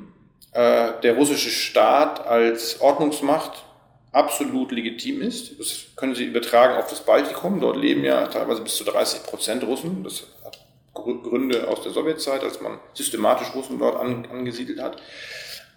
äh, 0.53 0.91
der 1.03 1.15
russische 1.15 1.49
Staat 1.49 2.25
als 2.25 2.81
Ordnungsmacht 2.81 3.63
absolut 4.11 4.71
legitim 4.71 5.21
ist. 5.21 5.59
Das 5.59 5.85
können 5.95 6.15
Sie 6.15 6.25
übertragen 6.25 6.77
auf 6.77 6.89
das 6.89 7.05
Baltikum. 7.05 7.59
Dort 7.59 7.77
leben 7.77 8.03
ja 8.03 8.27
teilweise 8.27 8.61
bis 8.61 8.75
zu 8.75 8.83
30 8.83 9.23
Prozent 9.23 9.63
Russen. 9.63 10.03
Das 10.03 10.23
hat 10.43 10.59
Gründe 10.93 11.67
aus 11.67 11.83
der 11.83 11.91
Sowjetzeit, 11.91 12.43
als 12.43 12.61
man 12.61 12.79
systematisch 12.93 13.53
Russen 13.53 13.79
dort 13.79 13.95
angesiedelt 13.99 14.81
hat. 14.81 15.01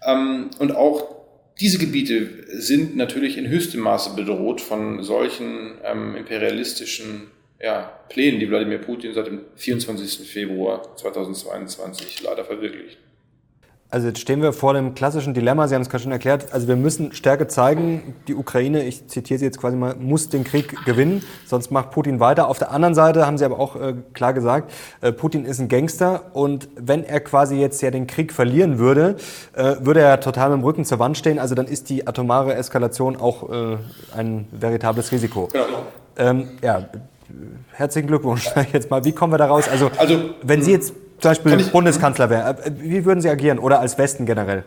Ähm, 0.05 0.49
und 0.59 0.75
auch 0.75 1.23
diese 1.59 1.77
Gebiete 1.77 2.45
sind 2.47 2.95
natürlich 2.95 3.37
in 3.37 3.47
höchstem 3.47 3.81
Maße 3.81 4.15
bedroht 4.15 4.59
von 4.59 5.03
solchen 5.03 5.77
ähm, 5.83 6.15
imperialistischen 6.15 7.31
ja, 7.61 7.99
Plänen, 8.09 8.39
die 8.39 8.49
Wladimir 8.49 8.79
Putin 8.79 9.13
seit 9.13 9.27
dem 9.27 9.41
24. 9.55 10.27
Februar 10.27 10.95
2022 10.97 12.23
leider 12.23 12.43
verwirklicht. 12.43 12.97
Also 13.93 14.07
jetzt 14.07 14.21
stehen 14.21 14.41
wir 14.41 14.53
vor 14.53 14.73
dem 14.73 14.95
klassischen 14.95 15.35
Dilemma, 15.35 15.67
Sie 15.67 15.75
haben 15.75 15.83
es 15.83 15.89
gerade 15.89 16.01
schon 16.01 16.11
erklärt, 16.11 16.51
also 16.51 16.67
wir 16.67 16.75
müssen 16.75 17.13
Stärke 17.13 17.45
zeigen, 17.45 18.15
die 18.27 18.33
Ukraine, 18.33 18.85
ich 18.85 19.07
zitiere 19.07 19.37
Sie 19.37 19.45
jetzt 19.45 19.59
quasi 19.59 19.77
mal, 19.77 19.93
muss 19.93 20.29
den 20.29 20.43
Krieg 20.43 20.83
gewinnen, 20.83 21.21
sonst 21.45 21.69
macht 21.69 21.91
Putin 21.91 22.19
weiter. 22.19 22.47
Auf 22.47 22.57
der 22.57 22.71
anderen 22.71 22.95
Seite 22.95 23.27
haben 23.27 23.37
Sie 23.37 23.45
aber 23.45 23.59
auch 23.59 23.75
äh, 23.75 23.93
klar 24.15 24.33
gesagt, 24.33 24.71
äh, 25.01 25.11
Putin 25.11 25.45
ist 25.45 25.59
ein 25.59 25.67
Gangster 25.67 26.23
und 26.33 26.69
wenn 26.75 27.03
er 27.03 27.19
quasi 27.19 27.57
jetzt 27.57 27.83
ja 27.83 27.91
den 27.91 28.07
Krieg 28.07 28.33
verlieren 28.33 28.79
würde, 28.79 29.15
äh, 29.53 29.75
würde 29.81 30.01
er 30.01 30.19
total 30.19 30.49
mit 30.49 30.61
dem 30.61 30.63
Rücken 30.63 30.85
zur 30.85 30.97
Wand 30.97 31.15
stehen, 31.15 31.37
also 31.37 31.53
dann 31.53 31.67
ist 31.67 31.91
die 31.91 32.07
atomare 32.07 32.55
Eskalation 32.55 33.15
auch 33.15 33.51
äh, 33.51 33.77
ein 34.17 34.47
veritables 34.51 35.11
Risiko. 35.11 35.49
Genau. 35.53 35.65
Ähm, 36.17 36.49
ja, 36.63 36.87
herzlichen 37.73 38.07
Glückwunsch, 38.07 38.49
jetzt 38.73 38.89
mal. 38.89 39.05
Wie 39.05 39.11
kommen 39.11 39.33
wir 39.33 39.37
da 39.37 39.45
raus? 39.45 39.69
Also, 39.69 39.91
also 39.99 40.31
wenn 40.41 40.63
Sie 40.63 40.71
jetzt 40.71 40.93
zum 41.23 41.31
Beispiel 41.31 41.59
ich, 41.59 41.71
Bundeskanzler 41.71 42.29
wäre, 42.29 42.57
äh, 42.63 42.71
wie 42.77 43.05
würden 43.05 43.21
Sie 43.21 43.29
agieren 43.29 43.59
oder 43.59 43.79
als 43.79 43.97
Westen 43.97 44.25
generell? 44.25 44.63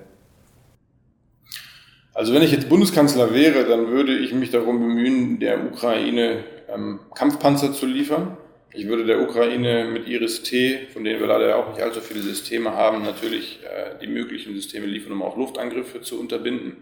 Also 2.15 2.33
wenn 2.33 2.43
ich 2.43 2.51
jetzt 2.51 2.71
Bundeskanzler 2.71 3.35
wäre, 3.35 3.65
dann 3.65 3.89
würde 3.89 4.17
ich 4.17 4.33
mich 4.33 4.51
darum 4.51 4.81
bemühen, 4.81 5.39
der 5.39 5.67
Ukraine 5.67 6.45
ähm, 6.75 7.01
Kampfpanzer 7.15 7.75
zu 7.75 7.85
liefern. 7.85 8.39
Ich 8.73 8.89
würde 8.89 9.05
der 9.05 9.21
Ukraine 9.21 9.85
mit 9.85 10.09
Iris-T, 10.09 10.89
von 10.93 11.05
denen 11.05 11.21
wir 11.21 11.27
leider 11.27 11.57
auch 11.57 11.69
nicht 11.69 11.83
allzu 11.83 12.01
viele 12.01 12.21
Systeme 12.21 12.73
haben, 12.73 13.03
natürlich 13.05 13.61
äh, 13.65 13.99
die 14.01 14.07
möglichen 14.07 14.55
Systeme 14.55 14.87
liefern, 14.87 15.13
um 15.13 15.23
auch 15.23 15.37
Luftangriffe 15.37 16.01
zu 16.01 16.19
unterbinden. 16.19 16.79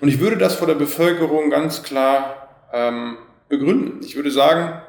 Und 0.00 0.08
ich 0.08 0.20
würde 0.20 0.36
das 0.36 0.54
vor 0.54 0.68
der 0.68 0.74
Bevölkerung 0.74 1.50
ganz 1.50 1.82
klar 1.82 2.68
ähm, 2.72 3.18
begründen. 3.48 4.00
Ich 4.04 4.14
würde 4.14 4.30
sagen, 4.30 4.80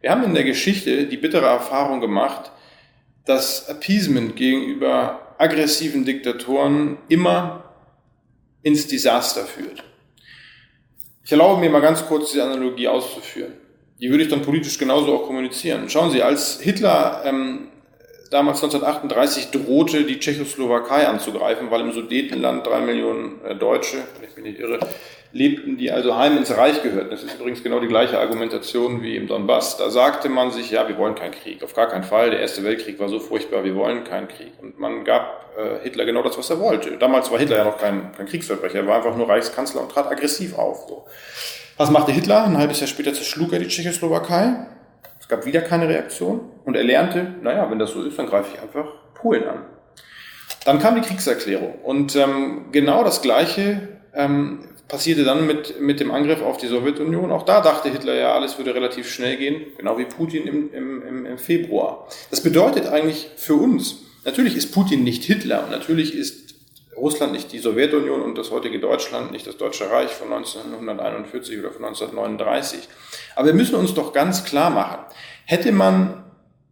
wir 0.00 0.10
haben 0.10 0.24
in 0.24 0.34
der 0.34 0.44
Geschichte 0.44 1.06
die 1.06 1.16
bittere 1.16 1.46
Erfahrung 1.46 2.00
gemacht, 2.00 2.50
dass 3.28 3.68
Appeasement 3.68 4.36
gegenüber 4.36 5.34
aggressiven 5.36 6.06
Diktatoren 6.06 6.96
immer 7.08 7.74
ins 8.62 8.86
Desaster 8.86 9.44
führt. 9.44 9.84
Ich 11.24 11.32
erlaube 11.32 11.60
mir 11.60 11.68
mal 11.68 11.80
ganz 11.80 12.06
kurz 12.06 12.32
diese 12.32 12.44
Analogie 12.44 12.88
auszuführen. 12.88 13.52
Die 14.00 14.08
würde 14.08 14.24
ich 14.24 14.30
dann 14.30 14.40
politisch 14.40 14.78
genauso 14.78 15.14
auch 15.14 15.26
kommunizieren. 15.26 15.90
Schauen 15.90 16.10
Sie, 16.10 16.22
als 16.22 16.58
Hitler 16.62 17.20
ähm, 17.26 17.68
damals 18.30 18.62
1938 18.62 19.50
drohte, 19.50 20.04
die 20.04 20.18
Tschechoslowakei 20.18 21.06
anzugreifen, 21.06 21.70
weil 21.70 21.82
im 21.82 21.92
Sudetenland 21.92 22.66
drei 22.66 22.80
Millionen 22.80 23.44
äh, 23.44 23.54
Deutsche, 23.54 23.98
wenn 24.18 24.28
ich 24.28 24.36
mich 24.36 24.44
nicht 24.44 24.58
irre, 24.58 24.78
lebten, 25.32 25.76
die 25.76 25.90
also 25.90 26.16
heim 26.16 26.36
ins 26.36 26.56
Reich 26.56 26.82
gehörten. 26.82 27.10
Das 27.10 27.22
ist 27.22 27.38
übrigens 27.38 27.62
genau 27.62 27.80
die 27.80 27.86
gleiche 27.86 28.18
Argumentation 28.18 29.02
wie 29.02 29.16
im 29.16 29.26
Donbass. 29.26 29.76
Da 29.76 29.90
sagte 29.90 30.28
man 30.28 30.50
sich, 30.50 30.70
ja, 30.70 30.88
wir 30.88 30.96
wollen 30.96 31.14
keinen 31.14 31.32
Krieg. 31.32 31.62
Auf 31.62 31.74
gar 31.74 31.88
keinen 31.88 32.04
Fall. 32.04 32.30
Der 32.30 32.40
Erste 32.40 32.64
Weltkrieg 32.64 32.98
war 32.98 33.08
so 33.08 33.20
furchtbar, 33.20 33.64
wir 33.64 33.74
wollen 33.74 34.04
keinen 34.04 34.28
Krieg. 34.28 34.52
Und 34.62 34.78
man 34.78 35.04
gab 35.04 35.54
äh, 35.58 35.82
Hitler 35.82 36.06
genau 36.06 36.22
das, 36.22 36.38
was 36.38 36.48
er 36.48 36.58
wollte. 36.60 36.96
Damals 36.96 37.30
war 37.30 37.38
Hitler 37.38 37.58
ja 37.58 37.64
noch 37.64 37.78
kein, 37.78 38.12
kein 38.12 38.26
Kriegsverbrecher. 38.26 38.78
Er 38.78 38.86
war 38.86 38.96
einfach 38.96 39.16
nur 39.16 39.28
Reichskanzler 39.28 39.82
und 39.82 39.92
trat 39.92 40.10
aggressiv 40.10 40.56
auf. 40.56 40.86
So. 40.88 41.04
Was 41.76 41.90
machte 41.90 42.10
Hitler? 42.10 42.44
Ein 42.44 42.56
halbes 42.56 42.80
Jahr 42.80 42.88
später 42.88 43.12
zerschlug 43.12 43.52
er 43.52 43.58
die 43.58 43.68
Tschechoslowakei. 43.68 44.66
Es 45.20 45.28
gab 45.28 45.44
wieder 45.44 45.60
keine 45.60 45.88
Reaktion. 45.88 46.40
Und 46.64 46.74
er 46.74 46.84
lernte, 46.84 47.34
naja, 47.42 47.70
wenn 47.70 47.78
das 47.78 47.90
so 47.90 48.02
ist, 48.02 48.18
dann 48.18 48.26
greife 48.26 48.54
ich 48.54 48.62
einfach 48.62 48.86
Polen 49.14 49.46
an. 49.46 49.64
Dann 50.64 50.78
kam 50.78 50.94
die 50.94 51.02
Kriegserklärung. 51.02 51.74
Und 51.82 52.16
ähm, 52.16 52.66
genau 52.72 53.04
das 53.04 53.20
Gleiche 53.20 53.88
ähm, 54.14 54.68
passierte 54.88 55.22
dann 55.22 55.46
mit, 55.46 55.80
mit 55.80 56.00
dem 56.00 56.10
Angriff 56.10 56.42
auf 56.42 56.56
die 56.56 56.66
Sowjetunion. 56.66 57.30
Auch 57.30 57.44
da 57.44 57.60
dachte 57.60 57.90
Hitler 57.90 58.14
ja, 58.14 58.34
alles 58.34 58.56
würde 58.56 58.74
relativ 58.74 59.10
schnell 59.10 59.36
gehen, 59.36 59.66
genau 59.76 59.98
wie 59.98 60.06
Putin 60.06 60.46
im, 60.46 60.72
im, 60.72 61.26
im 61.26 61.38
Februar. 61.38 62.08
Das 62.30 62.42
bedeutet 62.42 62.86
eigentlich 62.86 63.28
für 63.36 63.54
uns, 63.54 63.98
natürlich 64.24 64.56
ist 64.56 64.72
Putin 64.72 65.04
nicht 65.04 65.24
Hitler 65.24 65.64
und 65.64 65.70
natürlich 65.70 66.14
ist 66.14 66.54
Russland 66.96 67.32
nicht 67.32 67.52
die 67.52 67.58
Sowjetunion 67.58 68.22
und 68.22 68.36
das 68.36 68.50
heutige 68.50 68.80
Deutschland 68.80 69.30
nicht 69.30 69.46
das 69.46 69.56
Deutsche 69.56 69.90
Reich 69.90 70.10
von 70.10 70.32
1941 70.32 71.58
oder 71.58 71.70
von 71.70 71.84
1939. 71.84 72.80
Aber 73.36 73.46
wir 73.46 73.54
müssen 73.54 73.76
uns 73.76 73.94
doch 73.94 74.12
ganz 74.12 74.44
klar 74.44 74.70
machen, 74.70 75.00
hätte 75.44 75.70
man 75.70 76.24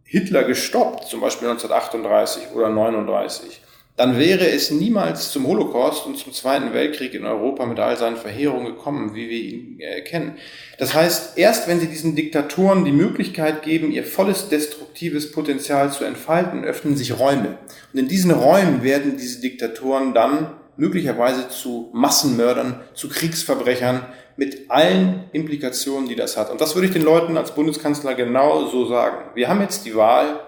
Hitler 0.03 0.43
gestoppt, 0.43 1.05
zum 1.07 1.21
Beispiel 1.21 1.49
1938 1.49 2.51
oder 2.53 2.67
1939, 2.67 3.61
dann 3.97 4.19
wäre 4.19 4.47
es 4.47 4.69
niemals 4.69 5.31
zum 5.31 5.47
Holocaust 5.47 6.05
und 6.05 6.17
zum 6.17 6.31
Zweiten 6.31 6.71
Weltkrieg 6.71 7.15
in 7.15 7.25
Europa 7.25 7.65
mit 7.65 7.79
all 7.79 7.97
seinen 7.97 8.15
Verheerungen 8.15 8.67
gekommen, 8.67 9.15
wie 9.15 9.27
wir 9.27 9.39
ihn 9.39 9.79
äh, 9.79 10.01
kennen. 10.01 10.37
Das 10.77 10.93
heißt, 10.93 11.35
erst 11.37 11.67
wenn 11.67 11.79
sie 11.79 11.87
diesen 11.87 12.15
Diktatoren 12.15 12.85
die 12.85 12.91
Möglichkeit 12.91 13.63
geben, 13.63 13.91
ihr 13.91 14.03
volles 14.03 14.49
destruktives 14.49 15.31
Potenzial 15.31 15.91
zu 15.91 16.03
entfalten, 16.03 16.63
öffnen 16.63 16.95
sich 16.95 17.19
Räume. 17.19 17.57
Und 17.91 17.99
in 17.99 18.07
diesen 18.07 18.29
Räumen 18.29 18.83
werden 18.83 19.17
diese 19.17 19.41
Diktatoren 19.41 20.13
dann 20.13 20.53
möglicherweise 20.77 21.49
zu 21.49 21.89
Massenmördern, 21.91 22.81
zu 22.93 23.09
Kriegsverbrechern, 23.09 24.05
mit 24.35 24.69
allen 24.69 25.23
Implikationen, 25.31 26.07
die 26.07 26.15
das 26.15 26.37
hat. 26.37 26.51
Und 26.51 26.61
das 26.61 26.75
würde 26.75 26.85
ich 26.87 26.93
den 26.93 27.01
Leuten 27.01 27.35
als 27.35 27.55
Bundeskanzler 27.55 28.13
genau 28.13 28.67
so 28.67 28.85
sagen. 28.85 29.31
Wir 29.33 29.49
haben 29.49 29.61
jetzt 29.61 29.87
die 29.87 29.95
Wahl, 29.95 30.39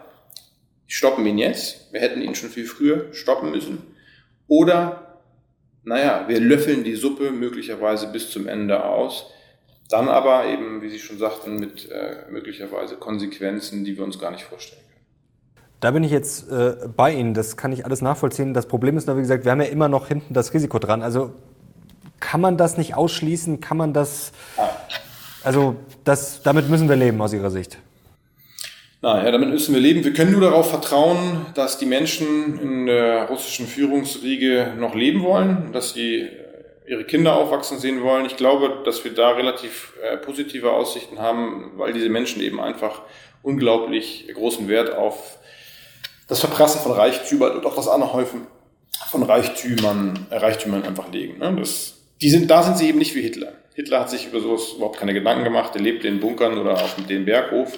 stoppen 0.89 1.25
ihn 1.25 1.37
jetzt. 1.37 1.93
Wir 1.93 2.01
hätten 2.01 2.21
ihn 2.21 2.35
schon 2.35 2.49
viel 2.49 2.65
früher 2.65 3.13
stoppen 3.13 3.51
müssen. 3.51 3.83
Oder, 4.47 5.21
naja, 5.83 6.25
wir 6.27 6.41
löffeln 6.41 6.83
die 6.83 6.95
Suppe 6.95 7.31
möglicherweise 7.31 8.07
bis 8.07 8.31
zum 8.31 8.47
Ende 8.47 8.83
aus. 8.83 9.27
Dann 9.87 10.09
aber 10.09 10.45
eben, 10.45 10.81
wie 10.81 10.89
Sie 10.89 10.99
schon 10.99 11.17
sagten, 11.17 11.55
mit 11.55 11.89
äh, 11.89 12.29
möglicherweise 12.29 12.95
Konsequenzen, 12.95 13.85
die 13.85 13.97
wir 13.97 14.03
uns 14.03 14.19
gar 14.19 14.31
nicht 14.31 14.43
vorstellen 14.43 14.81
können. 14.81 14.89
Da 15.79 15.91
bin 15.91 16.03
ich 16.03 16.11
jetzt 16.11 16.49
äh, 16.51 16.75
bei 16.95 17.13
Ihnen. 17.13 17.33
Das 17.33 17.55
kann 17.55 17.71
ich 17.71 17.85
alles 17.85 18.01
nachvollziehen. 18.01 18.53
Das 18.53 18.67
Problem 18.67 18.97
ist 18.97 19.07
nur, 19.07 19.15
wie 19.15 19.21
gesagt, 19.21 19.45
wir 19.45 19.51
haben 19.51 19.61
ja 19.61 19.67
immer 19.67 19.87
noch 19.87 20.07
hinten 20.07 20.33
das 20.33 20.53
Risiko 20.53 20.79
dran. 20.79 21.01
Also 21.01 21.33
kann 22.19 22.41
man 22.41 22.57
das 22.57 22.77
nicht 22.77 22.95
ausschließen? 22.95 23.61
Kann 23.61 23.77
man 23.77 23.93
das? 23.93 24.31
Also 25.43 25.75
das, 26.03 26.41
damit 26.41 26.69
müssen 26.69 26.89
wir 26.89 26.95
leben 26.95 27.21
aus 27.21 27.31
Ihrer 27.31 27.49
Sicht. 27.51 27.77
Naja, 29.01 29.31
damit 29.31 29.49
müssen 29.49 29.73
wir 29.73 29.79
leben. 29.79 30.03
Wir 30.03 30.11
können 30.11 30.33
nur 30.33 30.41
darauf 30.41 30.69
vertrauen, 30.69 31.45
dass 31.55 31.77
die 31.77 31.85
Menschen 31.85 32.59
in 32.59 32.85
der 32.85 33.29
russischen 33.29 33.65
Führungsriege 33.65 34.73
noch 34.77 34.93
leben 34.93 35.23
wollen, 35.23 35.71
dass 35.71 35.93
sie 35.93 36.17
äh, 36.17 36.29
ihre 36.85 37.05
Kinder 37.05 37.37
aufwachsen 37.37 37.79
sehen 37.79 38.03
wollen. 38.03 38.25
Ich 38.25 38.35
glaube, 38.35 38.81
dass 38.83 39.05
wir 39.05 39.13
da 39.13 39.29
relativ 39.29 39.93
äh, 40.03 40.17
positive 40.17 40.73
Aussichten 40.73 41.19
haben, 41.19 41.71
weil 41.77 41.93
diese 41.93 42.09
Menschen 42.09 42.41
eben 42.41 42.59
einfach 42.59 43.01
unglaublich 43.41 44.27
großen 44.33 44.67
Wert 44.67 44.93
auf 44.93 45.37
das 46.27 46.41
Verprassen 46.41 46.81
von 46.81 46.91
Reichtümern 46.91 47.55
und 47.55 47.65
auch 47.65 47.75
das 47.75 47.87
Anhäufen 47.87 48.47
von 49.09 49.23
Reichtümern, 49.23 50.27
äh, 50.29 50.35
Reichtümern 50.35 50.83
einfach 50.83 51.09
legen. 51.09 51.37
Ne? 51.37 51.55
Das, 51.57 51.98
die 52.21 52.29
sind, 52.29 52.49
da 52.49 52.63
sind 52.63 52.77
sie 52.77 52.87
eben 52.87 52.99
nicht 52.99 53.15
wie 53.15 53.21
Hitler. 53.21 53.53
Hitler 53.79 54.01
hat 54.01 54.09
sich 54.09 54.27
über 54.27 54.41
sowas 54.41 54.73
überhaupt 54.75 54.99
keine 54.99 55.13
Gedanken 55.13 55.45
gemacht. 55.45 55.73
Er 55.73 55.81
lebt 55.81 56.03
in 56.03 56.19
Bunkern 56.19 56.57
oder 56.57 56.73
auf 56.73 56.95
dem 57.07 57.23
Berghof. 57.23 57.71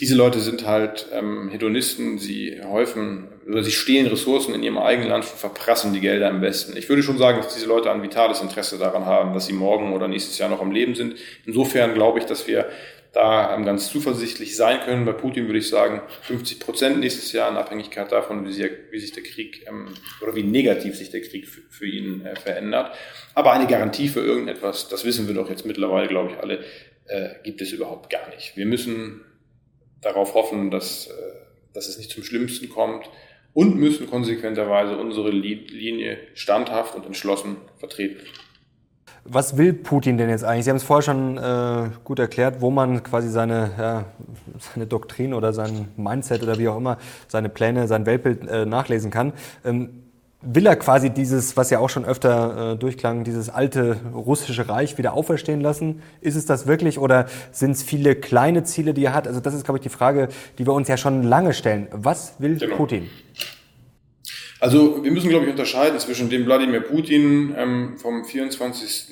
Diese 0.00 0.14
Leute 0.14 0.40
sind 0.40 0.66
halt 0.66 1.08
ähm, 1.12 1.50
Hedonisten. 1.50 2.18
Sie 2.18 2.58
häufen 2.64 3.28
oder 3.46 3.62
sie 3.62 3.70
stehlen 3.70 4.06
Ressourcen 4.06 4.54
in 4.54 4.62
ihrem 4.62 4.78
eigenen 4.78 5.10
Land 5.10 5.24
und 5.24 5.38
verprassen 5.38 5.92
die 5.92 6.00
Gelder 6.00 6.30
im 6.30 6.40
Westen. 6.40 6.74
Ich 6.76 6.88
würde 6.88 7.02
schon 7.02 7.18
sagen, 7.18 7.36
dass 7.42 7.52
diese 7.52 7.66
Leute 7.66 7.92
ein 7.92 8.02
vitales 8.02 8.40
Interesse 8.40 8.78
daran 8.78 9.04
haben, 9.04 9.34
dass 9.34 9.44
sie 9.44 9.52
morgen 9.52 9.92
oder 9.92 10.08
nächstes 10.08 10.38
Jahr 10.38 10.48
noch 10.48 10.62
am 10.62 10.72
Leben 10.72 10.94
sind. 10.94 11.16
Insofern 11.44 11.92
glaube 11.92 12.18
ich, 12.18 12.24
dass 12.24 12.46
wir 12.46 12.66
da 13.12 13.54
ähm, 13.54 13.64
ganz 13.64 13.90
zuversichtlich 13.90 14.56
sein 14.56 14.80
können. 14.80 15.04
Bei 15.04 15.12
Putin 15.12 15.46
würde 15.46 15.58
ich 15.58 15.68
sagen 15.68 16.00
50 16.22 16.60
Prozent 16.60 17.00
nächstes 17.00 17.32
Jahr 17.32 17.50
in 17.50 17.56
Abhängigkeit 17.56 18.10
davon, 18.10 18.46
wie, 18.46 18.52
sie, 18.52 18.70
wie 18.90 18.98
sich 18.98 19.12
der 19.12 19.22
Krieg 19.22 19.66
ähm, 19.68 19.88
oder 20.22 20.34
wie 20.34 20.42
negativ 20.42 20.96
sich 20.96 21.10
der 21.10 21.20
Krieg 21.20 21.46
für, 21.46 21.60
für 21.68 21.86
ihn 21.86 22.24
äh, 22.24 22.36
verändert. 22.36 22.94
Aber 23.34 23.52
eine 23.52 23.66
Garantie 23.66 24.08
für 24.08 24.20
irgendetwas, 24.20 24.88
das 24.88 25.04
wissen 25.04 25.28
wir 25.28 25.34
doch 25.34 25.50
jetzt 25.50 25.66
mittlerweile, 25.66 26.08
glaube 26.08 26.32
ich, 26.32 26.38
alle, 26.38 26.64
äh, 27.06 27.34
gibt 27.44 27.60
es 27.60 27.72
überhaupt 27.72 28.08
gar 28.08 28.28
nicht. 28.30 28.56
Wir 28.56 28.66
müssen 28.66 29.24
darauf 30.00 30.34
hoffen, 30.34 30.70
dass, 30.70 31.08
äh, 31.08 31.12
dass 31.74 31.88
es 31.88 31.98
nicht 31.98 32.10
zum 32.10 32.24
Schlimmsten 32.24 32.70
kommt 32.70 33.10
und 33.52 33.76
müssen 33.76 34.08
konsequenterweise 34.08 34.96
unsere 34.96 35.30
Linie 35.30 36.18
standhaft 36.34 36.94
und 36.94 37.04
entschlossen 37.04 37.56
vertreten. 37.78 38.20
Was 39.24 39.56
will 39.56 39.72
Putin 39.72 40.18
denn 40.18 40.28
jetzt 40.28 40.42
eigentlich? 40.42 40.64
Sie 40.64 40.70
haben 40.70 40.78
es 40.78 40.82
vorher 40.82 41.02
schon 41.02 41.38
äh, 41.38 41.90
gut 42.02 42.18
erklärt, 42.18 42.60
wo 42.60 42.70
man 42.70 43.04
quasi 43.04 43.28
seine, 43.28 43.70
ja, 43.78 44.04
seine 44.58 44.86
Doktrin 44.86 45.32
oder 45.32 45.52
sein 45.52 45.88
Mindset 45.96 46.42
oder 46.42 46.58
wie 46.58 46.68
auch 46.68 46.76
immer, 46.76 46.98
seine 47.28 47.48
Pläne, 47.48 47.86
sein 47.86 48.04
Weltbild 48.04 48.48
äh, 48.48 48.66
nachlesen 48.66 49.12
kann. 49.12 49.32
Ähm, 49.64 50.02
will 50.42 50.66
er 50.66 50.76
quasi 50.76 51.10
dieses, 51.10 51.56
was 51.56 51.70
ja 51.70 51.78
auch 51.78 51.88
schon 51.88 52.04
öfter 52.04 52.72
äh, 52.72 52.76
durchklang, 52.76 53.22
dieses 53.22 53.48
alte 53.48 53.96
russische 54.12 54.68
Reich 54.68 54.98
wieder 54.98 55.14
auferstehen 55.14 55.60
lassen? 55.60 56.02
Ist 56.20 56.34
es 56.34 56.44
das 56.44 56.66
wirklich 56.66 56.98
oder 56.98 57.26
sind 57.52 57.70
es 57.72 57.82
viele 57.82 58.16
kleine 58.16 58.64
Ziele, 58.64 58.92
die 58.92 59.04
er 59.04 59.14
hat? 59.14 59.28
Also 59.28 59.40
das 59.40 59.54
ist, 59.54 59.64
glaube 59.64 59.78
ich, 59.78 59.82
die 59.82 59.88
Frage, 59.88 60.28
die 60.58 60.66
wir 60.66 60.72
uns 60.72 60.88
ja 60.88 60.96
schon 60.96 61.22
lange 61.22 61.54
stellen. 61.54 61.86
Was 61.92 62.34
will 62.40 62.58
genau. 62.58 62.76
Putin? 62.76 63.08
Also 64.62 65.02
wir 65.02 65.10
müssen, 65.10 65.28
glaube 65.28 65.46
ich, 65.46 65.50
unterscheiden 65.50 65.98
zwischen 65.98 66.30
dem 66.30 66.46
Wladimir 66.46 66.82
Putin 66.82 67.52
ähm, 67.58 67.98
vom 67.98 68.24
24. 68.24 69.06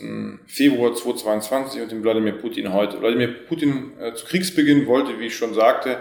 Februar 0.46 0.94
2022 0.94 1.82
und 1.82 1.90
dem 1.90 2.04
Wladimir 2.04 2.34
Putin 2.34 2.72
heute. 2.72 3.00
Wladimir 3.00 3.34
Putin 3.48 3.90
äh, 4.00 4.14
zu 4.14 4.26
Kriegsbeginn 4.26 4.86
wollte, 4.86 5.18
wie 5.18 5.26
ich 5.26 5.34
schon 5.34 5.52
sagte, 5.52 5.98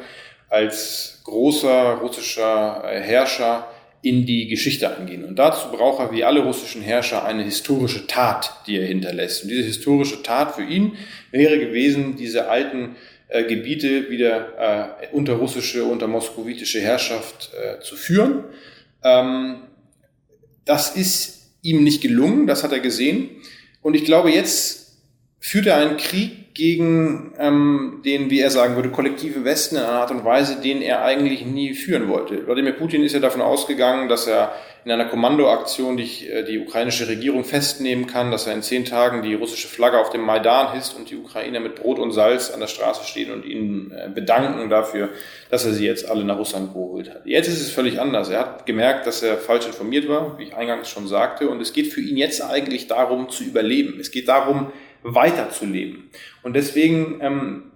als 0.50 1.22
großer 1.24 1.94
russischer 1.96 2.84
äh, 2.86 3.00
Herrscher 3.00 3.68
in 4.04 4.28
die 4.28 4.48
Geschichte 4.48 4.96
eingehen. 4.96 5.26
Und 5.26 5.40
dazu 5.40 5.70
braucht 5.72 6.00
er, 6.00 6.12
wie 6.12 6.24
alle 6.24 6.42
russischen 6.42 6.84
Herrscher, 6.84 7.26
eine 7.26 7.42
historische 7.42 8.06
Tat, 8.06 8.54
die 8.68 8.78
er 8.78 8.86
hinterlässt. 8.86 9.42
Und 9.42 9.50
diese 9.50 9.64
historische 9.64 10.22
Tat 10.22 10.54
für 10.54 10.64
ihn 10.64 10.96
wäre 11.32 11.58
gewesen, 11.58 12.18
diese 12.18 12.50
alten 12.50 12.98
äh, 13.30 13.46
Gebiete 13.46 14.12
wieder 14.12 15.00
äh, 15.02 15.08
unter 15.12 15.34
russische, 15.34 15.86
unter 15.86 16.06
moskowitische 16.06 16.82
Herrschaft 16.82 17.50
äh, 17.60 17.82
zu 17.82 17.96
führen 17.96 18.44
ähm, 19.04 19.64
das 20.66 20.96
ist 20.96 21.52
ihm 21.62 21.84
nicht 21.84 22.02
gelungen, 22.02 22.48
das 22.48 22.64
hat 22.64 22.72
er 22.72 22.80
gesehen. 22.80 23.30
Und 23.82 23.96
ich 23.96 24.06
glaube, 24.06 24.32
jetzt 24.32 24.89
führt 25.40 25.68
er 25.68 25.78
einen 25.78 25.98
Krieg 25.98 26.54
gegen 26.54 27.34
ähm, 27.40 28.02
den, 28.04 28.30
wie 28.30 28.42
er 28.42 28.50
sagen 28.50 28.76
würde, 28.76 28.90
kollektive 28.90 29.46
Westen 29.46 29.78
in 29.78 29.84
einer 29.84 29.94
Art 29.94 30.12
und 30.12 30.26
Weise, 30.26 30.60
den 30.62 30.82
er 30.82 31.04
eigentlich 31.04 31.46
nie 31.46 31.74
führen 31.74 32.10
wollte. 32.10 32.46
Wladimir 32.46 32.74
Putin 32.74 33.04
ist 33.04 33.14
ja 33.14 33.20
davon 33.20 33.42
ausgegangen, 33.42 34.10
dass 34.10 34.28
er 34.28 34.52
in 34.86 34.92
einer 34.92 35.06
Kommandoaktion 35.06 35.98
die, 35.98 36.28
äh, 36.28 36.44
die 36.44 36.60
ukrainische 36.60 37.08
Regierung 37.08 37.44
festnehmen 37.44 38.08
kann, 38.08 38.32
dass 38.32 38.48
er 38.48 38.54
in 38.54 38.62
zehn 38.62 38.86
Tagen 38.86 39.22
die 39.22 39.34
russische 39.34 39.68
Flagge 39.68 40.00
auf 40.00 40.10
dem 40.10 40.22
Maidan 40.22 40.74
hisst 40.74 40.98
und 40.98 41.10
die 41.10 41.16
Ukrainer 41.16 41.60
mit 41.60 41.76
Brot 41.76 42.00
und 42.00 42.12
Salz 42.12 42.50
an 42.50 42.60
der 42.60 42.68
Straße 42.68 43.06
stehen 43.06 43.32
und 43.32 43.46
ihn 43.46 43.92
äh, 43.92 44.10
bedanken 44.10 44.70
dafür, 44.70 45.10
dass 45.50 45.66
er 45.66 45.74
sie 45.74 45.86
jetzt 45.86 46.10
alle 46.10 46.24
nach 46.24 46.38
Russland 46.38 46.74
geholt 46.74 47.10
hat. 47.10 47.26
Jetzt 47.26 47.48
ist 47.48 47.62
es 47.62 47.72
völlig 47.72 48.02
anders. 48.02 48.30
Er 48.30 48.40
hat 48.40 48.66
gemerkt, 48.66 49.06
dass 49.08 49.22
er 49.22 49.38
falsch 49.38 49.68
informiert 49.68 50.10
war, 50.10 50.38
wie 50.38 50.44
ich 50.44 50.56
eingangs 50.56 50.90
schon 50.90 51.08
sagte, 51.08 51.50
und 51.50 51.62
es 51.62 51.72
geht 51.72 51.88
für 51.88 52.02
ihn 52.02 52.18
jetzt 52.18 52.42
eigentlich 52.42 52.88
darum 52.88 53.30
zu 53.30 53.44
überleben. 53.44 54.00
Es 54.00 54.12
geht 54.12 54.28
darum, 54.28 54.72
weiterzuleben. 55.04 56.10
Und 56.44 56.54
deswegen 56.54 57.20
ähm, 57.22 57.72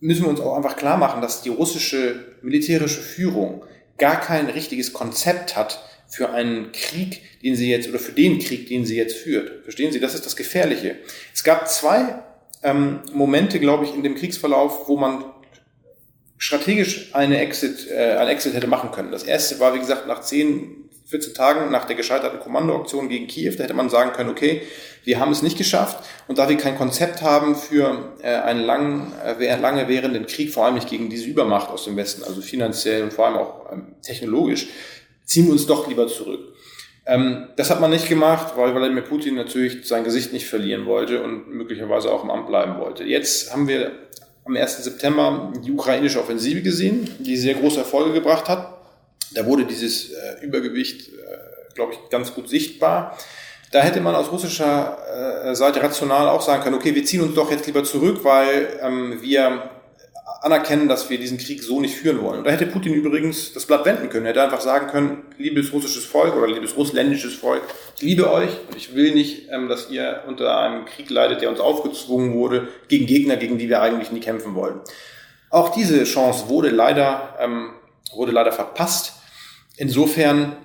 müssen 0.00 0.22
wir 0.22 0.30
uns 0.30 0.40
auch 0.40 0.56
einfach 0.56 0.76
klar 0.76 0.96
machen, 0.96 1.20
dass 1.22 1.42
die 1.42 1.48
russische 1.48 2.36
militärische 2.42 3.00
Führung 3.00 3.64
gar 3.96 4.20
kein 4.20 4.46
richtiges 4.46 4.92
Konzept 4.92 5.56
hat, 5.56 5.82
für 6.08 6.30
einen 6.30 6.72
Krieg, 6.72 7.20
den 7.42 7.54
sie 7.54 7.70
jetzt, 7.70 7.88
oder 7.88 7.98
für 7.98 8.12
den 8.12 8.38
Krieg, 8.38 8.66
den 8.68 8.86
sie 8.86 8.96
jetzt 8.96 9.16
führt. 9.16 9.62
Verstehen 9.62 9.92
Sie? 9.92 10.00
Das 10.00 10.14
ist 10.14 10.24
das 10.24 10.36
Gefährliche. 10.36 10.96
Es 11.34 11.44
gab 11.44 11.68
zwei 11.68 12.22
ähm, 12.62 13.00
Momente, 13.12 13.60
glaube 13.60 13.84
ich, 13.84 13.94
in 13.94 14.02
dem 14.02 14.14
Kriegsverlauf, 14.14 14.88
wo 14.88 14.96
man 14.96 15.24
strategisch 16.38 17.14
eine 17.14 17.38
Exit, 17.40 17.88
äh, 17.90 18.16
ein 18.16 18.28
Exit 18.28 18.54
hätte 18.54 18.66
machen 18.66 18.90
können. 18.90 19.12
Das 19.12 19.22
erste 19.22 19.60
war, 19.60 19.74
wie 19.74 19.80
gesagt, 19.80 20.06
nach 20.06 20.22
10, 20.22 20.77
14 21.08 21.32
Tagen 21.32 21.70
nach 21.70 21.86
der 21.86 21.96
gescheiterten 21.96 22.38
Kommandoaktion 22.38 23.08
gegen 23.08 23.26
Kiew, 23.26 23.54
da 23.56 23.64
hätte 23.64 23.74
man 23.74 23.88
sagen 23.88 24.12
können, 24.12 24.28
okay, 24.28 24.62
wir 25.04 25.18
haben 25.18 25.32
es 25.32 25.40
nicht 25.40 25.56
geschafft 25.56 26.04
und 26.26 26.38
da 26.38 26.48
wir 26.50 26.56
kein 26.58 26.76
Konzept 26.76 27.22
haben 27.22 27.56
für 27.56 28.12
äh, 28.22 28.28
einen 28.28 28.62
lang, 28.62 29.12
äh, 29.24 29.56
lange 29.58 29.88
währenden 29.88 30.26
Krieg, 30.26 30.52
vor 30.52 30.66
allem 30.66 30.74
nicht 30.74 30.90
gegen 30.90 31.08
diese 31.08 31.26
Übermacht 31.26 31.70
aus 31.70 31.84
dem 31.84 31.96
Westen, 31.96 32.24
also 32.24 32.42
finanziell 32.42 33.02
und 33.02 33.12
vor 33.14 33.26
allem 33.26 33.36
auch 33.36 33.72
ähm, 33.72 33.94
technologisch, 34.02 34.66
ziehen 35.24 35.46
wir 35.46 35.52
uns 35.52 35.66
doch 35.66 35.88
lieber 35.88 36.08
zurück. 36.08 36.54
Ähm, 37.06 37.48
das 37.56 37.70
hat 37.70 37.80
man 37.80 37.90
nicht 37.90 38.06
gemacht, 38.06 38.52
weil 38.56 38.74
Wladimir 38.74 39.02
Putin 39.02 39.36
natürlich 39.36 39.88
sein 39.88 40.04
Gesicht 40.04 40.34
nicht 40.34 40.46
verlieren 40.46 40.84
wollte 40.84 41.22
und 41.22 41.48
möglicherweise 41.48 42.12
auch 42.12 42.22
im 42.22 42.30
Amt 42.30 42.48
bleiben 42.48 42.78
wollte. 42.78 43.04
Jetzt 43.04 43.50
haben 43.50 43.66
wir 43.66 43.92
am 44.44 44.54
1. 44.54 44.84
September 44.84 45.52
die 45.64 45.72
ukrainische 45.72 46.20
Offensive 46.20 46.60
gesehen, 46.60 47.08
die 47.18 47.38
sehr 47.38 47.54
große 47.54 47.78
Erfolge 47.78 48.12
gebracht 48.12 48.48
hat. 48.48 48.77
Da 49.34 49.46
wurde 49.46 49.64
dieses 49.64 50.10
äh, 50.10 50.42
Übergewicht, 50.42 51.08
äh, 51.08 51.74
glaube 51.74 51.92
ich, 51.92 52.10
ganz 52.10 52.34
gut 52.34 52.48
sichtbar. 52.48 53.16
Da 53.70 53.80
hätte 53.80 54.00
man 54.00 54.14
aus 54.14 54.32
russischer 54.32 55.44
äh, 55.44 55.54
Seite 55.54 55.82
rational 55.82 56.28
auch 56.28 56.40
sagen 56.40 56.62
können, 56.62 56.76
okay, 56.76 56.94
wir 56.94 57.04
ziehen 57.04 57.20
uns 57.20 57.34
doch 57.34 57.50
jetzt 57.50 57.66
lieber 57.66 57.84
zurück, 57.84 58.20
weil 58.24 58.78
ähm, 58.80 59.18
wir 59.20 59.70
anerkennen, 60.40 60.88
dass 60.88 61.10
wir 61.10 61.18
diesen 61.18 61.38
Krieg 61.38 61.62
so 61.62 61.80
nicht 61.80 61.96
führen 61.96 62.22
wollen. 62.22 62.38
Und 62.38 62.46
da 62.46 62.50
hätte 62.50 62.66
Putin 62.66 62.94
übrigens 62.94 63.52
das 63.52 63.66
Blatt 63.66 63.84
wenden 63.84 64.08
können. 64.08 64.24
Er 64.24 64.30
hätte 64.30 64.42
einfach 64.42 64.60
sagen 64.60 64.86
können, 64.86 65.24
liebes 65.36 65.72
russisches 65.72 66.04
Volk 66.04 66.36
oder 66.36 66.46
liebes 66.46 66.76
russländisches 66.76 67.34
Volk, 67.34 67.62
ich 67.96 68.02
liebe 68.02 68.30
euch 68.32 68.50
und 68.68 68.76
ich 68.76 68.94
will 68.94 69.14
nicht, 69.14 69.48
ähm, 69.50 69.68
dass 69.68 69.90
ihr 69.90 70.22
unter 70.26 70.58
einem 70.58 70.84
Krieg 70.84 71.10
leidet, 71.10 71.42
der 71.42 71.50
uns 71.50 71.60
aufgezwungen 71.60 72.34
wurde, 72.34 72.68
gegen 72.88 73.06
Gegner, 73.06 73.36
gegen 73.36 73.58
die 73.58 73.68
wir 73.68 73.82
eigentlich 73.82 74.12
nie 74.12 74.20
kämpfen 74.20 74.54
wollen. 74.54 74.80
Auch 75.50 75.70
diese 75.70 76.04
Chance 76.04 76.48
wurde 76.48 76.70
leider, 76.70 77.36
ähm, 77.40 77.70
wurde 78.14 78.32
leider 78.32 78.52
verpasst. 78.52 79.14
Insofern 79.78 80.56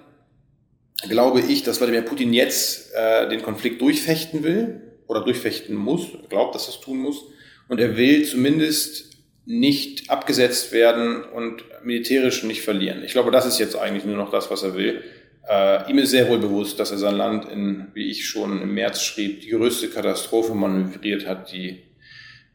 glaube 1.07 1.41
ich, 1.41 1.61
dass 1.63 1.79
Wladimir 1.79 2.01
Putin 2.01 2.33
jetzt 2.33 2.93
äh, 2.95 3.29
den 3.29 3.43
Konflikt 3.43 3.79
durchfechten 3.79 4.43
will 4.43 4.81
oder 5.07 5.23
durchfechten 5.23 5.75
muss, 5.75 6.07
glaubt, 6.29 6.55
dass 6.55 6.67
er 6.67 6.73
es 6.73 6.81
tun 6.81 6.97
muss. 6.97 7.23
Und 7.67 7.79
er 7.79 7.95
will 7.95 8.25
zumindest 8.25 9.11
nicht 9.45 10.09
abgesetzt 10.09 10.71
werden 10.71 11.23
und 11.23 11.63
militärisch 11.83 12.43
nicht 12.43 12.61
verlieren. 12.61 13.03
Ich 13.03 13.11
glaube, 13.11 13.29
das 13.29 13.45
ist 13.45 13.59
jetzt 13.59 13.75
eigentlich 13.75 14.05
nur 14.05 14.17
noch 14.17 14.31
das, 14.31 14.49
was 14.49 14.63
er 14.63 14.75
will. 14.75 15.03
Äh, 15.47 15.91
ihm 15.91 15.99
ist 15.99 16.09
sehr 16.09 16.27
wohl 16.29 16.39
bewusst, 16.39 16.79
dass 16.79 16.89
er 16.89 16.97
sein 16.97 17.15
Land 17.15 17.49
in, 17.49 17.87
wie 17.93 18.09
ich 18.09 18.25
schon 18.25 18.61
im 18.61 18.73
März 18.73 19.03
schrieb, 19.03 19.41
die 19.41 19.49
größte 19.49 19.89
Katastrophe 19.89 20.55
manövriert 20.55 21.27
hat, 21.27 21.51
die 21.51 21.83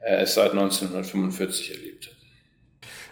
äh, 0.00 0.22
es 0.22 0.34
seit 0.34 0.52
1945 0.52 1.70
erlebt 1.70 2.06
hat. 2.06 2.17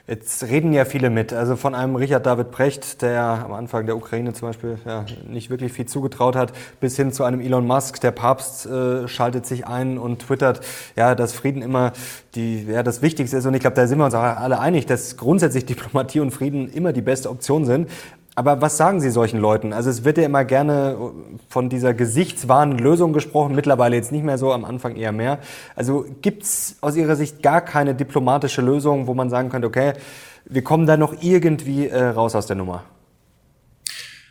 Jetzt 0.08 0.44
reden 0.44 0.72
ja 0.72 0.84
viele 0.84 1.10
mit, 1.10 1.32
also 1.32 1.56
von 1.56 1.74
einem 1.74 1.96
Richard 1.96 2.26
David 2.26 2.52
Precht, 2.52 3.02
der 3.02 3.22
am 3.44 3.52
Anfang 3.52 3.86
der 3.86 3.96
Ukraine 3.96 4.32
zum 4.34 4.48
Beispiel 4.48 4.78
ja, 4.86 5.04
nicht 5.28 5.50
wirklich 5.50 5.72
viel 5.72 5.86
zugetraut 5.86 6.36
hat, 6.36 6.52
bis 6.78 6.94
hin 6.94 7.10
zu 7.10 7.24
einem 7.24 7.40
Elon 7.40 7.66
Musk. 7.66 8.00
Der 8.02 8.12
Papst 8.12 8.66
äh, 8.66 9.08
schaltet 9.08 9.46
sich 9.46 9.66
ein 9.66 9.98
und 9.98 10.20
twittert, 10.20 10.60
ja, 10.94 11.16
dass 11.16 11.32
Frieden 11.32 11.60
immer 11.60 11.92
die, 12.36 12.66
ja, 12.68 12.84
das 12.84 13.02
Wichtigste 13.02 13.36
ist. 13.36 13.46
Und 13.46 13.54
ich 13.54 13.60
glaube, 13.60 13.74
da 13.74 13.88
sind 13.88 13.98
wir 13.98 14.04
uns 14.04 14.14
auch 14.14 14.22
alle 14.22 14.60
einig, 14.60 14.86
dass 14.86 15.16
grundsätzlich 15.16 15.66
Diplomatie 15.66 16.20
und 16.20 16.30
Frieden 16.30 16.72
immer 16.72 16.92
die 16.92 17.02
beste 17.02 17.28
Option 17.28 17.64
sind. 17.64 17.90
Aber 18.38 18.60
was 18.60 18.76
sagen 18.76 19.00
Sie 19.00 19.08
solchen 19.08 19.40
Leuten? 19.40 19.72
Also 19.72 19.88
es 19.88 20.04
wird 20.04 20.18
ja 20.18 20.24
immer 20.24 20.44
gerne 20.44 21.10
von 21.48 21.70
dieser 21.70 21.94
gesichtswahrenden 21.94 22.78
Lösung 22.78 23.14
gesprochen, 23.14 23.54
mittlerweile 23.54 23.96
jetzt 23.96 24.12
nicht 24.12 24.24
mehr 24.24 24.36
so, 24.36 24.52
am 24.52 24.66
Anfang 24.66 24.94
eher 24.94 25.10
mehr. 25.10 25.38
Also 25.74 26.04
gibt 26.20 26.42
es 26.42 26.76
aus 26.82 26.96
Ihrer 26.96 27.16
Sicht 27.16 27.42
gar 27.42 27.62
keine 27.62 27.94
diplomatische 27.94 28.60
Lösung, 28.60 29.06
wo 29.06 29.14
man 29.14 29.30
sagen 29.30 29.48
könnte, 29.48 29.66
okay, 29.66 29.94
wir 30.44 30.62
kommen 30.62 30.86
da 30.86 30.98
noch 30.98 31.22
irgendwie 31.22 31.86
äh, 31.86 32.08
raus 32.08 32.34
aus 32.34 32.46
der 32.46 32.56
Nummer? 32.56 32.84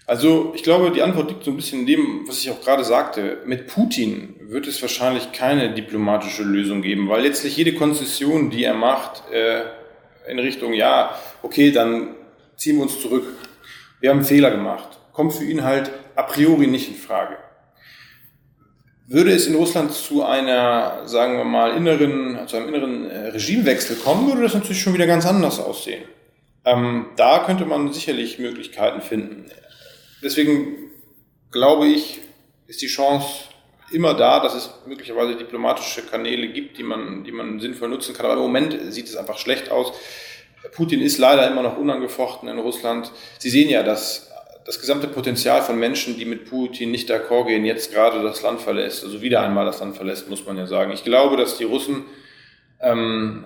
Also 0.06 0.54
ich 0.56 0.62
glaube, 0.62 0.92
die 0.92 1.02
Antwort 1.02 1.30
liegt 1.30 1.44
so 1.44 1.50
ein 1.50 1.58
bisschen 1.58 1.80
in 1.80 1.88
dem, 1.88 2.26
was 2.28 2.38
ich 2.38 2.52
auch 2.52 2.62
gerade 2.62 2.84
sagte. 2.84 3.40
Mit 3.48 3.66
Putin 3.66 4.36
wird 4.40 4.68
es 4.68 4.80
wahrscheinlich 4.84 5.32
keine 5.32 5.74
diplomatische 5.74 6.44
Lösung 6.44 6.84
geben, 6.84 7.10
weil 7.10 7.24
letztlich 7.24 7.58
jede 7.58 7.74
Konzession, 7.74 8.52
die 8.52 8.66
er 8.66 8.76
macht, 8.76 9.24
äh, 9.32 9.64
in 10.30 10.38
Richtung, 10.38 10.74
ja, 10.74 11.16
okay, 11.42 11.72
dann 11.72 12.10
ziehen 12.56 12.76
wir 12.76 12.84
uns 12.84 13.02
zurück 13.02 13.26
wir 14.00 14.10
haben 14.10 14.24
Fehler 14.24 14.52
gemacht, 14.52 15.00
kommt 15.14 15.34
für 15.34 15.44
ihn 15.44 15.64
halt 15.64 15.92
a 16.16 16.24
priori 16.24 16.68
nicht 16.68 16.90
in 16.90 16.96
Frage. 16.96 17.38
Würde 19.08 19.32
es 19.32 19.46
in 19.46 19.56
Russland 19.56 19.92
zu 19.92 20.24
einer, 20.24 21.08
sagen 21.08 21.38
wir 21.38 21.44
mal, 21.44 21.78
inneren, 21.78 22.48
zu 22.48 22.58
einem 22.58 22.74
inneren 22.74 23.10
äh, 23.10 23.28
Regimewechsel 23.28 23.98
kommen, 23.98 24.28
würde 24.28 24.42
das 24.42 24.56
natürlich 24.56 24.82
schon 24.82 24.96
wieder 24.96 25.06
ganz 25.06 25.26
anders 25.26 25.60
aussehen. 25.60 26.04
Ähm, 26.66 27.08
da 27.16 27.40
könnte 27.46 27.66
man 27.66 27.94
sicherlich 27.94 28.40
Möglichkeiten 28.40 29.02
finden. 29.02 29.46
Deswegen 30.24 30.90
glaube 31.52 31.88
ich, 31.88 32.20
ist 32.68 32.82
die 32.82 32.88
Chance 32.88 33.46
immer 33.92 34.16
da, 34.16 34.40
dass 34.40 34.56
es 34.56 34.72
möglicherweise 34.88 35.36
diplomatische 35.36 36.02
Kanäle 36.02 36.48
gibt, 36.50 36.78
die 36.78 36.84
man, 36.84 37.24
die 37.24 37.32
man 37.32 37.60
sinnvoll 37.60 37.90
nutzen 37.90 38.16
kann. 38.16 38.26
Aber 38.26 38.36
im 38.36 38.42
Moment 38.42 38.78
sieht 38.92 39.08
es 39.08 39.16
einfach 39.16 39.38
schlecht 39.38 39.70
aus. 39.70 39.94
Putin 40.74 41.02
ist 41.02 41.18
leider 41.18 41.50
immer 41.50 41.64
noch 41.64 41.78
unangefochten 41.78 42.50
in 42.50 42.60
Russland. 42.60 43.12
Sie 43.40 43.50
sehen 43.50 43.70
ja, 43.70 43.84
dass 43.84 44.32
das 44.66 44.80
gesamte 44.80 45.08
Potenzial 45.08 45.62
von 45.62 45.78
Menschen, 45.78 46.18
die 46.18 46.26
mit 46.26 46.50
Putin 46.50 46.92
nicht 46.92 47.10
d'accord 47.10 47.46
gehen, 47.46 47.66
jetzt 47.66 47.94
gerade 47.94 48.24
das 48.24 48.42
Land 48.42 48.62
verlässt, 48.62 49.04
also 49.04 49.22
wieder 49.22 49.42
einmal 49.42 49.66
das 49.66 49.80
Land 49.80 49.96
verlässt, 49.96 50.28
muss 50.30 50.46
man 50.46 50.58
ja 50.58 50.66
sagen. 50.66 50.92
Ich 50.92 51.04
glaube, 51.04 51.38
dass 51.38 51.58
die 51.58 51.66
Russen 51.66 52.06
ähm, 52.82 53.46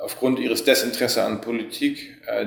aufgrund 0.00 0.40
ihres 0.40 0.64
Desinteresse 0.64 1.22
an 1.22 1.40
Politik 1.40 2.20
äh, 2.26 2.46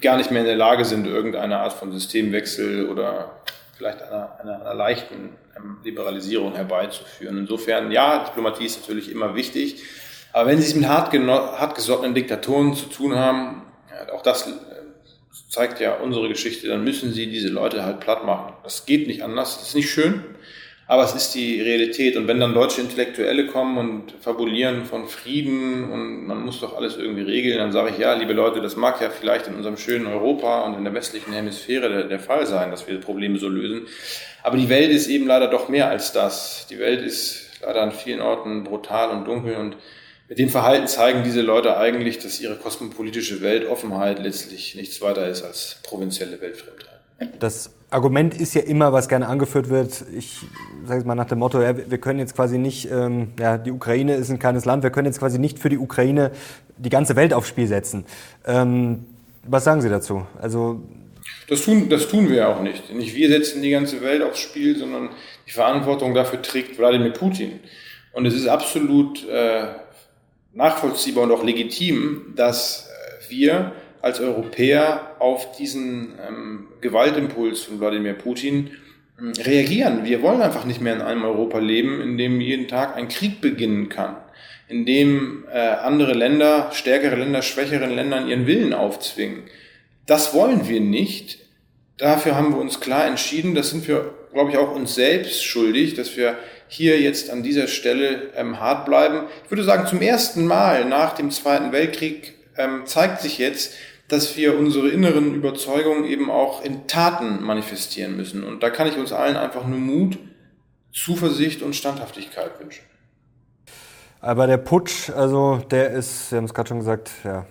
gar 0.00 0.16
nicht 0.16 0.30
mehr 0.30 0.40
in 0.40 0.46
der 0.46 0.56
Lage 0.56 0.84
sind, 0.84 1.06
irgendeine 1.06 1.58
Art 1.58 1.72
von 1.72 1.92
Systemwechsel 1.92 2.88
oder 2.88 3.42
vielleicht 3.76 4.02
einer, 4.02 4.38
einer, 4.40 4.60
einer 4.60 4.74
leichten 4.74 5.36
ähm, 5.56 5.78
Liberalisierung 5.84 6.54
herbeizuführen. 6.54 7.38
Insofern, 7.38 7.92
ja, 7.92 8.24
Diplomatie 8.24 8.64
ist 8.64 8.80
natürlich 8.80 9.10
immer 9.10 9.36
wichtig. 9.36 9.82
Aber 10.34 10.50
wenn 10.50 10.60
sie 10.60 10.66
es 10.66 10.74
mit 10.74 10.88
hartgesottenen 10.88 12.12
Diktatoren 12.12 12.74
zu 12.74 12.86
tun 12.86 13.14
haben, 13.14 13.62
auch 14.12 14.22
das 14.22 14.48
äh, 14.48 14.50
zeigt 15.48 15.78
ja 15.78 15.94
unsere 15.94 16.28
Geschichte, 16.28 16.66
dann 16.66 16.82
müssen 16.82 17.12
sie 17.12 17.28
diese 17.28 17.48
Leute 17.48 17.84
halt 17.84 18.00
platt 18.00 18.26
machen. 18.26 18.52
Das 18.64 18.84
geht 18.84 19.06
nicht 19.06 19.22
anders, 19.22 19.58
das 19.58 19.68
ist 19.68 19.74
nicht 19.76 19.88
schön, 19.88 20.24
aber 20.88 21.04
es 21.04 21.14
ist 21.14 21.36
die 21.36 21.60
Realität. 21.60 22.16
Und 22.16 22.26
wenn 22.26 22.40
dann 22.40 22.52
deutsche 22.52 22.80
Intellektuelle 22.80 23.46
kommen 23.46 23.78
und 23.78 24.10
fabulieren 24.22 24.86
von 24.86 25.06
Frieden 25.06 25.88
und 25.92 26.26
man 26.26 26.44
muss 26.44 26.58
doch 26.58 26.76
alles 26.76 26.96
irgendwie 26.96 27.22
regeln, 27.22 27.58
dann 27.58 27.70
sage 27.70 27.90
ich, 27.90 27.98
ja, 27.98 28.12
liebe 28.14 28.32
Leute, 28.32 28.60
das 28.60 28.74
mag 28.74 29.00
ja 29.00 29.10
vielleicht 29.10 29.46
in 29.46 29.54
unserem 29.54 29.76
schönen 29.76 30.08
Europa 30.08 30.62
und 30.62 30.74
in 30.74 30.82
der 30.82 30.94
westlichen 30.94 31.32
Hemisphäre 31.32 31.88
der, 31.88 32.04
der 32.08 32.18
Fall 32.18 32.44
sein, 32.48 32.72
dass 32.72 32.88
wir 32.88 32.98
Probleme 32.98 33.38
so 33.38 33.48
lösen. 33.48 33.86
Aber 34.42 34.56
die 34.56 34.68
Welt 34.68 34.90
ist 34.90 35.06
eben 35.06 35.28
leider 35.28 35.46
doch 35.46 35.68
mehr 35.68 35.90
als 35.90 36.10
das. 36.10 36.66
Die 36.68 36.80
Welt 36.80 37.02
ist 37.02 37.60
leider 37.62 37.82
an 37.82 37.92
vielen 37.92 38.20
Orten 38.20 38.64
brutal 38.64 39.10
und 39.10 39.28
dunkel 39.28 39.54
und 39.54 39.76
mit 40.28 40.38
dem 40.38 40.48
Verhalten 40.48 40.86
zeigen 40.86 41.22
diese 41.22 41.42
Leute 41.42 41.76
eigentlich, 41.76 42.18
dass 42.18 42.40
ihre 42.40 42.56
kosmopolitische 42.56 43.42
Weltoffenheit 43.42 44.18
letztlich 44.18 44.74
nichts 44.74 45.00
weiter 45.02 45.28
ist 45.28 45.42
als 45.42 45.80
provinzielle 45.82 46.40
Weltfremdheit. 46.40 46.88
Das 47.38 47.70
Argument 47.90 48.34
ist 48.34 48.54
ja 48.54 48.62
immer, 48.62 48.92
was 48.92 49.08
gerne 49.08 49.28
angeführt 49.28 49.68
wird. 49.68 50.04
Ich 50.16 50.38
sage 50.84 51.00
es 51.00 51.06
mal 51.06 51.14
nach 51.14 51.26
dem 51.26 51.38
Motto: 51.38 51.62
ja, 51.62 51.74
Wir 51.76 51.98
können 51.98 52.18
jetzt 52.18 52.34
quasi 52.34 52.58
nicht, 52.58 52.90
ähm, 52.90 53.28
ja, 53.38 53.56
die 53.58 53.70
Ukraine 53.70 54.16
ist 54.16 54.30
ein 54.30 54.38
kleines 54.38 54.64
Land. 54.64 54.82
Wir 54.82 54.90
können 54.90 55.06
jetzt 55.06 55.20
quasi 55.20 55.38
nicht 55.38 55.58
für 55.58 55.68
die 55.68 55.78
Ukraine 55.78 56.32
die 56.76 56.90
ganze 56.90 57.16
Welt 57.16 57.32
aufs 57.32 57.48
Spiel 57.48 57.68
setzen. 57.68 58.04
Ähm, 58.46 59.06
was 59.46 59.64
sagen 59.64 59.80
Sie 59.80 59.88
dazu? 59.88 60.26
Also 60.40 60.82
das 61.48 61.64
tun, 61.64 61.88
das 61.88 62.08
tun 62.08 62.28
wir 62.28 62.36
ja 62.36 62.48
auch 62.48 62.62
nicht. 62.62 62.92
Nicht 62.92 63.14
wir 63.14 63.28
setzen 63.28 63.62
die 63.62 63.70
ganze 63.70 64.00
Welt 64.02 64.22
aufs 64.22 64.40
Spiel, 64.40 64.76
sondern 64.76 65.10
die 65.46 65.52
Verantwortung 65.52 66.14
dafür 66.14 66.42
trägt 66.42 66.78
Wladimir 66.78 67.12
Putin. 67.12 67.60
Und 68.12 68.26
es 68.26 68.34
ist 68.34 68.46
absolut 68.46 69.28
äh, 69.28 69.66
nachvollziehbar 70.54 71.24
und 71.24 71.32
auch 71.32 71.44
legitim, 71.44 72.32
dass 72.36 72.88
äh, 72.88 73.30
wir 73.30 73.72
als 74.02 74.20
Europäer 74.20 75.16
auf 75.18 75.52
diesen 75.56 76.12
ähm, 76.26 76.68
Gewaltimpuls 76.80 77.62
von 77.62 77.80
Wladimir 77.80 78.14
Putin 78.14 78.70
ähm, 79.18 79.32
reagieren. 79.38 80.04
Wir 80.04 80.22
wollen 80.22 80.42
einfach 80.42 80.64
nicht 80.64 80.80
mehr 80.80 80.94
in 80.94 81.02
einem 81.02 81.24
Europa 81.24 81.58
leben, 81.58 82.00
in 82.00 82.18
dem 82.18 82.40
jeden 82.40 82.68
Tag 82.68 82.96
ein 82.96 83.08
Krieg 83.08 83.40
beginnen 83.40 83.88
kann, 83.88 84.16
in 84.68 84.84
dem 84.84 85.44
äh, 85.52 85.58
andere 85.58 86.12
Länder, 86.12 86.70
stärkere 86.72 87.16
Länder, 87.16 87.42
schwächeren 87.42 87.94
Ländern 87.94 88.28
ihren 88.28 88.46
Willen 88.46 88.74
aufzwingen. 88.74 89.44
Das 90.06 90.34
wollen 90.34 90.68
wir 90.68 90.80
nicht. 90.80 91.38
Dafür 91.96 92.36
haben 92.36 92.50
wir 92.52 92.60
uns 92.60 92.80
klar 92.80 93.06
entschieden. 93.06 93.54
Das 93.54 93.70
sind 93.70 93.88
wir, 93.88 94.12
glaube 94.34 94.50
ich, 94.50 94.58
auch 94.58 94.74
uns 94.74 94.94
selbst 94.94 95.44
schuldig, 95.44 95.94
dass 95.94 96.16
wir 96.16 96.36
hier 96.68 97.00
jetzt 97.00 97.30
an 97.30 97.42
dieser 97.42 97.68
Stelle 97.68 98.32
ähm, 98.36 98.60
hart 98.60 98.84
bleiben. 98.84 99.22
Ich 99.44 99.50
würde 99.50 99.64
sagen, 99.64 99.86
zum 99.86 100.02
ersten 100.02 100.46
Mal 100.46 100.84
nach 100.84 101.14
dem 101.14 101.30
Zweiten 101.30 101.72
Weltkrieg 101.72 102.34
ähm, 102.56 102.82
zeigt 102.84 103.20
sich 103.20 103.38
jetzt, 103.38 103.74
dass 104.08 104.36
wir 104.36 104.58
unsere 104.58 104.88
inneren 104.88 105.34
Überzeugungen 105.34 106.04
eben 106.04 106.30
auch 106.30 106.62
in 106.62 106.86
Taten 106.86 107.42
manifestieren 107.42 108.16
müssen. 108.16 108.44
Und 108.44 108.62
da 108.62 108.70
kann 108.70 108.86
ich 108.86 108.98
uns 108.98 109.12
allen 109.12 109.36
einfach 109.36 109.66
nur 109.66 109.78
Mut, 109.78 110.18
Zuversicht 110.92 111.62
und 111.62 111.74
Standhaftigkeit 111.74 112.60
wünschen. 112.60 112.84
Aber 114.20 114.46
der 114.46 114.58
Putsch, 114.58 115.10
also 115.10 115.62
der 115.70 115.90
ist, 115.90 116.30
Sie 116.30 116.36
haben 116.36 116.44
es 116.44 116.54
gerade 116.54 116.68
schon 116.68 116.78
gesagt, 116.78 117.10
ja, 117.24 117.46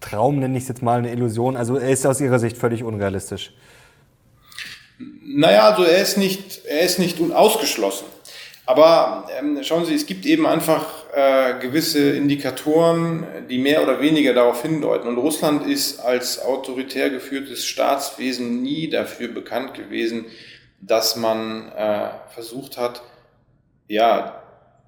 Traum 0.00 0.38
nenne 0.38 0.56
ich 0.56 0.64
es 0.64 0.68
jetzt 0.68 0.82
mal, 0.82 0.98
eine 0.98 1.12
Illusion. 1.12 1.56
Also 1.56 1.76
er 1.76 1.90
ist 1.90 2.06
aus 2.06 2.20
Ihrer 2.20 2.38
Sicht 2.38 2.56
völlig 2.58 2.82
unrealistisch. 2.82 3.54
Naja, 5.22 5.70
also 5.70 5.84
er 5.84 6.02
ist 6.02 6.16
nicht, 6.16 6.64
er 6.66 6.80
ist 6.82 6.98
nicht 6.98 7.20
unausgeschlossen. 7.20 8.06
Aber 8.66 9.28
ähm, 9.38 9.62
schauen 9.62 9.84
Sie, 9.84 9.94
es 9.94 10.06
gibt 10.06 10.24
eben 10.24 10.46
einfach 10.46 10.86
äh, 11.14 11.58
gewisse 11.60 12.12
Indikatoren, 12.12 13.26
die 13.50 13.58
mehr 13.58 13.82
oder 13.82 14.00
weniger 14.00 14.32
darauf 14.32 14.62
hindeuten. 14.62 15.06
Und 15.06 15.18
Russland 15.18 15.66
ist 15.66 16.00
als 16.00 16.42
autoritär 16.42 17.10
geführtes 17.10 17.66
Staatswesen 17.66 18.62
nie 18.62 18.88
dafür 18.88 19.28
bekannt 19.28 19.74
gewesen, 19.74 20.26
dass 20.80 21.16
man 21.16 21.72
äh, 21.72 22.08
versucht 22.32 22.78
hat, 22.78 23.02
ja, 23.86 24.42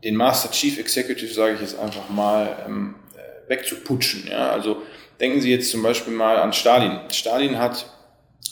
den 0.05 0.17
Master 0.17 0.51
Chief 0.51 0.79
Executive, 0.79 1.33
sage 1.33 1.55
ich 1.55 1.61
jetzt 1.61 1.79
einfach 1.79 2.09
mal, 2.09 2.65
ähm, 2.67 2.95
äh, 3.15 3.51
wegzuputschen. 3.51 4.29
Ja? 4.31 4.51
Also 4.51 4.83
denken 5.21 5.41
Sie 5.43 5.51
jetzt 5.51 5.71
zum 5.71 5.83
Beispiel 5.83 6.15
mal 6.15 6.39
an 6.39 6.53
Stalin. 6.53 7.01
Stalin 7.11 7.59
hat 7.59 7.87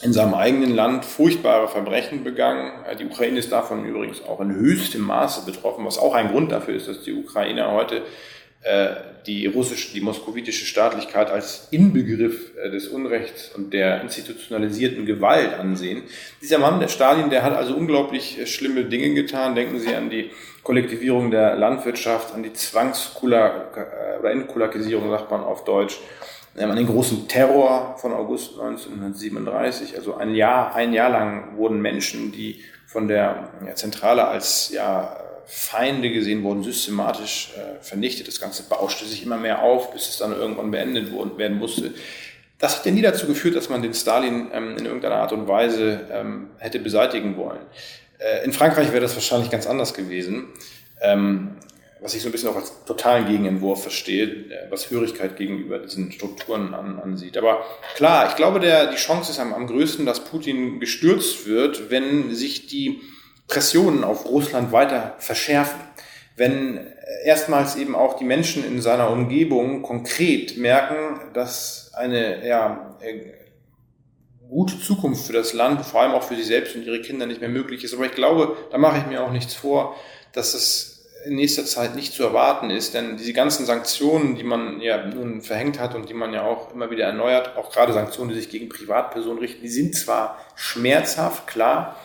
in 0.02 0.12
seinem 0.12 0.34
eigenen 0.34 0.74
Land 0.74 1.04
furchtbare 1.04 1.68
Verbrechen 1.68 2.24
begangen. 2.24 2.72
Die 2.98 3.06
Ukraine 3.06 3.38
ist 3.38 3.52
davon 3.52 3.84
übrigens 3.84 4.22
auch 4.24 4.40
in 4.40 4.54
höchstem 4.54 5.02
Maße 5.02 5.46
betroffen, 5.46 5.84
was 5.84 5.98
auch 5.98 6.14
ein 6.14 6.28
Grund 6.28 6.52
dafür 6.52 6.74
ist, 6.74 6.88
dass 6.88 7.02
die 7.02 7.12
Ukrainer 7.12 7.72
heute 7.72 8.02
äh, 8.64 8.94
die 9.26 9.46
russische, 9.46 9.92
die 9.92 10.00
moskowitische 10.00 10.64
Staatlichkeit 10.64 11.30
als 11.30 11.68
Inbegriff 11.70 12.52
äh, 12.56 12.70
des 12.70 12.88
Unrechts 12.88 13.50
und 13.54 13.74
der 13.74 14.00
institutionalisierten 14.00 15.04
Gewalt 15.04 15.52
ansehen. 15.54 16.02
Dieser 16.40 16.58
Mann, 16.58 16.80
der 16.80 16.88
Stalin, 16.88 17.28
der 17.28 17.42
hat 17.42 17.54
also 17.54 17.74
unglaublich 17.74 18.38
äh, 18.38 18.46
schlimme 18.46 18.84
Dinge 18.84 19.12
getan. 19.12 19.54
Denken 19.54 19.80
Sie 19.80 19.94
an 19.94 20.08
die 20.08 20.30
Kollektivierung 20.62 21.30
der 21.30 21.56
Landwirtschaft, 21.56 22.34
an 22.34 22.42
die 22.42 22.54
Zwangskula 22.54 23.70
oder 24.18 24.30
Entkulakisierung, 24.30 25.10
sagt 25.10 25.30
man 25.30 25.42
auf 25.42 25.64
Deutsch, 25.64 25.98
an 26.56 26.76
den 26.76 26.86
großen 26.86 27.26
Terror 27.28 27.96
von 27.98 28.12
August 28.12 28.52
1937. 28.52 29.96
Also 29.96 30.14
ein 30.16 30.34
Jahr, 30.34 30.74
ein 30.74 30.92
Jahr 30.92 31.10
lang 31.10 31.56
wurden 31.56 31.80
Menschen, 31.80 32.32
die 32.32 32.62
von 32.86 33.08
der 33.08 33.48
Zentrale 33.74 34.26
als 34.28 34.70
ja, 34.70 35.16
Feinde 35.46 36.10
gesehen 36.10 36.42
wurden, 36.42 36.62
systematisch 36.62 37.52
äh, 37.56 37.82
vernichtet. 37.82 38.28
Das 38.28 38.40
Ganze 38.40 38.62
bauschte 38.64 39.04
sich 39.04 39.24
immer 39.24 39.36
mehr 39.36 39.62
auf, 39.62 39.92
bis 39.92 40.08
es 40.08 40.18
dann 40.18 40.32
irgendwann 40.32 40.70
beendet 40.70 41.12
werden 41.12 41.58
musste. 41.58 41.92
Das 42.58 42.78
hat 42.78 42.86
ja 42.86 42.92
nie 42.92 43.02
dazu 43.02 43.26
geführt, 43.26 43.56
dass 43.56 43.68
man 43.68 43.82
den 43.82 43.94
Stalin 43.94 44.48
ähm, 44.52 44.76
in 44.78 44.86
irgendeiner 44.86 45.16
Art 45.16 45.32
und 45.32 45.48
Weise 45.48 46.08
ähm, 46.10 46.50
hätte 46.58 46.78
beseitigen 46.78 47.36
wollen. 47.36 47.60
Äh, 48.18 48.44
in 48.44 48.52
Frankreich 48.52 48.92
wäre 48.92 49.00
das 49.00 49.14
wahrscheinlich 49.14 49.50
ganz 49.50 49.66
anders 49.66 49.92
gewesen. 49.92 50.46
Ähm, 51.02 51.56
was 52.04 52.14
ich 52.14 52.20
so 52.20 52.28
ein 52.28 52.32
bisschen 52.32 52.50
auch 52.50 52.56
als 52.56 52.84
totalen 52.84 53.26
Gegenentwurf 53.26 53.80
verstehe, 53.80 54.26
äh, 54.26 54.70
was 54.70 54.90
Hörigkeit 54.90 55.36
gegenüber 55.38 55.78
diesen 55.78 56.12
Strukturen 56.12 56.74
an, 56.74 57.00
ansieht. 57.00 57.38
Aber 57.38 57.64
klar, 57.96 58.28
ich 58.28 58.36
glaube, 58.36 58.60
der, 58.60 58.90
die 58.90 58.96
Chance 58.96 59.32
ist 59.32 59.40
am, 59.40 59.54
am 59.54 59.66
größten, 59.66 60.04
dass 60.04 60.22
Putin 60.22 60.80
gestürzt 60.80 61.46
wird, 61.46 61.90
wenn 61.90 62.34
sich 62.34 62.66
die 62.66 63.00
Pressionen 63.48 64.04
auf 64.04 64.26
Russland 64.26 64.70
weiter 64.70 65.14
verschärfen. 65.18 65.80
Wenn 66.36 66.86
erstmals 67.24 67.76
eben 67.76 67.96
auch 67.96 68.18
die 68.18 68.24
Menschen 68.24 68.66
in 68.66 68.82
seiner 68.82 69.08
Umgebung 69.10 69.80
konkret 69.80 70.58
merken, 70.58 71.32
dass 71.32 71.90
eine 71.94 72.46
ja, 72.46 72.98
äh, 73.00 73.32
gute 74.50 74.78
Zukunft 74.78 75.26
für 75.26 75.32
das 75.32 75.54
Land, 75.54 75.86
vor 75.86 76.02
allem 76.02 76.12
auch 76.12 76.24
für 76.24 76.36
sie 76.36 76.42
selbst 76.42 76.76
und 76.76 76.84
ihre 76.84 77.00
Kinder 77.00 77.24
nicht 77.24 77.40
mehr 77.40 77.48
möglich 77.48 77.82
ist. 77.82 77.94
Aber 77.94 78.04
ich 78.04 78.12
glaube, 78.12 78.58
da 78.70 78.76
mache 78.76 78.98
ich 78.98 79.06
mir 79.06 79.22
auch 79.22 79.32
nichts 79.32 79.54
vor, 79.54 79.96
dass 80.32 80.52
es 80.52 80.93
in 81.26 81.36
nächster 81.36 81.64
Zeit 81.64 81.94
nicht 81.94 82.12
zu 82.12 82.22
erwarten 82.22 82.70
ist, 82.70 82.94
denn 82.94 83.16
diese 83.16 83.32
ganzen 83.32 83.66
Sanktionen, 83.66 84.36
die 84.36 84.44
man 84.44 84.80
ja 84.80 85.06
nun 85.06 85.42
verhängt 85.42 85.80
hat 85.80 85.94
und 85.94 86.08
die 86.08 86.14
man 86.14 86.32
ja 86.32 86.42
auch 86.42 86.72
immer 86.74 86.90
wieder 86.90 87.04
erneuert, 87.04 87.56
auch 87.56 87.72
gerade 87.72 87.92
Sanktionen, 87.92 88.30
die 88.30 88.36
sich 88.36 88.50
gegen 88.50 88.68
Privatpersonen 88.68 89.38
richten, 89.38 89.62
die 89.62 89.68
sind 89.68 89.96
zwar 89.96 90.38
schmerzhaft, 90.54 91.46
klar, 91.46 91.96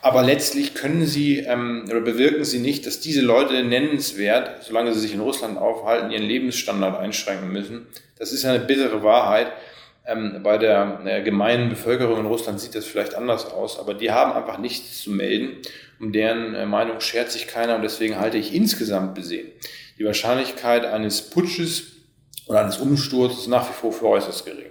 aber 0.00 0.22
letztlich 0.22 0.74
können 0.74 1.06
sie 1.06 1.38
ähm, 1.40 1.84
oder 1.90 2.00
bewirken 2.00 2.44
sie 2.44 2.60
nicht, 2.60 2.86
dass 2.86 3.00
diese 3.00 3.20
Leute 3.20 3.64
nennenswert, 3.64 4.62
solange 4.62 4.92
sie 4.92 5.00
sich 5.00 5.14
in 5.14 5.20
Russland 5.20 5.58
aufhalten, 5.58 6.10
ihren 6.10 6.22
Lebensstandard 6.22 6.98
einschränken 6.98 7.50
müssen. 7.50 7.86
Das 8.18 8.32
ist 8.32 8.44
eine 8.44 8.60
bittere 8.60 9.02
Wahrheit. 9.02 9.48
Ähm, 10.08 10.40
bei 10.42 10.58
der 10.58 11.00
äh, 11.04 11.22
gemeinen 11.22 11.68
Bevölkerung 11.68 12.18
in 12.18 12.26
Russland 12.26 12.58
sieht 12.58 12.74
das 12.74 12.86
vielleicht 12.86 13.14
anders 13.14 13.46
aus, 13.46 13.78
aber 13.78 13.94
die 13.94 14.10
haben 14.10 14.32
einfach 14.32 14.58
nichts 14.58 15.02
zu 15.02 15.10
melden. 15.10 15.58
Um 16.00 16.12
deren 16.12 16.54
äh, 16.54 16.66
Meinung 16.66 17.00
schert 17.00 17.30
sich 17.30 17.46
keiner 17.46 17.76
und 17.76 17.82
deswegen 17.82 18.18
halte 18.18 18.38
ich 18.38 18.54
insgesamt 18.54 19.14
besehen 19.14 19.48
die 19.98 20.04
Wahrscheinlichkeit 20.04 20.84
eines 20.84 21.22
Putsches 21.30 21.82
oder 22.46 22.60
eines 22.60 22.78
Umsturzes 22.78 23.46
nach 23.46 23.68
wie 23.68 23.74
vor 23.74 23.92
für 23.92 24.06
äußerst 24.06 24.46
gering. 24.46 24.67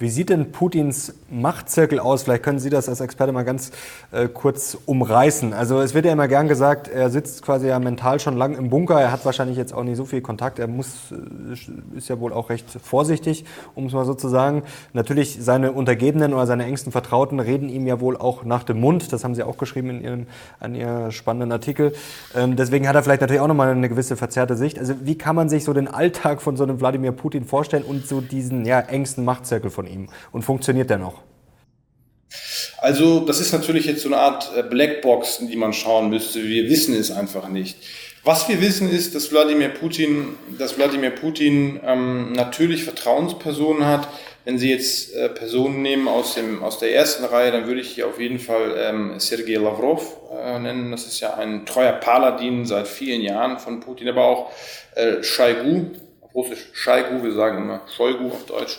Wie 0.00 0.10
sieht 0.10 0.28
denn 0.28 0.52
Putins 0.52 1.12
Machtzirkel 1.28 1.98
aus? 1.98 2.22
Vielleicht 2.22 2.44
können 2.44 2.60
Sie 2.60 2.70
das 2.70 2.88
als 2.88 3.00
Experte 3.00 3.32
mal 3.32 3.42
ganz 3.42 3.72
äh, 4.12 4.28
kurz 4.28 4.78
umreißen. 4.86 5.52
Also 5.52 5.80
es 5.80 5.92
wird 5.92 6.04
ja 6.04 6.12
immer 6.12 6.28
gern 6.28 6.46
gesagt, 6.46 6.86
er 6.86 7.10
sitzt 7.10 7.42
quasi 7.42 7.66
ja 7.66 7.80
mental 7.80 8.20
schon 8.20 8.36
lang 8.36 8.54
im 8.54 8.70
Bunker. 8.70 9.00
Er 9.00 9.10
hat 9.10 9.24
wahrscheinlich 9.24 9.56
jetzt 9.56 9.74
auch 9.74 9.82
nicht 9.82 9.96
so 9.96 10.04
viel 10.04 10.20
Kontakt. 10.20 10.60
Er 10.60 10.68
muss, 10.68 11.10
äh, 11.10 11.96
ist 11.96 12.08
ja 12.08 12.20
wohl 12.20 12.32
auch 12.32 12.48
recht 12.48 12.66
vorsichtig, 12.80 13.44
um 13.74 13.86
es 13.86 13.92
mal 13.92 14.04
so 14.04 14.14
zu 14.14 14.28
sagen. 14.28 14.62
Natürlich 14.92 15.38
seine 15.40 15.72
Untergebenen 15.72 16.32
oder 16.32 16.46
seine 16.46 16.64
engsten 16.64 16.92
Vertrauten 16.92 17.40
reden 17.40 17.68
ihm 17.68 17.84
ja 17.84 17.98
wohl 17.98 18.16
auch 18.16 18.44
nach 18.44 18.62
dem 18.62 18.78
Mund. 18.78 19.12
Das 19.12 19.24
haben 19.24 19.34
Sie 19.34 19.42
auch 19.42 19.58
geschrieben 19.58 19.90
in 19.90 20.00
Ihrem 20.00 20.26
an 20.60 20.76
Ihrem 20.76 21.10
spannenden 21.10 21.50
Artikel. 21.50 21.92
Ähm, 22.36 22.54
deswegen 22.54 22.86
hat 22.86 22.94
er 22.94 23.02
vielleicht 23.02 23.22
natürlich 23.22 23.40
auch 23.40 23.48
nochmal 23.48 23.70
eine 23.70 23.88
gewisse 23.88 24.16
verzerrte 24.16 24.56
Sicht. 24.56 24.78
Also 24.78 24.94
wie 25.02 25.18
kann 25.18 25.34
man 25.34 25.48
sich 25.48 25.64
so 25.64 25.72
den 25.72 25.88
Alltag 25.88 26.40
von 26.40 26.56
so 26.56 26.62
einem 26.62 26.78
Wladimir 26.78 27.10
Putin 27.10 27.44
vorstellen 27.44 27.82
und 27.82 28.06
so 28.06 28.20
diesen 28.20 28.64
ja, 28.64 28.78
engsten 28.78 29.24
Machtzirkel 29.24 29.72
von 29.72 29.87
ihm? 29.88 30.08
Und 30.32 30.42
funktioniert 30.42 30.90
der 30.90 30.98
noch? 30.98 31.22
Also, 32.80 33.20
das 33.20 33.40
ist 33.40 33.52
natürlich 33.52 33.86
jetzt 33.86 34.02
so 34.02 34.08
eine 34.08 34.18
Art 34.18 34.50
äh, 34.56 34.62
Blackbox, 34.62 35.40
in 35.40 35.48
die 35.48 35.56
man 35.56 35.72
schauen 35.72 36.10
müsste. 36.10 36.44
Wir 36.44 36.68
wissen 36.68 36.94
es 36.94 37.10
einfach 37.10 37.48
nicht. 37.48 37.78
Was 38.24 38.48
wir 38.48 38.60
wissen 38.60 38.90
ist, 38.90 39.14
dass 39.14 39.32
Wladimir 39.32 39.70
Putin, 39.70 40.36
dass 40.58 40.76
Wladimir 40.76 41.10
Putin 41.10 41.80
ähm, 41.84 42.32
natürlich 42.32 42.84
Vertrauenspersonen 42.84 43.86
hat. 43.86 44.08
Wenn 44.44 44.58
Sie 44.58 44.70
jetzt 44.70 45.14
äh, 45.14 45.28
Personen 45.28 45.82
nehmen 45.82 46.08
aus, 46.08 46.34
dem, 46.34 46.62
aus 46.62 46.78
der 46.78 46.94
ersten 46.94 47.24
Reihe, 47.24 47.52
dann 47.52 47.66
würde 47.66 47.80
ich 47.80 47.90
hier 47.90 48.06
auf 48.06 48.20
jeden 48.20 48.38
Fall 48.38 48.74
ähm, 48.78 49.18
Sergei 49.18 49.54
Lavrov 49.54 50.16
äh, 50.32 50.58
nennen. 50.58 50.90
Das 50.90 51.06
ist 51.06 51.20
ja 51.20 51.34
ein 51.34 51.66
treuer 51.66 51.92
Paladin 51.92 52.64
seit 52.64 52.88
vielen 52.88 53.20
Jahren 53.20 53.58
von 53.58 53.80
Putin, 53.80 54.08
aber 54.08 54.24
auch 54.24 54.50
äh, 54.94 55.22
Shoigu, 55.22 55.90
auf 56.20 56.34
Russisch 56.34 56.70
Shoigu, 56.72 57.22
wir 57.22 57.32
sagen 57.32 57.58
immer 57.58 57.82
Shoigu 57.96 58.28
auf 58.28 58.46
Deutsch, 58.46 58.78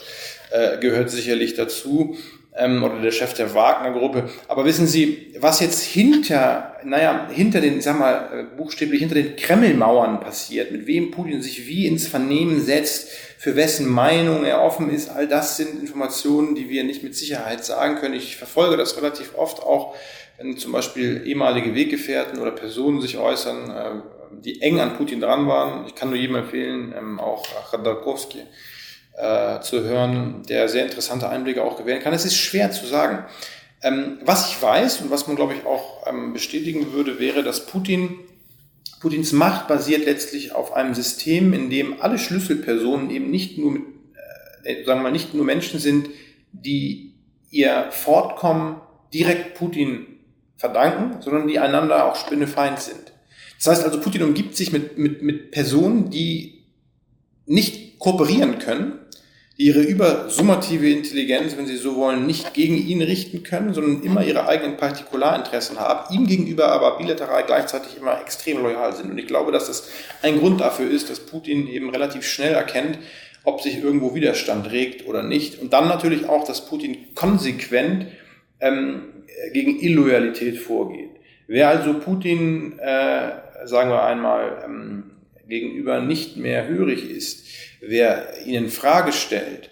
äh, 0.50 0.78
gehört 0.78 1.10
sicherlich 1.10 1.54
dazu 1.54 2.16
ähm, 2.56 2.82
oder 2.82 3.00
der 3.00 3.10
Chef 3.10 3.34
der 3.34 3.54
Wagner-Gruppe. 3.54 4.28
Aber 4.48 4.64
wissen 4.64 4.86
Sie, 4.86 5.34
was 5.38 5.60
jetzt 5.60 5.82
hinter, 5.82 6.76
naja, 6.84 7.28
hinter 7.30 7.60
den, 7.60 7.78
ich 7.78 7.84
sag 7.84 7.98
mal, 7.98 8.30
äh, 8.32 8.56
buchstäblich 8.56 9.00
hinter 9.00 9.14
den 9.14 9.36
Kremlmauern 9.36 10.20
passiert, 10.20 10.72
mit 10.72 10.86
wem 10.86 11.10
Putin 11.10 11.42
sich 11.42 11.66
wie 11.66 11.86
ins 11.86 12.06
Vernehmen 12.06 12.60
setzt, 12.60 13.10
für 13.38 13.56
wessen 13.56 13.88
Meinung 13.88 14.44
er 14.44 14.62
offen 14.62 14.90
ist, 14.90 15.08
all 15.08 15.26
das 15.26 15.56
sind 15.56 15.80
Informationen, 15.80 16.54
die 16.54 16.68
wir 16.68 16.84
nicht 16.84 17.02
mit 17.02 17.16
Sicherheit 17.16 17.64
sagen 17.64 17.96
können. 17.96 18.14
Ich 18.14 18.36
verfolge 18.36 18.76
das 18.76 18.98
relativ 18.98 19.34
oft 19.34 19.62
auch, 19.62 19.96
wenn 20.36 20.58
zum 20.58 20.72
Beispiel 20.72 21.22
ehemalige 21.24 21.74
Weggefährten 21.74 22.38
oder 22.38 22.50
Personen 22.50 23.00
sich 23.00 23.16
äußern, 23.16 23.70
äh, 23.70 24.42
die 24.44 24.60
eng 24.60 24.80
an 24.80 24.96
Putin 24.96 25.20
dran 25.20 25.46
waren. 25.48 25.86
Ich 25.86 25.94
kann 25.94 26.10
nur 26.10 26.18
jedem 26.18 26.36
empfehlen, 26.36 26.94
ähm, 26.96 27.18
auch 27.18 27.46
Khodorkovsky, 27.70 28.40
äh, 29.20 29.60
zu 29.60 29.82
hören, 29.82 30.42
der 30.48 30.68
sehr 30.68 30.84
interessante 30.84 31.28
Einblicke 31.28 31.62
auch 31.62 31.76
gewähren 31.76 32.02
kann. 32.02 32.14
Es 32.14 32.24
ist 32.24 32.36
schwer 32.36 32.70
zu 32.70 32.86
sagen. 32.86 33.24
Ähm, 33.82 34.18
was 34.24 34.50
ich 34.50 34.62
weiß 34.62 35.00
und 35.00 35.10
was 35.10 35.26
man, 35.26 35.36
glaube 35.36 35.54
ich, 35.54 35.66
auch 35.66 36.06
ähm, 36.06 36.32
bestätigen 36.32 36.92
würde, 36.92 37.18
wäre, 37.18 37.42
dass 37.42 37.66
Putin, 37.66 38.18
Putins 39.00 39.32
Macht 39.32 39.68
basiert 39.68 40.04
letztlich 40.04 40.52
auf 40.52 40.72
einem 40.74 40.94
System, 40.94 41.52
in 41.52 41.70
dem 41.70 42.00
alle 42.00 42.18
Schlüsselpersonen 42.18 43.10
eben 43.10 43.30
nicht 43.30 43.58
nur, 43.58 43.72
mit, 43.72 43.82
äh, 44.64 44.84
sagen 44.84 45.00
wir 45.00 45.04
mal, 45.04 45.12
nicht 45.12 45.34
nur 45.34 45.44
Menschen 45.44 45.80
sind, 45.80 46.08
die 46.52 47.14
ihr 47.50 47.86
Fortkommen 47.90 48.80
direkt 49.12 49.54
Putin 49.54 50.06
verdanken, 50.56 51.22
sondern 51.22 51.48
die 51.48 51.58
einander 51.58 52.04
auch 52.04 52.16
spinnefeind 52.16 52.80
sind. 52.80 53.12
Das 53.56 53.66
heißt 53.66 53.84
also, 53.84 54.00
Putin 54.00 54.22
umgibt 54.22 54.56
sich 54.56 54.72
mit, 54.72 54.98
mit, 54.98 55.22
mit 55.22 55.50
Personen, 55.50 56.10
die 56.10 56.64
nicht 57.46 57.98
kooperieren 57.98 58.58
können, 58.58 58.99
ihre 59.60 59.82
übersummative 59.82 60.88
Intelligenz, 60.88 61.54
wenn 61.54 61.66
Sie 61.66 61.76
so 61.76 61.94
wollen, 61.96 62.26
nicht 62.26 62.54
gegen 62.54 62.78
ihn 62.78 63.02
richten 63.02 63.42
können, 63.42 63.74
sondern 63.74 64.02
immer 64.02 64.24
ihre 64.24 64.48
eigenen 64.48 64.78
Partikularinteressen 64.78 65.78
haben, 65.78 66.14
ihm 66.14 66.26
gegenüber 66.26 66.68
aber 66.68 66.96
bilateral 66.96 67.44
gleichzeitig 67.44 67.98
immer 67.98 68.18
extrem 68.22 68.62
loyal 68.62 68.96
sind. 68.96 69.10
Und 69.10 69.18
ich 69.18 69.26
glaube, 69.26 69.52
dass 69.52 69.66
das 69.66 69.90
ein 70.22 70.38
Grund 70.38 70.62
dafür 70.62 70.90
ist, 70.90 71.10
dass 71.10 71.20
Putin 71.20 71.68
eben 71.68 71.90
relativ 71.90 72.24
schnell 72.24 72.54
erkennt, 72.54 73.00
ob 73.44 73.60
sich 73.60 73.84
irgendwo 73.84 74.14
Widerstand 74.14 74.70
regt 74.72 75.06
oder 75.06 75.22
nicht. 75.22 75.60
Und 75.60 75.74
dann 75.74 75.88
natürlich 75.88 76.26
auch, 76.26 76.44
dass 76.44 76.64
Putin 76.64 77.14
konsequent 77.14 78.06
ähm, 78.60 79.02
gegen 79.52 79.78
Illoyalität 79.78 80.56
vorgeht. 80.56 81.10
Wer 81.48 81.68
also 81.68 82.00
Putin, 82.00 82.78
äh, 82.78 83.32
sagen 83.66 83.90
wir 83.90 84.04
einmal, 84.04 84.62
ähm, 84.64 85.10
gegenüber 85.46 86.00
nicht 86.00 86.38
mehr 86.38 86.66
hörig 86.66 87.10
ist, 87.10 87.46
wer 87.80 88.44
ihn 88.46 88.54
in 88.54 88.68
Frage 88.68 89.12
stellt 89.12 89.70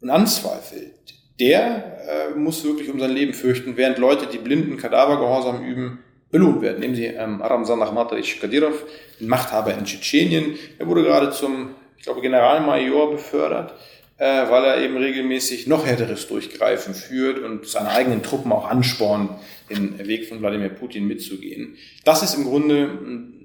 und 0.00 0.10
anzweifelt, 0.10 0.92
der 1.40 1.98
äh, 2.08 2.38
muss 2.38 2.64
wirklich 2.64 2.88
um 2.90 3.00
sein 3.00 3.10
Leben 3.10 3.34
fürchten, 3.34 3.76
während 3.76 3.98
Leute, 3.98 4.26
die 4.26 4.38
blinden 4.38 4.76
Kadavergehorsam 4.76 5.64
üben, 5.64 5.98
belohnt 6.30 6.62
werden. 6.62 6.80
Nehmen 6.80 6.94
Sie 6.94 7.06
ähm, 7.06 7.42
Ramzan 7.42 7.82
Ahmatovic 7.82 8.40
Kadyrov, 8.40 8.84
den 9.20 9.28
Machthaber 9.28 9.74
in 9.74 9.84
Tschetschenien. 9.84 10.56
Er 10.78 10.86
wurde 10.86 11.02
gerade 11.02 11.30
zum, 11.30 11.74
ich 11.98 12.04
glaube, 12.04 12.22
Generalmajor 12.22 13.12
befördert, 13.12 13.74
äh, 14.18 14.24
weil 14.24 14.64
er 14.64 14.82
eben 14.82 14.96
regelmäßig 14.96 15.66
noch 15.66 15.86
härteres 15.86 16.28
Durchgreifen 16.28 16.94
führt 16.94 17.38
und 17.38 17.66
seine 17.66 17.90
eigenen 17.90 18.22
Truppen 18.22 18.50
auch 18.52 18.68
anspornt, 18.68 19.30
den 19.68 19.98
Weg 20.06 20.28
von 20.28 20.40
Wladimir 20.40 20.70
Putin 20.70 21.06
mitzugehen. 21.06 21.76
Das 22.04 22.22
ist 22.22 22.34
im 22.34 22.44
Grunde 22.44 22.88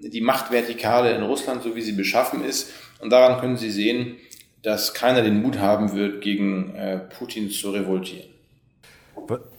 die 0.02 0.22
Machtvertikale 0.22 1.16
in 1.16 1.24
Russland, 1.24 1.64
so 1.64 1.76
wie 1.76 1.82
sie 1.82 1.94
beschaffen 1.94 2.44
ist. 2.44 2.72
Und 3.00 3.10
daran 3.12 3.40
können 3.40 3.58
Sie 3.58 3.72
sehen, 3.72 4.18
dass 4.64 4.94
keiner 4.94 5.22
den 5.22 5.42
Mut 5.42 5.60
haben 5.60 5.94
wird, 5.94 6.22
gegen 6.22 6.76
äh, 6.76 6.98
Putin 6.98 7.50
zu 7.50 7.72
revoltieren. 7.72 8.28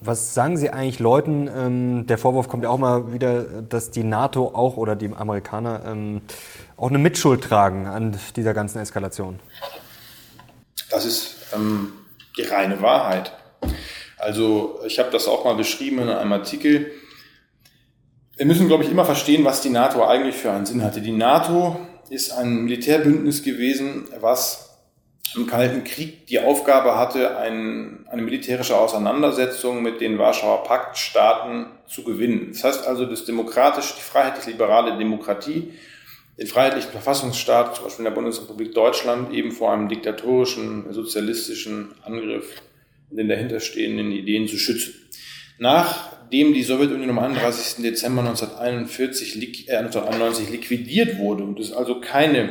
Was 0.01 0.35
sagen 0.35 0.57
Sie 0.57 0.71
eigentlich 0.71 0.99
Leuten? 0.99 1.49
Ähm, 1.55 2.07
der 2.07 2.19
Vorwurf 2.19 2.49
kommt 2.49 2.63
ja 2.63 2.71
auch 2.71 2.79
mal 2.79 3.13
wieder, 3.13 3.43
dass 3.63 3.91
die 3.91 4.05
NATO 4.05 4.49
auch 4.55 4.77
oder 4.77 4.97
die 4.97 5.11
Amerikaner 5.13 5.83
ähm, 5.87 6.23
auch 6.77 6.89
eine 6.89 6.99
Mitschuld 6.99 7.43
tragen 7.43 7.87
an 7.87 8.17
dieser 8.37 8.55
ganzen 8.55 8.79
Eskalation. 8.79 9.41
Das 10.91 11.05
ist 11.05 11.37
ähm, 11.55 11.93
die 12.37 12.43
reine 12.43 12.81
Wahrheit. 12.81 13.33
Also 14.17 14.81
ich 14.87 14.99
habe 14.99 15.11
das 15.11 15.29
auch 15.29 15.45
mal 15.45 15.55
beschrieben 15.55 15.99
in 16.01 16.09
einem 16.09 16.33
Artikel. 16.33 16.93
Wir 18.37 18.47
müssen, 18.47 18.69
glaube 18.69 18.85
ich, 18.85 18.91
immer 18.91 19.05
verstehen, 19.05 19.45
was 19.45 19.61
die 19.61 19.71
NATO 19.71 20.07
eigentlich 20.07 20.37
für 20.37 20.53
einen 20.53 20.67
Sinn 20.67 20.83
hatte. 20.83 21.01
Die 21.01 21.13
NATO 21.13 21.79
ist 22.11 22.33
ein 22.33 22.65
Militärbündnis 22.65 23.43
gewesen, 23.43 24.05
was 24.21 24.69
im 25.35 25.47
Kalten 25.47 25.85
Krieg 25.85 26.27
die 26.27 26.39
Aufgabe 26.39 26.97
hatte, 26.97 27.37
ein, 27.37 28.07
eine 28.09 28.23
militärische 28.23 28.77
Auseinandersetzung 28.77 29.83
mit 29.83 30.01
den 30.01 30.19
Warschauer 30.19 30.65
Paktstaaten 30.65 31.67
zu 31.87 32.03
gewinnen. 32.03 32.51
Das 32.53 32.65
heißt 32.65 32.87
also, 32.87 33.05
das 33.05 33.25
demokratische, 33.25 33.95
die 33.97 34.03
freiheitlich-liberale 34.03 34.97
Demokratie, 34.97 35.73
den 36.39 36.47
freiheitlichen 36.47 36.93
Verfassungsstaat, 36.93 37.77
zum 37.77 37.85
Beispiel 37.85 38.07
in 38.07 38.11
der 38.11 38.17
Bundesrepublik 38.17 38.73
Deutschland, 38.73 39.33
eben 39.35 39.53
vor 39.53 39.73
einem 39.73 39.89
diktatorischen, 39.89 40.93
sozialistischen 40.93 41.95
Angriff 42.05 42.63
und 43.11 43.17
den 43.17 43.29
dahinterstehenden 43.29 44.13
Ideen 44.13 44.49
zu 44.49 44.57
schützen. 44.57 44.95
Nachdem 46.29 46.53
die 46.53 46.63
Sowjetunion 46.63 47.09
am 47.09 47.19
31. 47.21 47.83
Dezember 47.83 48.21
1941, 48.21 49.67
äh, 49.67 49.77
1991 49.77 50.51
liquidiert 50.51 51.19
wurde 51.19 51.43
und 51.43 51.59
es 51.59 51.73
also 51.73 52.03
keine 52.03 52.51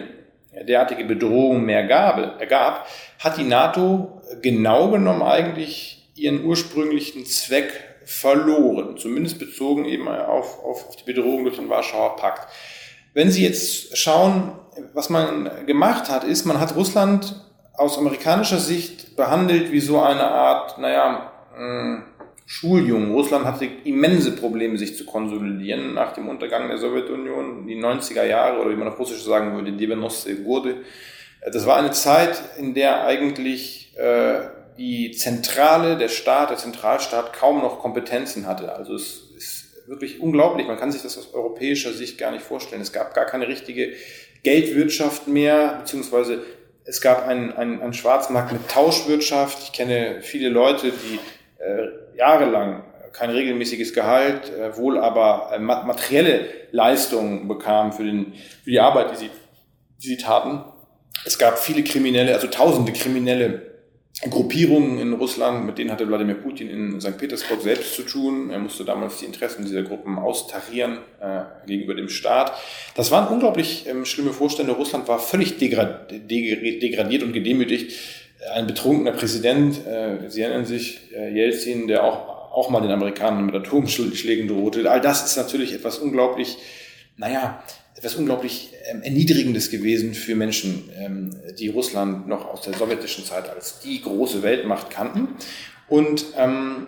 derartige 0.67 1.03
Bedrohung 1.03 1.63
mehr 1.63 1.85
gab, 1.85 2.41
ergab, 2.41 2.87
hat 3.19 3.37
die 3.37 3.43
NATO 3.43 4.23
genau 4.41 4.89
genommen 4.89 5.21
eigentlich 5.21 6.09
ihren 6.15 6.43
ursprünglichen 6.43 7.27
Zweck 7.27 7.69
verloren, 8.03 8.97
zumindest 8.97 9.37
bezogen 9.37 9.85
eben 9.85 10.07
auf, 10.07 10.57
auf, 10.63 10.95
die 10.95 11.13
Bedrohung 11.13 11.43
durch 11.43 11.57
den 11.57 11.69
Warschauer 11.69 12.15
Pakt. 12.15 12.51
Wenn 13.13 13.29
Sie 13.29 13.43
jetzt 13.43 13.95
schauen, 13.95 14.53
was 14.95 15.11
man 15.11 15.67
gemacht 15.67 16.09
hat, 16.09 16.23
ist, 16.23 16.45
man 16.45 16.59
hat 16.59 16.75
Russland 16.75 17.35
aus 17.75 17.99
amerikanischer 17.99 18.57
Sicht 18.57 19.15
behandelt 19.15 19.71
wie 19.71 19.81
so 19.81 20.01
eine 20.01 20.23
Art, 20.23 20.79
naja, 20.79 21.31
hm, 21.55 22.03
Schuljungen. 22.49 23.11
Russland 23.11 23.43
hatte 23.45 23.67
immense 23.83 24.31
Probleme, 24.31 24.77
sich 24.77 24.95
zu 24.95 25.05
konsolidieren 25.05 25.93
nach 25.93 26.13
dem 26.13 26.29
Untergang 26.29 26.69
der 26.69 26.77
Sowjetunion, 26.77 27.67
die 27.67 27.75
90er 27.75 28.23
Jahre 28.23 28.61
oder 28.61 28.71
wie 28.71 28.77
man 28.77 28.87
auf 28.87 28.97
Russisch 28.97 29.21
sagen 29.21 29.53
würde, 29.53 29.73
die 29.73 29.85
Benosse 29.85 30.45
wurde. 30.45 30.77
Das 31.51 31.65
war 31.65 31.75
eine 31.75 31.91
Zeit, 31.91 32.41
in 32.57 32.73
der 32.73 33.03
eigentlich 33.05 33.93
äh, 33.97 34.39
die 34.77 35.11
Zentrale, 35.11 35.97
der 35.97 36.07
Staat, 36.07 36.49
der 36.51 36.57
Zentralstaat 36.57 37.33
kaum 37.33 37.59
noch 37.59 37.79
Kompetenzen 37.79 38.47
hatte. 38.47 38.73
Also 38.73 38.95
es 38.95 39.29
ist 39.35 39.65
wirklich 39.85 40.21
unglaublich. 40.21 40.67
Man 40.67 40.77
kann 40.77 40.93
sich 40.93 41.01
das 41.01 41.17
aus 41.17 41.33
europäischer 41.33 41.91
Sicht 41.91 42.17
gar 42.17 42.31
nicht 42.31 42.43
vorstellen. 42.43 42.81
Es 42.81 42.93
gab 42.93 43.13
gar 43.13 43.25
keine 43.25 43.49
richtige 43.49 43.91
Geldwirtschaft 44.43 45.27
mehr, 45.27 45.79
beziehungsweise 45.79 46.43
es 46.85 47.01
gab 47.01 47.27
einen, 47.27 47.51
einen, 47.51 47.81
einen 47.81 47.93
Schwarzmarkt 47.93 48.53
mit 48.53 48.69
Tauschwirtschaft. 48.69 49.61
Ich 49.63 49.73
kenne 49.73 50.21
viele 50.21 50.47
Leute, 50.47 50.91
die 50.91 51.19
äh, 51.59 52.17
jahrelang 52.17 52.83
kein 53.13 53.29
regelmäßiges 53.31 53.93
Gehalt, 53.93 54.51
äh, 54.53 54.77
wohl 54.77 54.99
aber 54.99 55.51
äh, 55.53 55.59
materielle 55.59 56.45
Leistungen 56.71 57.47
bekamen 57.47 57.91
für, 57.91 58.03
den, 58.03 58.33
für 58.63 58.69
die 58.69 58.79
Arbeit, 58.79 59.11
die 59.11 59.15
sie, 59.15 59.29
die 60.01 60.07
sie 60.07 60.17
taten. 60.17 60.63
Es 61.25 61.39
gab 61.39 61.57
viele 61.57 61.83
Kriminelle, 61.83 62.33
also 62.33 62.47
tausende 62.47 62.93
kriminelle 62.93 63.77
Gruppierungen 64.29 64.99
in 64.99 65.13
Russland, 65.13 65.65
mit 65.65 65.77
denen 65.77 65.91
hatte 65.91 66.07
Wladimir 66.07 66.35
Putin 66.35 66.69
in 66.69 66.99
St. 67.01 67.17
Petersburg 67.17 67.61
selbst 67.61 67.95
zu 67.95 68.01
tun. 68.03 68.49
Er 68.49 68.57
musste 68.57 68.83
damals 68.83 69.19
die 69.19 69.25
Interessen 69.25 69.63
dieser 69.63 69.83
Gruppen 69.83 70.17
austarieren 70.17 70.99
äh, 71.19 71.43
gegenüber 71.67 71.93
dem 71.93 72.09
Staat. 72.09 72.51
Das 72.95 73.11
waren 73.11 73.27
unglaublich 73.27 73.85
ähm, 73.87 74.05
schlimme 74.05 74.33
Vorstände. 74.33 74.73
Russland 74.73 75.07
war 75.07 75.19
völlig 75.19 75.57
degradiert 75.59 77.23
und 77.23 77.33
gedemütigt 77.33 77.93
ein 78.53 78.67
betrunkener 78.67 79.11
Präsident, 79.11 79.85
äh, 79.85 80.29
Sie 80.29 80.41
erinnern 80.41 80.65
sich, 80.65 81.11
äh, 81.13 81.33
Jelzin, 81.33 81.87
der 81.87 82.03
auch, 82.03 82.51
auch 82.51 82.69
mal 82.69 82.81
den 82.81 82.91
Amerikanern 82.91 83.45
mit 83.45 83.55
Atomschlägen 83.55 84.47
drohte. 84.47 84.89
All 84.89 85.01
das 85.01 85.25
ist 85.25 85.37
natürlich 85.37 85.73
etwas 85.73 85.97
unglaublich, 85.97 86.57
naja, 87.17 87.63
etwas 87.95 88.15
unglaublich 88.15 88.73
ähm, 88.89 89.01
Erniedrigendes 89.01 89.71
gewesen 89.71 90.13
für 90.13 90.35
Menschen, 90.35 90.89
ähm, 90.95 91.35
die 91.57 91.69
Russland 91.69 92.27
noch 92.27 92.45
aus 92.45 92.61
der 92.61 92.73
sowjetischen 92.73 93.25
Zeit 93.25 93.49
als 93.49 93.79
die 93.79 94.01
große 94.01 94.43
Weltmacht 94.43 94.91
kannten. 94.91 95.29
Und 95.87 96.25
ähm, 96.37 96.87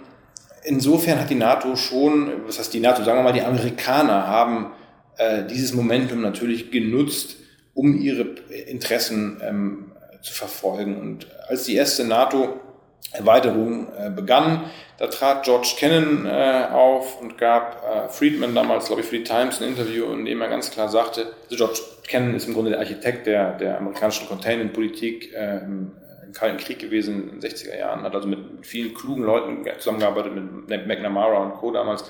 insofern 0.64 1.20
hat 1.20 1.30
die 1.30 1.36
NATO 1.36 1.76
schon, 1.76 2.32
was 2.45 2.60
heißt 2.60 2.74
die 2.74 2.80
NATO, 2.80 3.03
sagen 3.03 3.20
wir 3.20 3.24
mal, 3.24 3.34
die 3.34 3.41
Amerikaner 3.41 4.28
haben 4.28 4.72
äh, 5.18 5.45
dieses 5.45 5.74
Momentum 5.74 6.22
natürlich 6.22 6.72
genutzt, 6.72 7.38
um 7.74 7.99
ihre 7.99 8.36
Interessen 8.68 9.41
ähm, 9.41 9.91
zu 10.22 10.34
verfolgen. 10.34 10.99
Und 10.99 11.28
als 11.50 11.64
die 11.64 11.76
erste 11.76 12.06
NATO-Erweiterung 12.06 13.88
äh, 13.97 14.10
begann, 14.10 14.70
da 14.97 15.08
trat 15.08 15.43
George 15.43 15.76
Kennan 15.78 16.26
äh, 16.26 16.68
auf 16.72 17.22
und 17.22 17.38
gab 17.38 17.84
äh, 17.84 18.10
Friedman 18.10 18.54
damals, 18.54 18.88
glaube 18.88 19.02
ich, 19.02 19.08
für 19.08 19.18
die 19.18 19.24
Times 19.24 19.62
ein 19.62 19.70
Interview, 19.70 20.12
in 20.14 20.26
dem 20.26 20.41
er 20.41 20.50
ganz 20.50 20.72
klar 20.72 20.89
sagte, 20.89 21.34
also 21.43 21.56
George 21.56 21.80
Kennan 22.08 22.36
ist 22.36 22.47
im 22.47 22.54
Grunde 22.54 22.72
der 22.72 22.80
Architekt 22.80 23.26
der, 23.26 23.58
der 23.58 23.78
amerikanischen 23.78 24.28
Containment-Politik 24.28 25.34
äh, 25.34 25.60
im, 25.60 25.93
im 26.26 26.34
Kalten 26.34 26.58
Krieg 26.58 26.80
gewesen 26.80 27.30
in 27.30 27.39
den 27.39 27.50
60er 27.50 27.78
Jahren, 27.78 28.04
hat 28.04 28.14
also 28.14 28.28
mit, 28.28 28.58
mit 28.58 28.66
vielen 28.66 28.93
klugen 28.93 29.24
Leuten 29.24 29.66
zusammengearbeitet, 29.80 30.34
mit 30.68 30.88
McNamara 30.88 31.38
und 31.38 31.54
Co. 31.54 31.72
damals. 31.72 32.04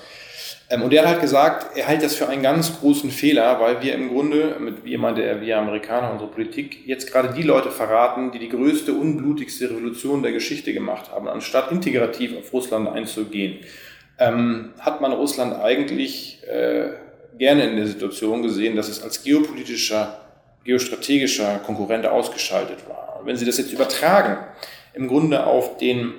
Ähm, 0.70 0.84
und 0.84 0.94
er 0.94 1.02
hat 1.02 1.10
halt 1.10 1.22
gesagt, 1.22 1.78
er 1.78 1.88
hält 1.88 2.04
das 2.04 2.16
für 2.16 2.28
einen 2.28 2.44
ganz 2.44 2.80
großen 2.80 3.10
Fehler, 3.12 3.60
weil 3.60 3.82
wir 3.82 3.96
im 3.96 4.10
Grunde, 4.10 4.58
mit, 4.60 4.86
wie 4.86 4.98
meinte 4.98 5.24
er, 5.24 5.42
wir 5.42 5.58
Amerikaner, 5.58 6.12
unsere 6.12 6.30
Politik, 6.30 6.86
jetzt 6.86 7.12
gerade 7.12 7.34
die 7.34 7.44
Leute 7.44 7.72
verraten, 7.72 8.32
die 8.32 8.40
die 8.40 8.50
größte, 8.50 8.94
unblutigste 8.94 9.70
Revolution 9.70 10.22
der 10.22 10.32
Geschichte 10.32 10.74
gemacht 10.74 11.12
haben. 11.12 11.28
Anstatt 11.28 11.72
integrativ 11.72 12.38
auf 12.38 12.54
Russland 12.54 12.88
einzugehen, 12.88 13.60
ähm, 14.20 14.74
hat 14.80 15.02
man 15.02 15.14
Russland 15.14 15.56
eigentlich 15.56 16.40
äh, 16.48 16.90
gerne 17.38 17.64
in 17.64 17.78
der 17.78 17.88
Situation 17.88 18.44
gesehen, 18.44 18.76
dass 18.76 18.90
es 18.90 19.02
als 19.02 19.24
geopolitischer, 19.24 20.20
geostrategischer 20.66 21.60
Konkurrent 21.66 22.06
ausgeschaltet 22.06 22.80
war. 22.88 23.18
Und 23.20 23.28
wenn 23.28 23.38
Sie 23.38 23.46
das 23.46 23.58
jetzt 23.58 23.72
übertragen, 23.72 24.38
im 24.94 25.08
Grunde 25.08 25.46
auf 25.46 25.78
den 25.78 26.14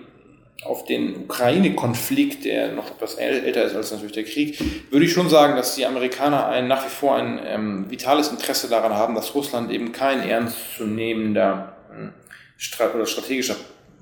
auf 0.65 0.85
den 0.85 1.25
Ukraine-Konflikt, 1.25 2.45
der 2.45 2.73
noch 2.73 2.91
etwas 2.91 3.15
älter 3.15 3.65
ist 3.65 3.75
als 3.75 3.93
natürlich 3.93 4.13
der 4.13 4.25
Krieg, 4.25 4.61
würde 4.91 5.07
ich 5.07 5.13
schon 5.13 5.31
sagen, 5.31 5.57
dass 5.57 5.75
die 5.75 5.87
Amerikaner 5.87 6.49
ein, 6.49 6.69
nach 6.69 6.85
wie 6.85 6.91
vor 6.91 7.17
ein 7.17 7.41
ähm, 7.45 7.91
vitales 7.91 8.29
Interesse 8.29 8.69
daran 8.69 8.93
haben, 8.93 9.15
dass 9.15 9.35
Russland 9.35 9.71
eben 9.71 9.93
kein 9.93 10.21
ernstzunehmender 10.21 11.77
äh, 11.91 12.95
oder 12.95 13.07
strategischer 13.07 13.57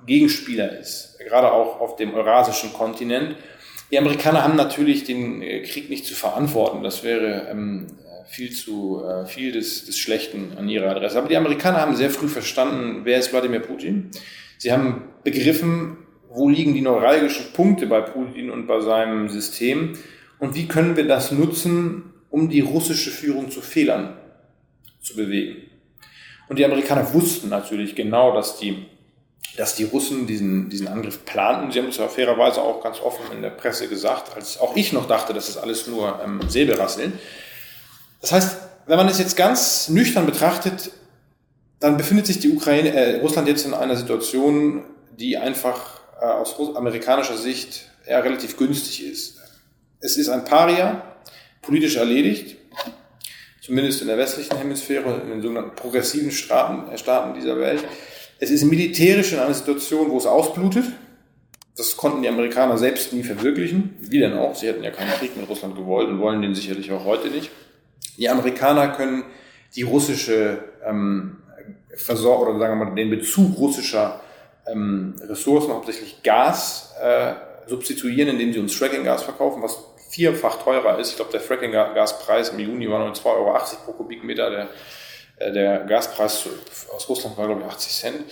Gegenspieler 0.07 0.79
ist, 0.79 1.19
gerade 1.21 1.53
auch 1.53 1.81
auf 1.81 1.97
dem 1.97 2.15
eurasischen 2.15 2.73
Kontinent. 2.73 3.37
Die 3.91 3.99
Amerikaner 3.99 4.43
haben 4.43 4.57
natürlich 4.57 5.05
den 5.05 5.43
äh, 5.43 5.63
Krieg 5.63 5.89
nicht 5.91 6.07
zu 6.07 6.15
verantworten. 6.15 6.83
Das 6.83 7.05
wäre 7.05 7.49
ähm, 7.51 7.87
viel 8.27 8.53
zu 8.53 9.03
äh, 9.05 9.27
viel 9.27 9.53
des, 9.53 9.87
des 9.87 9.99
Schlechten 9.99 10.59
an 10.59 10.69
ihrer 10.69 10.91
Adresse. 10.91 11.19
Aber 11.19 11.29
die 11.29 11.37
Amerikaner 11.37 11.81
haben 11.81 11.97
sehr 11.97 12.11
früh 12.11 12.29
verstanden, 12.29 13.03
wer 13.05 13.19
ist 13.19 13.33
Wladimir 13.33 13.61
Putin. 13.61 14.11
Sie 14.59 14.73
haben 14.73 15.05
begriffen, 15.23 15.99
wo 16.31 16.49
liegen 16.49 16.75
die 16.75 16.81
neuralgischen 16.81 17.53
Punkte 17.53 17.87
bei 17.87 18.01
Putin 18.01 18.51
und 18.51 18.67
bei 18.67 18.81
seinem 18.81 19.29
System 19.29 19.99
und 20.39 20.55
wie 20.55 20.69
können 20.69 20.97
wir 20.97 21.07
das 21.07 21.33
nutzen, 21.33 22.15
um 22.31 22.49
die 22.49 22.61
russische 22.61 23.11
Führung 23.11 23.51
zu 23.51 23.61
Fehlern 23.61 24.17
zu 25.01 25.17
bewegen. 25.17 25.63
Und 26.49 26.59
die 26.59 26.65
Amerikaner 26.65 27.13
wussten 27.13 27.49
natürlich 27.49 27.95
genau, 27.95 28.35
dass 28.35 28.59
die, 28.59 28.87
dass 29.57 29.75
die 29.75 29.85
Russen 29.85 30.27
diesen, 30.27 30.71
diesen 30.71 30.89
Angriff 30.89 31.25
planten. 31.25 31.73
Sie 31.73 31.79
haben 31.79 31.89
es 31.89 31.97
ja 31.97 32.09
fairerweise 32.09 32.63
auch 32.63 32.83
ganz 32.83 33.01
offen 33.01 33.25
in 33.33 33.43
der 33.43 33.51
Presse 33.51 33.89
gesagt, 33.89 34.35
als 34.35 34.59
auch 34.61 34.77
ich 34.77 34.93
noch 34.93 35.07
dachte, 35.07 35.35
das 35.35 35.49
ist 35.49 35.57
alles 35.57 35.87
nur 35.87 36.21
ähm, 36.25 36.41
Säbelrasseln. 36.49 37.13
Das 38.21 38.33
heißt, 38.33 38.57
wenn 38.87 38.97
man 38.97 39.09
es 39.09 39.19
jetzt 39.19 39.37
ganz 39.37 39.89
nüchtern 39.89 40.27
betrachtet, 40.27 40.91
dann 41.81 41.97
befindet 41.97 42.27
sich 42.27 42.41
die 42.41 42.51
Ukraine, 42.51 42.93
äh, 42.93 43.21
Russland 43.21 43.47
jetzt 43.49 43.67
in 43.67 43.75
einer 43.75 43.97
Situation, 43.97 44.85
die 45.19 45.37
einfach 45.37 45.98
äh, 46.21 46.25
aus 46.25 46.55
amerikanischer 46.77 47.37
Sicht 47.37 47.89
eher 48.07 48.25
relativ 48.25 48.57
günstig 48.57 49.07
ist. 49.07 49.39
Es 50.01 50.17
ist 50.17 50.29
ein 50.29 50.45
Paria, 50.45 51.03
politisch 51.63 51.97
erledigt, 51.97 52.57
zumindest 53.61 54.01
in 54.01 54.09
der 54.09 54.19
westlichen 54.19 54.57
Hemisphäre, 54.57 55.21
in 55.23 55.29
den 55.29 55.43
sogenannten 55.43 55.75
progressiven 55.75 56.31
Staaten, 56.31 56.91
äh, 56.93 56.99
Staaten 56.99 57.39
dieser 57.39 57.59
Welt. 57.59 57.85
Es 58.41 58.51
ist 58.51 58.65
militärisch 58.65 59.33
in 59.33 59.39
einer 59.39 59.55
Situation, 59.55 60.11
wo 60.11 60.19
es 60.19 60.27
ausblutet. 60.27 60.85
Das 61.77 61.97
konnten 61.97 62.23
die 62.23 62.29
Amerikaner 62.29 62.79
selbst 62.79 63.13
nie 63.13 63.23
verwirklichen. 63.23 63.97
Wie 64.01 64.19
denn 64.19 64.37
auch? 64.37 64.55
Sie 64.55 64.67
hätten 64.67 64.83
ja 64.83 64.91
keinen 64.91 65.11
Krieg 65.13 65.37
mit 65.37 65.49
Russland 65.49 65.77
gewollt 65.77 66.09
und 66.09 66.19
wollen 66.19 66.43
den 66.43 66.55
sicherlich 66.55 66.91
auch 66.91 67.05
heute 67.05 67.29
nicht. 67.29 67.51
Die 68.17 68.29
Amerikaner 68.29 68.89
können 68.89 69.25
die 69.77 69.83
russische 69.83 70.65
ähm, 70.85 71.37
Versorgung 71.95 72.49
oder 72.49 72.59
sagen 72.59 72.79
wir 72.79 72.87
mal 72.87 72.95
den 72.95 73.11
Bezug 73.11 73.57
russischer 73.59 74.21
ähm, 74.71 75.15
Ressourcen, 75.23 75.73
hauptsächlich 75.73 76.23
Gas, 76.23 76.95
äh, 77.03 77.33
substituieren, 77.67 78.29
indem 78.29 78.53
sie 78.53 78.59
uns 78.59 78.75
Fracking-Gas 78.75 79.23
verkaufen, 79.23 79.63
was 79.63 79.79
vierfach 80.11 80.63
teurer 80.63 80.99
ist. 80.99 81.11
Ich 81.11 81.17
glaube, 81.17 81.33
der 81.33 81.41
Fracking-Gaspreis 81.41 82.51
im 82.51 82.59
Juni 82.59 82.89
war 82.91 83.01
nur 83.01 83.13
2,80 83.13 83.27
Euro 83.27 83.59
pro 83.85 83.93
Kubikmeter. 83.93 84.51
Der, 84.51 84.69
äh, 85.37 85.53
der 85.53 85.81
Gaspreis 85.81 86.49
aus 86.95 87.09
Russland 87.09 87.37
war, 87.37 87.47
glaube 87.47 87.63
ich, 87.63 87.67
80 87.67 87.93
Cent. 87.93 88.25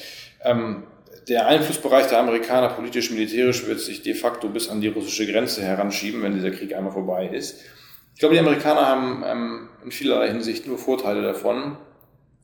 Ähm, 0.43 0.84
der 1.28 1.47
Einflussbereich 1.49 2.07
der 2.07 2.20
Amerikaner 2.20 2.68
politisch, 2.68 3.11
militärisch 3.11 3.66
wird 3.66 3.80
sich 3.80 4.03
de 4.03 4.14
facto 4.14 4.49
bis 4.49 4.68
an 4.68 4.80
die 4.80 4.89
russische 4.89 5.30
Grenze 5.30 5.62
heranschieben, 5.62 6.22
wenn 6.22 6.34
dieser 6.34 6.53
Krieg 6.53 6.74
einmal 6.74 6.93
vorbei 6.93 7.26
ist. 7.26 7.62
Ich 8.14 8.20
glaube, 8.20 8.34
die 8.34 8.41
Amerikaner 8.41 8.87
haben 8.87 9.24
ähm, 9.26 9.68
in 9.84 9.91
vielerlei 9.91 10.28
Hinsicht 10.28 10.66
nur 10.66 10.78
Vorteile 10.78 11.22
davon. 11.22 11.76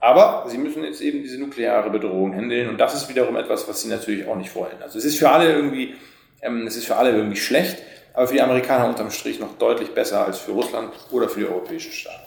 Aber 0.02 0.46
sie 0.48 0.58
müssen 0.58 0.82
jetzt 0.82 1.00
eben 1.00 1.22
diese 1.22 1.38
nukleare 1.38 1.88
Bedrohung 1.88 2.34
handeln 2.34 2.68
und 2.68 2.78
das 2.78 2.92
ist 2.92 3.08
wiederum 3.08 3.36
etwas, 3.36 3.68
was 3.68 3.82
sie 3.82 3.88
natürlich 3.88 4.26
auch 4.26 4.34
nicht 4.34 4.52
wollen. 4.56 4.82
Also 4.82 4.98
es 4.98 5.04
ist 5.04 5.16
für 5.16 5.30
alle 5.30 5.52
irgendwie, 5.52 5.94
ähm, 6.42 6.66
es 6.66 6.74
ist 6.74 6.86
für 6.86 6.96
alle 6.96 7.12
irgendwie 7.12 7.36
schlecht, 7.36 7.78
aber 8.12 8.26
für 8.26 8.34
die 8.34 8.42
Amerikaner 8.42 8.88
unterm 8.88 9.12
Strich 9.12 9.38
noch 9.38 9.56
deutlich 9.58 9.94
besser 9.94 10.26
als 10.26 10.40
für 10.40 10.50
Russland 10.50 10.92
oder 11.12 11.28
für 11.28 11.38
die 11.38 11.46
europäischen 11.46 11.92
Staaten. 11.92 12.18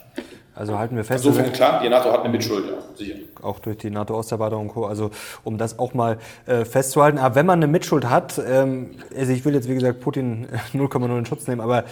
Also 0.56 0.80
halten 0.80 0.96
wir 0.96 1.04
fest. 1.04 1.26
Insofern 1.26 1.52
klar, 1.52 1.82
die 1.84 1.90
NATO 1.90 2.14
hat 2.14 2.22
eine 2.22 2.30
Mitschuld, 2.30 2.66
ja, 2.66 2.78
sicher. 2.96 3.16
Auch 3.42 3.60
durch 3.60 3.76
die 3.76 3.90
NATO-Osterweiterung 3.90 4.70
und 4.70 4.74
Co. 4.74 4.86
Also 4.86 5.12
um 5.44 5.58
das 5.58 5.78
auch 5.78 5.94
mal 5.94 6.18
äh, 6.46 6.64
festzuhalten. 6.64 7.18
Aber 7.18 7.36
wenn 7.36 7.46
man 7.46 7.60
eine 7.60 7.68
Mitschuld 7.68 8.10
hat, 8.10 8.42
ähm, 8.48 8.92
also 9.14 9.34
ich 9.34 9.44
will 9.44 9.54
jetzt 9.54 9.68
wie 9.68 9.74
gesagt 9.74 10.00
Putin 10.00 10.48
0,0 10.74 11.18
in 11.18 11.26
Schutz 11.26 11.46
nehmen, 11.48 11.60
aber 11.60 11.84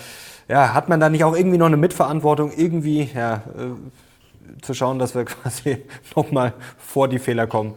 ja, 0.48 0.74
hat 0.74 0.88
man 0.88 1.02
da 1.02 1.10
nicht 1.10 1.26
auch 1.26 1.36
irgendwie 1.36 1.58
noch 1.58 1.66
eine 1.66 1.76
Mitverantwortung, 1.76 2.54
irgendwie 2.56 3.10
ja, 3.14 3.44
äh, 3.58 3.76
zu 4.62 4.74
schauen, 4.74 5.00
dass 5.00 5.16
wir 5.16 5.26
quasi 5.26 5.84
nochmal 6.16 6.54
vor 6.78 7.08
die 7.08 7.20
Fehler 7.20 7.48
kommen? 7.48 7.76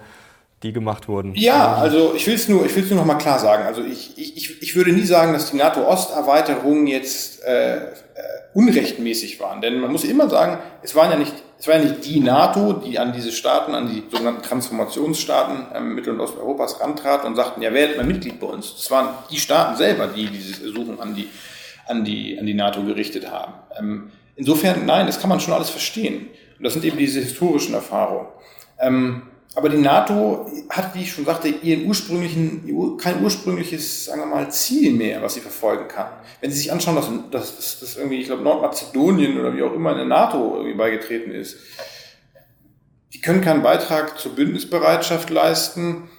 die 0.63 0.73
gemacht 0.73 1.07
wurden. 1.07 1.35
Ja, 1.35 1.75
also 1.75 2.15
ich 2.17 2.27
will 2.27 2.35
es 2.35 2.49
nur, 2.49 2.67
nur 2.67 2.95
noch 2.95 3.05
mal 3.05 3.17
klar 3.17 3.39
sagen. 3.39 3.65
Also 3.65 3.83
ich, 3.83 4.17
ich, 4.17 4.63
ich 4.63 4.75
würde 4.75 4.93
nie 4.93 5.05
sagen, 5.05 5.33
dass 5.33 5.51
die 5.51 5.57
NATO-Osterweiterung 5.57 6.87
jetzt 6.87 7.45
äh, 7.45 7.77
äh, 7.77 7.91
unrechtmäßig 8.55 9.39
waren, 9.39 9.61
denn 9.61 9.81
man 9.81 9.93
muss 9.93 10.05
immer 10.05 10.31
sagen, 10.31 10.59
es 10.83 10.95
waren 10.95 11.11
ja 11.11 11.19
nicht, 11.19 11.35
es 11.59 11.69
war 11.69 11.79
nicht 11.79 12.05
die 12.07 12.21
NATO, 12.21 12.73
die 12.73 12.99
an 12.99 13.13
diese 13.13 13.33
Staaten, 13.33 13.75
an 13.75 13.89
die 13.89 14.05
sogenannten 14.11 14.43
Transformationsstaaten 14.43 15.67
ähm, 15.75 15.95
Mittel- 15.95 16.15
und 16.15 16.21
Osteuropas 16.21 16.81
rantraten 16.81 17.29
und 17.29 17.37
sagten, 17.37 17.61
ja, 17.61 17.75
werdet 17.75 17.99
mal 17.99 18.07
Mitglied 18.07 18.41
bei 18.41 18.47
uns. 18.47 18.75
Es 18.79 18.91
waren 18.91 19.11
die 19.31 19.39
Staaten 19.39 19.77
selber, 19.77 20.07
die 20.07 20.27
diese 20.27 20.65
Ersuchen 20.65 20.99
an 21.01 21.15
die, 21.15 21.29
an 21.87 22.05
die, 22.05 22.39
an 22.39 22.47
die 22.47 22.55
NATO 22.55 22.83
gerichtet 22.83 23.31
haben. 23.31 23.53
Ähm, 23.79 24.11
insofern, 24.37 24.87
nein, 24.87 25.07
das 25.07 25.21
kann 25.21 25.29
man 25.29 25.39
schon 25.39 25.53
alles 25.53 25.69
verstehen. 25.69 26.29
Und 26.59 26.65
das 26.65 26.73
sind 26.73 26.85
eben 26.85 26.99
diese 26.99 27.21
historischen 27.21 27.75
Erfahrungen. 27.75 28.29
Ähm, 28.79 29.23
aber 29.57 29.71
die 29.71 29.79
NATO 29.79 30.51
hat, 30.69 30.95
wie 30.95 31.01
ich 31.01 31.13
schon 31.13 31.25
sagte, 31.25 31.49
ihren 31.49 31.87
ursprünglichen, 31.87 32.99
kein 32.99 33.25
ursprüngliches, 33.25 34.05
sagen 34.05 34.21
wir 34.21 34.27
mal, 34.27 34.51
Ziel 34.51 34.93
mehr, 34.93 35.23
was 35.23 35.33
sie 35.33 35.41
verfolgen 35.41 35.89
kann. 35.89 36.09
Wenn 36.43 36.51
Sie 36.51 36.59
sich 36.59 36.71
anschauen, 36.71 36.97
dass, 36.97 37.09
dass, 37.31 37.81
dass 37.81 37.97
irgendwie, 37.97 38.21
ich 38.21 38.27
glaube, 38.27 38.43
Nordmazedonien 38.43 39.41
oder 39.41 39.57
wie 39.57 39.63
auch 39.63 39.73
immer 39.73 39.93
in 39.93 39.97
der 39.97 40.07
NATO 40.07 40.57
irgendwie 40.57 40.77
beigetreten 40.77 41.31
ist, 41.31 41.57
die 43.15 43.23
können 43.23 43.41
keinen 43.41 43.63
Beitrag 43.63 44.19
zur 44.19 44.35
Bündnisbereitschaft 44.35 45.31
leisten. 45.31 46.11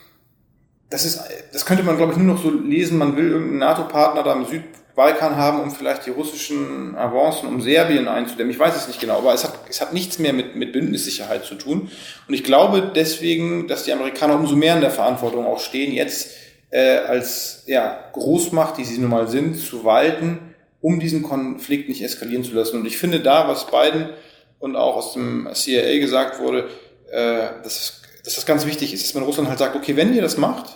Das 0.90 1.06
ist, 1.06 1.22
das 1.54 1.64
könnte 1.64 1.84
man, 1.84 1.98
glaube 1.98 2.14
ich, 2.14 2.18
nur 2.18 2.34
noch 2.34 2.42
so 2.42 2.50
lesen. 2.50 2.98
Man 2.98 3.16
will 3.18 3.30
irgendeinen 3.30 3.60
NATO-Partner 3.60 4.24
da 4.24 4.34
im 4.34 4.46
Süd, 4.46 4.64
Balkan 4.98 5.36
haben, 5.36 5.62
um 5.62 5.70
vielleicht 5.70 6.08
die 6.08 6.10
russischen 6.10 6.98
Avancen 6.98 7.48
um 7.48 7.62
Serbien 7.62 8.08
einzudämmen. 8.08 8.52
Ich 8.52 8.58
weiß 8.58 8.76
es 8.76 8.88
nicht 8.88 9.00
genau, 9.00 9.20
aber 9.20 9.32
es 9.32 9.44
hat, 9.44 9.54
es 9.70 9.80
hat 9.80 9.94
nichts 9.94 10.18
mehr 10.18 10.34
mit, 10.34 10.56
mit 10.56 10.74
Bündnissicherheit 10.74 11.46
zu 11.46 11.54
tun. 11.54 11.92
Und 12.28 12.34
ich 12.34 12.44
glaube 12.44 12.92
deswegen, 12.96 13.68
dass 13.68 13.84
die 13.84 13.94
Amerikaner 13.94 14.34
umso 14.34 14.56
mehr 14.56 14.74
in 14.74 14.82
der 14.82 14.90
Verantwortung 14.90 15.46
auch 15.46 15.60
stehen, 15.60 15.94
jetzt 15.94 16.32
äh, 16.72 16.98
als 16.98 17.64
ja, 17.68 18.10
Großmacht, 18.14 18.80
die 18.80 18.86
sie 18.86 18.98
nun 18.98 19.12
mal 19.12 19.28
sind, 19.28 19.60
zu 19.60 19.86
walten, 19.86 20.56
um 20.82 21.00
diesen 21.00 21.22
Konflikt 21.22 21.90
nicht 21.90 22.02
eskalieren 22.04 22.44
zu 22.44 22.56
lassen. 22.56 22.80
Und 22.80 22.88
ich 22.88 22.98
finde 22.98 23.20
da, 23.20 23.48
was 23.48 23.68
Biden 23.68 24.10
und 24.58 24.76
auch 24.76 24.96
aus 24.96 25.14
dem 25.14 25.48
CIA 25.54 26.00
gesagt 26.00 26.40
wurde, 26.40 26.70
äh, 27.12 27.62
dass, 27.62 28.02
dass 28.24 28.34
das 28.34 28.48
ganz 28.48 28.66
wichtig 28.66 28.96
ist, 28.96 29.06
dass 29.06 29.14
man 29.14 29.24
Russland 29.26 29.48
halt 29.48 29.60
sagt, 29.60 29.76
okay, 29.76 29.96
wenn 29.96 30.16
ihr 30.16 30.24
das 30.24 30.38
macht, 30.38 30.76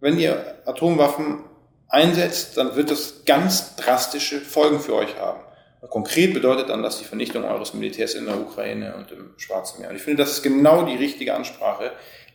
wenn 0.00 0.18
ihr 0.18 0.56
Atomwaffen 0.66 1.44
einsetzt, 1.92 2.56
dann 2.56 2.74
wird 2.74 2.90
das 2.90 3.24
ganz 3.24 3.76
drastische 3.76 4.40
Folgen 4.40 4.80
für 4.80 4.94
euch 4.94 5.16
haben. 5.18 5.40
Konkret 5.88 6.32
bedeutet 6.32 6.68
dann 6.68 6.82
das 6.82 6.98
die 6.98 7.04
Vernichtung 7.04 7.44
eures 7.44 7.74
Militärs 7.74 8.14
in 8.14 8.24
der 8.24 8.40
Ukraine 8.40 8.94
und 8.96 9.10
im 9.10 9.30
Schwarzen 9.36 9.80
Meer. 9.80 9.90
Und 9.90 9.96
ich 9.96 10.02
finde, 10.02 10.22
das 10.22 10.32
ist 10.32 10.42
genau 10.42 10.84
die 10.84 10.94
richtige 10.94 11.34
Ansprache, 11.34 11.90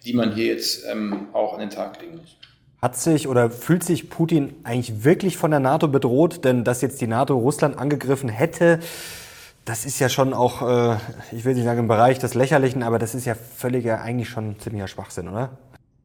die 0.06 0.14
man 0.14 0.34
hier 0.34 0.48
jetzt 0.48 0.86
ähm, 0.86 1.28
auch 1.34 1.54
an 1.54 1.62
den 1.62 1.70
Tag 1.70 2.00
legen 2.02 2.18
muss. 2.18 2.38
Hat 2.82 2.96
sich 2.96 3.28
oder 3.28 3.50
fühlt 3.50 3.84
sich 3.84 4.10
Putin 4.10 4.54
eigentlich 4.64 5.04
wirklich 5.04 5.38
von 5.38 5.50
der 5.50 5.60
NATO 5.60 5.88
bedroht? 5.88 6.46
Denn 6.46 6.64
dass 6.64 6.82
jetzt 6.82 7.02
die 7.02 7.08
NATO 7.08 7.36
Russland 7.36 7.80
angegriffen 7.80 8.30
hätte, 8.30 8.80
das 9.66 9.86
ist 9.86 10.00
ja 10.00 10.10
schon 10.10 10.34
auch, 10.34 10.62
äh, 10.62 10.98
ich 11.32 11.44
will 11.44 11.56
nicht 11.56 11.64
sagen 11.64 11.80
im 11.80 11.88
Bereich 11.88 12.20
des 12.20 12.36
Lächerlichen, 12.36 12.84
aber 12.84 13.00
das 13.00 13.16
ist 13.16 13.26
ja 13.26 13.34
völliger, 13.36 14.02
eigentlich 14.02 14.30
schon 14.30 14.60
ziemlicher 14.60 14.88
Schwachsinn, 14.88 15.28
oder? 15.28 15.58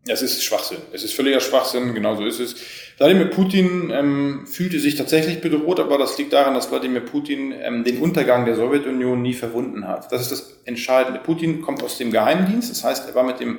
Es 0.06 0.20
ist 0.20 0.42
Schwachsinn. 0.42 0.78
Es 0.92 1.04
ist 1.04 1.14
völliger 1.14 1.38
Schwachsinn, 1.38 1.94
genau 1.94 2.16
so 2.16 2.24
ist 2.24 2.40
es. 2.40 2.56
Wladimir 2.98 3.26
Putin 3.26 3.90
ähm, 3.94 4.46
fühlte 4.46 4.80
sich 4.80 4.96
tatsächlich 4.96 5.40
bedroht, 5.40 5.78
aber 5.78 5.96
das 5.96 6.18
liegt 6.18 6.32
daran, 6.32 6.54
dass 6.54 6.72
Wladimir 6.72 7.02
Putin 7.02 7.52
ähm, 7.52 7.84
den 7.84 8.00
Untergang 8.00 8.44
der 8.44 8.56
Sowjetunion 8.56 9.22
nie 9.22 9.34
verwunden 9.34 9.86
hat. 9.86 10.10
Das 10.10 10.22
ist 10.22 10.32
das 10.32 10.60
Entscheidende. 10.64 11.20
Putin 11.20 11.62
kommt 11.62 11.84
aus 11.84 11.98
dem 11.98 12.10
Geheimdienst, 12.10 12.68
das 12.70 12.82
heißt, 12.82 13.08
er 13.08 13.14
war 13.14 13.22
mit 13.22 13.38
dem, 13.38 13.58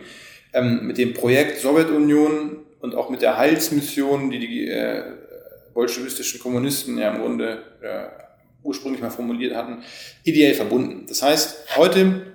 ähm, 0.52 0.86
mit 0.86 0.98
dem 0.98 1.14
Projekt 1.14 1.62
Sowjetunion 1.62 2.58
und 2.82 2.94
auch 2.94 3.10
mit 3.10 3.22
der 3.22 3.38
Heilsmission, 3.38 4.30
die 4.30 4.40
die 4.40 4.68
äh, 4.68 5.04
bolschewistischen 5.74 6.42
Kommunisten 6.42 6.98
ja 6.98 7.12
im 7.14 7.22
Grunde 7.22 7.64
äh, 7.82 8.08
ursprünglich 8.64 9.02
mal 9.02 9.12
formuliert 9.12 9.56
hatten, 9.56 9.82
ideell 10.24 10.56
verbunden. 10.56 11.06
Das 11.08 11.22
heißt, 11.22 11.78
heute 11.78 12.34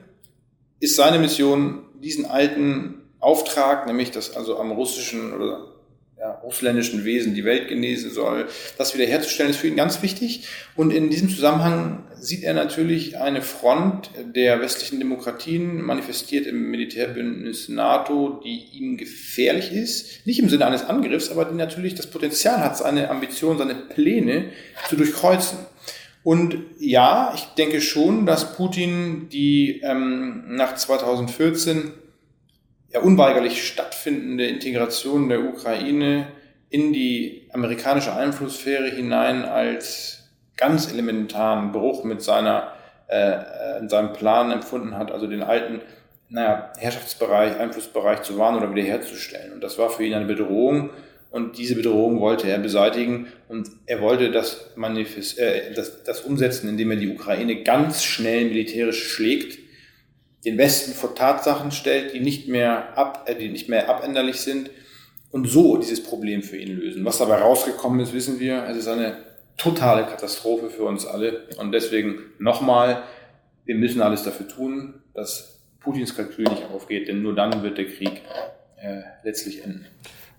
ist 0.81 0.97
seine 0.97 1.19
Mission, 1.19 1.85
diesen 2.01 2.25
alten 2.25 2.98
Auftrag, 3.21 3.87
nämlich 3.87 4.11
dass 4.11 4.37
also 4.37 4.59
am 4.59 4.71
russischen 4.71 5.33
oder 5.33 5.69
ja, 6.19 6.33
russländischen 6.43 7.05
Wesen 7.05 7.35
die 7.35 7.45
Welt 7.45 7.69
genesen 7.69 8.11
soll. 8.11 8.49
Das 8.77 8.95
wiederherzustellen 8.95 9.51
ist 9.51 9.59
für 9.59 9.69
ihn 9.69 9.77
ganz 9.77 10.03
wichtig. 10.03 10.49
Und 10.75 10.93
in 10.93 11.11
diesem 11.11 11.29
Zusammenhang 11.29 12.05
sieht 12.19 12.43
er 12.43 12.55
natürlich 12.55 13.19
eine 13.19 13.41
Front 13.41 14.11
der 14.35 14.61
westlichen 14.61 14.99
Demokratien 14.99 15.81
manifestiert 15.81 16.47
im 16.47 16.71
Militärbündnis 16.71 17.69
NATO, 17.69 18.41
die 18.45 18.67
ihm 18.73 18.97
gefährlich 18.97 19.73
ist. 19.73 20.27
Nicht 20.27 20.41
im 20.41 20.49
Sinne 20.49 20.67
eines 20.67 20.85
Angriffs, 20.85 21.31
aber 21.31 21.45
die 21.45 21.55
natürlich 21.55 21.95
das 21.95 22.09
Potenzial 22.09 22.59
hat, 22.59 22.77
seine 22.77 23.11
Ambitionen, 23.11 23.59
seine 23.59 23.77
Pläne 23.77 24.47
zu 24.89 24.97
durchkreuzen. 24.97 25.59
Und 26.25 26.59
ja, 26.81 27.33
ich 27.37 27.45
denke 27.57 27.81
schon, 27.81 28.27
dass 28.27 28.55
Putin 28.55 29.29
die 29.31 29.81
ähm, 29.85 30.57
nach 30.57 30.75
2014 30.75 31.93
ja 32.93 33.01
unweigerlich 33.01 33.67
stattfindende 33.67 34.47
Integration 34.47 35.29
der 35.29 35.41
Ukraine 35.41 36.29
in 36.71 36.93
die 36.93 37.49
amerikanische 37.53 38.15
Einflusssphäre 38.15 38.91
hinein 38.91 39.45
als 39.45 40.31
ganz 40.57 40.91
elementaren 40.93 41.73
Bruch 41.73 42.05
mit 42.05 42.23
seiner 42.23 42.73
äh, 43.09 43.79
in 43.81 43.89
seinem 43.89 44.13
Plan 44.13 44.51
empfunden 44.51 44.97
hat, 44.97 45.11
also 45.11 45.27
den 45.27 45.43
alten 45.43 45.81
naja, 46.29 46.73
Herrschaftsbereich, 46.77 47.59
Einflussbereich 47.59 48.23
zu 48.23 48.37
wahren 48.39 48.57
oder 48.57 48.75
wiederherzustellen. 48.75 49.53
Und 49.53 49.63
das 49.63 49.79
war 49.79 49.89
für 49.89 50.05
ihn 50.05 50.15
eine 50.15 50.27
Bedrohung. 50.27 50.91
Und 51.31 51.59
diese 51.59 51.75
Bedrohung 51.75 52.21
wollte 52.21 52.49
er 52.49 52.59
beseitigen. 52.59 53.29
Und 53.49 53.69
er 53.87 54.01
wollte 54.01 54.31
das, 54.31 54.73
Manifest, 54.77 55.39
äh, 55.39 55.73
das, 55.75 56.05
das 56.05 56.21
umsetzen, 56.21 56.69
indem 56.69 56.91
er 56.91 56.97
die 56.99 57.09
Ukraine 57.09 57.63
ganz 57.63 58.05
schnell 58.05 58.45
militärisch 58.47 59.09
schlägt 59.09 59.59
den 60.45 60.59
Westen 60.59 60.93
vor 60.93 61.15
Tatsachen 61.15 61.71
stellt, 61.73 62.15
die 62.15 62.21
nicht 62.21 62.49
mehr, 62.49 62.97
ab, 62.97 63.29
äh, 63.29 63.35
die 63.35 63.49
nicht 63.49 63.69
mehr 63.69 63.89
abänderlich 63.89 64.37
sind 64.37 64.71
und 65.31 65.47
so 65.47 65.77
dieses 65.77 66.03
Problem 66.03 66.43
für 66.43 66.57
ihn 66.57 66.77
lösen. 66.79 67.05
Was 67.05 67.19
dabei 67.19 67.37
rausgekommen 67.37 68.01
ist, 68.01 68.13
wissen 68.13 68.41
wir. 68.41 68.65
Es 68.65 68.77
ist 68.77 68.89
eine 68.89 69.17
totale 69.57 70.05
Katastrophe 70.05 70.71
für 70.71 70.85
uns 70.85 71.05
alle. 71.05 71.49
Und 71.59 71.73
deswegen 71.73 72.21
nochmal, 72.39 73.03
wir 73.65 73.75
müssen 73.75 74.01
alles 74.01 74.23
dafür 74.23 74.49
tun, 74.49 75.03
dass 75.15 75.61
Putins 75.81 76.17
Kalkül 76.17 76.45
nicht 76.49 76.65
aufgeht, 76.73 77.09
denn 77.09 77.23
nur 77.23 77.35
dann 77.35 77.63
wird 77.63 77.77
der 77.77 77.87
Krieg 77.87 78.23
äh, 78.81 79.03
letztlich 79.25 79.63
enden. 79.65 79.87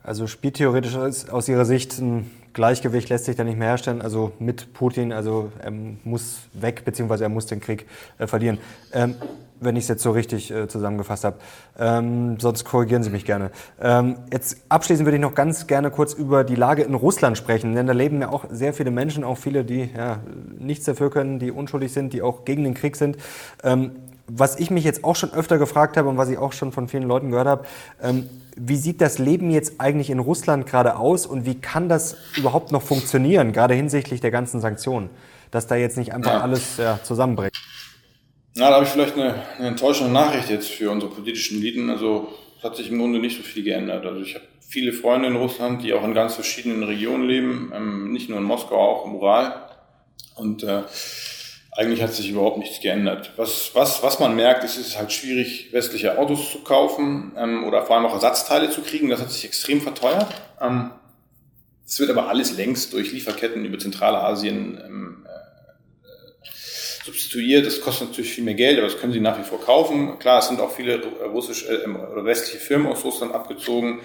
Also 0.02 0.28
spieltheoretisch 0.28 0.96
ist 0.96 1.30
aus 1.30 1.50
Ihrer 1.50 1.66
Sicht 1.66 2.00
ein 2.00 2.32
Gleichgewicht 2.54 3.10
lässt 3.10 3.26
sich 3.26 3.36
da 3.36 3.44
nicht 3.44 3.58
mehr 3.58 3.70
herstellen, 3.70 4.02
also 4.02 4.32
mit 4.40 4.74
Putin, 4.74 5.12
also 5.14 5.52
er 5.60 5.72
muss 6.04 6.40
weg, 6.54 6.84
beziehungsweise 6.86 7.24
er 7.24 7.30
muss 7.30 7.46
den 7.46 7.60
Krieg 7.60 7.86
äh, 8.18 8.28
verlieren. 8.28 8.60
Ähm, 8.94 9.16
wenn 9.60 9.76
ich 9.76 9.84
es 9.84 9.88
jetzt 9.90 10.04
so 10.04 10.12
richtig 10.12 10.52
äh, 10.52 10.68
zusammengefasst 10.68 11.24
habe. 11.24 11.38
Ähm, 11.78 12.40
sonst 12.40 12.64
korrigieren 12.64 13.04
Sie 13.04 13.10
mich 13.10 13.26
gerne. 13.26 13.52
Ähm, 13.82 14.18
jetzt 14.32 14.58
abschließend 14.70 15.06
würde 15.06 15.18
ich 15.18 15.22
noch 15.22 15.36
ganz 15.36 15.68
gerne 15.68 15.92
kurz 15.92 16.14
über 16.14 16.44
die 16.44 16.56
Lage 16.56 16.84
in 16.84 16.94
Russland 16.94 17.38
sprechen, 17.38 17.76
denn 17.76 17.88
da 17.88 17.94
leben 17.94 18.22
ja 18.22 18.30
auch 18.30 18.46
sehr 18.50 18.74
viele 18.74 18.92
Menschen, 18.92 19.24
auch 19.24 19.38
viele, 19.38 19.66
die 19.66 19.90
ja, 19.96 20.20
nichts 20.58 20.86
dafür 20.86 21.10
können, 21.10 21.40
die 21.40 21.52
unschuldig 21.52 21.92
sind, 21.92 22.14
die 22.14 22.22
auch 22.22 22.46
gegen 22.46 22.64
den 22.64 22.74
Krieg 22.74 22.96
sind. 22.96 23.18
Ähm, 23.64 23.92
was 24.32 24.60
ich 24.60 24.72
mich 24.72 24.84
jetzt 24.84 25.04
auch 25.04 25.16
schon 25.16 25.34
öfter 25.34 25.58
gefragt 25.58 25.98
habe 25.98 26.08
und 26.10 26.18
was 26.18 26.30
ich 26.30 26.38
auch 26.38 26.54
schon 26.54 26.72
von 26.72 26.88
vielen 26.88 27.04
Leuten 27.04 27.32
gehört 27.32 27.48
habe, 27.48 27.66
ähm, 28.02 28.30
wie 28.56 28.76
sieht 28.76 29.02
das 29.02 29.20
Leben 29.20 29.50
jetzt 29.50 29.80
eigentlich 29.80 30.10
in 30.10 30.20
Russland 30.20 30.66
gerade 30.66 30.98
aus 30.98 31.26
und 31.26 31.46
wie 31.46 31.56
kann 31.56 31.90
das 31.90 32.18
überhaupt 32.36 32.72
noch 32.72 32.82
funktionieren, 32.82 33.54
gerade 33.54 33.74
hinsichtlich 33.74 34.22
der 34.22 34.32
ganzen 34.32 34.62
Sanktionen, 34.62 35.10
dass 35.52 35.68
da 35.68 35.76
jetzt 35.76 35.98
nicht 35.98 36.14
einfach 36.14 36.44
alles 36.44 36.78
ja, 36.78 37.00
zusammenbricht? 37.04 37.56
Na, 38.56 38.70
da 38.70 38.76
habe 38.76 38.86
ich 38.86 38.92
vielleicht 38.92 39.16
eine, 39.16 39.36
eine, 39.58 39.68
enttäuschende 39.70 40.12
Nachricht 40.12 40.50
jetzt 40.50 40.70
für 40.70 40.92
unsere 40.92 41.12
politischen 41.12 41.60
Eliten. 41.60 41.90
Also 41.90 42.30
es 42.58 42.64
hat 42.64 42.76
sich 42.76 42.92
im 42.92 42.98
Grunde 42.98 43.20
nicht 43.20 43.38
so 43.38 43.44
viel 43.44 43.64
geändert. 43.64 44.06
Also 44.06 44.22
ich 44.22 44.36
habe 44.36 44.46
viele 44.68 44.92
Freunde 44.92 45.30
in 45.30 45.36
Russland, 45.36 45.84
die 45.84 45.94
auch 45.94 46.04
in 46.04 46.14
ganz 46.14 46.34
verschiedenen 46.36 46.84
Regionen 46.84 47.26
leben, 47.26 47.72
ähm, 47.74 48.12
nicht 48.12 48.30
nur 48.30 48.38
in 48.38 48.44
Moskau, 48.44 48.76
auch 48.76 49.06
im 49.06 49.16
Ural. 49.16 49.70
Und 50.36 50.64
äh, 50.64 50.82
Eigentlich 51.80 52.02
hat 52.02 52.14
sich 52.14 52.30
überhaupt 52.30 52.58
nichts 52.58 52.82
geändert. 52.82 53.32
Was, 53.38 53.72
was, 53.74 54.04
was 54.04 54.20
man 54.20 54.36
merkt, 54.36 54.66
ist, 54.66 54.78
es 54.78 54.88
ist 54.88 54.98
halt 54.98 55.14
schwierig, 55.14 55.72
westliche 55.72 56.18
Autos 56.18 56.52
zu 56.52 56.60
kaufen 56.60 57.32
ähm, 57.38 57.64
oder 57.64 57.86
vor 57.86 57.96
allem 57.96 58.06
auch 58.06 58.16
Ersatzteile 58.16 58.70
zu 58.70 58.82
kriegen. 58.82 59.08
Das 59.08 59.22
hat 59.22 59.32
sich 59.32 59.46
extrem 59.46 59.80
verteuert. 59.80 60.28
Ähm, 60.60 60.92
es 61.88 61.98
wird 61.98 62.10
aber 62.10 62.28
alles 62.28 62.58
längst 62.58 62.92
durch 62.92 63.14
Lieferketten 63.14 63.64
über 63.64 63.80
Zentralasien 63.80 64.78
ähm, 64.86 65.26
äh, 65.26 67.06
substituiert. 67.06 67.66
Das 67.66 67.80
kostet 67.80 68.10
natürlich 68.10 68.34
viel 68.34 68.44
mehr 68.44 68.56
Geld, 68.56 68.78
aber 68.78 68.90
das 68.90 69.00
können 69.00 69.14
sie 69.14 69.22
nach 69.22 69.40
wie 69.40 69.48
vor 69.48 69.62
kaufen. 69.62 70.20
Klar, 70.20 70.40
es 70.40 70.50
sind 70.50 70.60
auch 70.60 70.74
viele 70.74 71.02
russische 71.32 71.66
äh, 71.66 71.88
oder 71.88 72.26
westliche 72.26 72.58
Firmen 72.58 72.88
aus 72.88 73.06
Russland 73.06 73.34
abgezogen. 73.34 74.02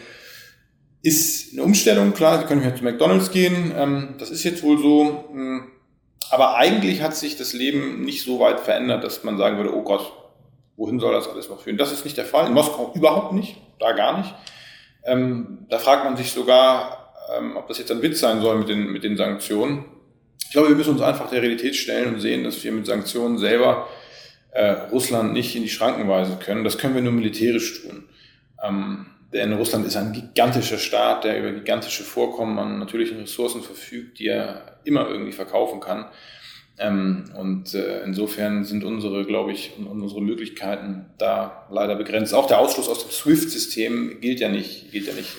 Ist 1.03 1.53
eine 1.53 1.65
Umstellung, 1.65 2.15
klar, 2.15 2.39
sie 2.39 2.45
können 2.45 2.63
hier 2.63 2.77
zu 2.77 2.85
McDonalds 2.85 3.33
gehen. 3.33 3.75
Ähm, 3.77 4.15
das 4.21 4.31
ist 4.31 4.45
jetzt 4.45 4.63
wohl 4.63 4.79
so. 4.79 5.29
Hm, 5.33 5.74
aber 6.31 6.57
eigentlich 6.57 7.03
hat 7.03 7.17
sich 7.17 7.37
das 7.37 7.53
Leben 7.53 8.05
nicht 8.05 8.25
so 8.25 8.41
weit 8.41 8.61
verändert, 8.61 9.05
dass 9.05 9.25
man 9.25 9.39
sagen 9.39 9.57
würde, 9.57 9.75
oh 9.75 9.83
Gott, 9.83 10.13
wohin 10.77 10.99
soll 10.99 11.13
das 11.13 11.29
alles 11.29 11.49
noch 11.49 11.61
führen? 11.61 11.77
Das 11.77 11.93
ist 11.93 12.05
nicht 12.05 12.17
der 12.17 12.25
Fall. 12.25 12.47
In 12.47 12.53
Moskau 12.53 12.93
überhaupt 12.95 13.33
nicht, 13.33 13.57
da 13.79 13.93
gar 13.93 14.19
nicht. 14.19 14.35
Ähm, 15.05 15.67
da 15.69 15.79
fragt 15.79 16.05
man 16.05 16.17
sich 16.17 16.33
sogar, 16.33 17.15
ähm, 17.37 17.57
ob 17.57 17.69
das 17.69 17.79
jetzt 17.79 17.91
ein 17.91 18.03
Witz 18.03 18.21
sein 18.21 18.41
soll 18.41 18.59
mit 18.59 18.69
den, 18.69 18.91
mit 18.91 19.05
den 19.05 19.17
Sanktionen. 19.17 19.85
Ich 20.47 20.53
glaube, 20.53 20.69
wir 20.69 20.77
müssen 20.77 20.95
uns 20.95 21.03
einfach 21.03 21.29
der 21.31 21.43
Realität 21.43 21.77
stellen 21.77 22.15
und 22.15 22.21
sehen, 22.21 22.45
dass 22.45 22.63
wir 22.63 22.73
mit 22.73 22.87
Sanktionen 22.87 23.39
selber 23.39 23.89
äh, 24.53 24.71
Russland 24.93 25.33
nicht 25.33 25.55
in 25.57 25.63
die 25.63 25.69
Schranken 25.69 26.09
weisen 26.09 26.39
können. 26.39 26.65
Das 26.65 26.79
können 26.79 26.95
wir 26.95 27.03
nur 27.03 27.13
militärisch 27.13 27.83
tun. 27.83 28.05
Ähm, 28.63 29.07
denn 29.35 29.53
Russland 29.53 29.87
ist 29.87 29.97
ein 29.97 30.13
gigantischer 30.13 30.79
Staat, 30.79 31.25
der 31.25 31.39
über 31.39 31.51
gigantische 31.51 32.05
Vorkommen 32.05 32.59
an 32.59 32.79
natürlichen 32.79 33.19
Ressourcen 33.21 33.63
verfügt, 33.63 34.21
die 34.21 34.29
er 34.29 34.79
immer 34.85 35.09
irgendwie 35.09 35.33
verkaufen 35.33 35.81
kann. 35.81 36.07
Ähm, 36.79 37.31
und 37.37 37.75
äh, 37.75 38.03
insofern 38.05 38.65
sind 38.65 38.85
unsere, 38.85 39.25
glaube 39.25 39.53
ich, 39.53 39.73
unsere 39.79 40.23
Möglichkeiten 40.23 41.07
da 41.19 41.67
leider 41.71 41.97
begrenzt. 41.97 42.33
Auch 42.33 42.47
der 42.47 42.59
Ausschluss 42.59 42.89
aus 42.89 43.01
dem 43.01 43.11
SWIFT-System 43.11 44.21
gilt 44.21 44.41
ja 44.41 44.49
nicht, 44.49 44.91
gilt 44.91 45.07
ja 45.07 45.13
nicht 45.15 45.31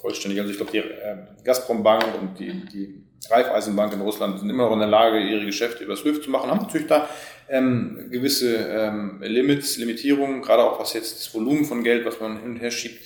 vollständig. 0.00 0.40
Also 0.40 0.50
ich 0.52 0.56
glaube, 0.56 0.72
die 0.72 0.78
äh, 0.78 1.16
Gazprom-Bank 1.44 2.06
und 2.20 2.38
die, 2.38 2.64
die 2.72 3.04
Raiffeisenbank 3.28 3.92
in 3.92 4.00
Russland 4.00 4.38
sind 4.38 4.50
immer 4.50 4.64
noch 4.64 4.72
in 4.72 4.80
der 4.80 4.88
Lage, 4.88 5.20
ihre 5.20 5.44
Geschäfte 5.44 5.84
über 5.84 5.96
SWIFT 5.96 6.24
zu 6.24 6.30
machen, 6.30 6.50
haben 6.50 6.62
natürlich 6.62 6.86
da 6.86 7.08
ähm, 7.48 8.08
gewisse 8.10 8.56
ähm, 8.56 9.20
Limits, 9.22 9.76
Limitierungen, 9.76 10.40
gerade 10.40 10.64
auch 10.64 10.80
was 10.80 10.92
jetzt 10.94 11.18
das 11.18 11.34
Volumen 11.34 11.64
von 11.64 11.84
Geld, 11.84 12.04
was 12.06 12.20
man 12.20 12.40
hin 12.40 12.52
und 12.52 12.56
her 12.56 12.70
schiebt, 12.70 13.00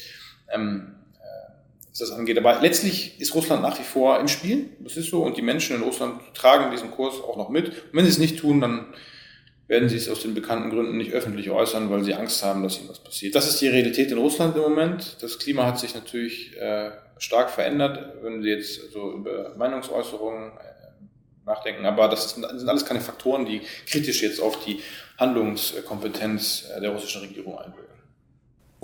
ähm, 0.54 0.94
äh, 1.14 1.52
was 1.90 1.98
das 1.98 2.10
angeht. 2.12 2.38
Aber 2.38 2.60
letztlich 2.60 3.20
ist 3.20 3.34
Russland 3.34 3.62
nach 3.62 3.78
wie 3.78 3.84
vor 3.84 4.20
im 4.20 4.28
Spiel. 4.28 4.70
Das 4.80 4.96
ist 4.96 5.10
so. 5.10 5.22
Und 5.22 5.36
die 5.36 5.42
Menschen 5.42 5.76
in 5.76 5.82
Russland 5.82 6.20
tragen 6.34 6.70
diesen 6.70 6.90
Kurs 6.90 7.16
auch 7.16 7.36
noch 7.36 7.48
mit. 7.48 7.68
Und 7.68 7.74
wenn 7.92 8.04
sie 8.04 8.10
es 8.10 8.18
nicht 8.18 8.38
tun, 8.38 8.60
dann 8.60 8.86
werden 9.66 9.88
sie 9.88 9.96
es 9.96 10.08
aus 10.08 10.20
den 10.20 10.34
bekannten 10.34 10.70
Gründen 10.70 10.96
nicht 10.96 11.12
öffentlich 11.12 11.50
äußern, 11.50 11.90
weil 11.90 12.04
sie 12.04 12.14
Angst 12.14 12.42
haben, 12.44 12.62
dass 12.62 12.78
ihnen 12.78 12.88
was 12.88 12.98
passiert. 12.98 13.34
Das 13.34 13.48
ist 13.48 13.60
die 13.60 13.68
Realität 13.68 14.10
in 14.10 14.18
Russland 14.18 14.56
im 14.56 14.62
Moment. 14.62 15.16
Das 15.20 15.38
Klima 15.38 15.66
hat 15.66 15.78
sich 15.78 15.94
natürlich 15.94 16.56
äh, 16.58 16.90
stark 17.18 17.50
verändert, 17.50 18.22
wenn 18.22 18.42
Sie 18.42 18.50
jetzt 18.50 18.92
so 18.92 19.12
über 19.12 19.54
Meinungsäußerungen 19.56 20.50
äh, 20.50 21.46
nachdenken. 21.46 21.86
Aber 21.86 22.08
das 22.08 22.34
sind 22.34 22.44
alles 22.44 22.84
keine 22.84 23.00
Faktoren, 23.00 23.46
die 23.46 23.62
kritisch 23.86 24.22
jetzt 24.22 24.40
auf 24.40 24.62
die 24.64 24.80
Handlungskompetenz 25.18 26.70
äh, 26.76 26.80
der 26.80 26.90
russischen 26.90 27.22
Regierung 27.22 27.58
einwirken. 27.58 27.84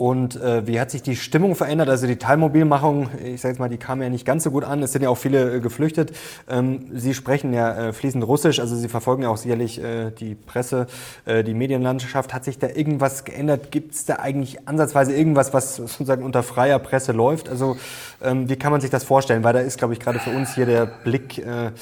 Und 0.01 0.41
äh, 0.41 0.67
wie 0.67 0.81
hat 0.81 0.91
sich 0.91 1.03
die 1.03 1.15
Stimmung 1.15 1.55
verändert? 1.55 1.91
Also 1.91 2.07
die 2.07 2.17
Teilmobilmachung, 2.17 3.11
ich 3.23 3.43
sage 3.43 3.53
jetzt 3.53 3.59
mal, 3.59 3.69
die 3.69 3.77
kam 3.77 4.01
ja 4.01 4.09
nicht 4.09 4.25
ganz 4.25 4.45
so 4.45 4.51
gut 4.51 4.65
an. 4.65 4.83
Es 4.83 4.93
sind 4.93 5.03
ja 5.03 5.11
auch 5.11 5.19
viele 5.19 5.57
äh, 5.57 5.61
geflüchtet. 5.61 6.17
Ähm, 6.49 6.87
Sie 6.95 7.13
sprechen 7.13 7.53
ja 7.53 7.89
äh, 7.89 7.93
fließend 7.93 8.27
Russisch, 8.27 8.61
also 8.61 8.77
Sie 8.77 8.89
verfolgen 8.89 9.25
ja 9.25 9.29
auch 9.29 9.37
sicherlich 9.37 9.79
äh, 9.79 10.11
die 10.11 10.37
Presse, 10.37 10.87
äh, 11.27 11.45
die 11.45 11.53
Medienlandschaft. 11.53 12.33
Hat 12.33 12.45
sich 12.45 12.59
da 12.59 12.69
irgendwas 12.69 13.27
geändert? 13.27 13.73
Gibt 13.73 13.93
es 13.93 14.07
da 14.07 14.15
eigentlich 14.15 14.67
ansatzweise 14.67 15.15
irgendwas, 15.15 15.53
was 15.53 15.77
sozusagen 15.77 16.25
unter 16.25 16.43
freier 16.43 16.79
Presse 16.79 17.13
läuft? 17.13 17.51
Also 17.51 17.77
ähm, 18.23 18.49
wie 18.49 18.57
kann 18.57 18.73
man 18.73 18.81
sich 18.81 18.89
das 18.89 19.05
vorstellen? 19.05 19.45
Weil 19.45 19.53
da 19.53 19.61
ist, 19.61 19.77
glaube 19.77 19.93
ich, 19.93 20.01
gerade 20.01 20.19
für 20.19 20.31
uns 20.31 20.55
hier 20.55 20.65
der 20.65 20.87
Blick 20.87 21.37
äh, 21.37 21.73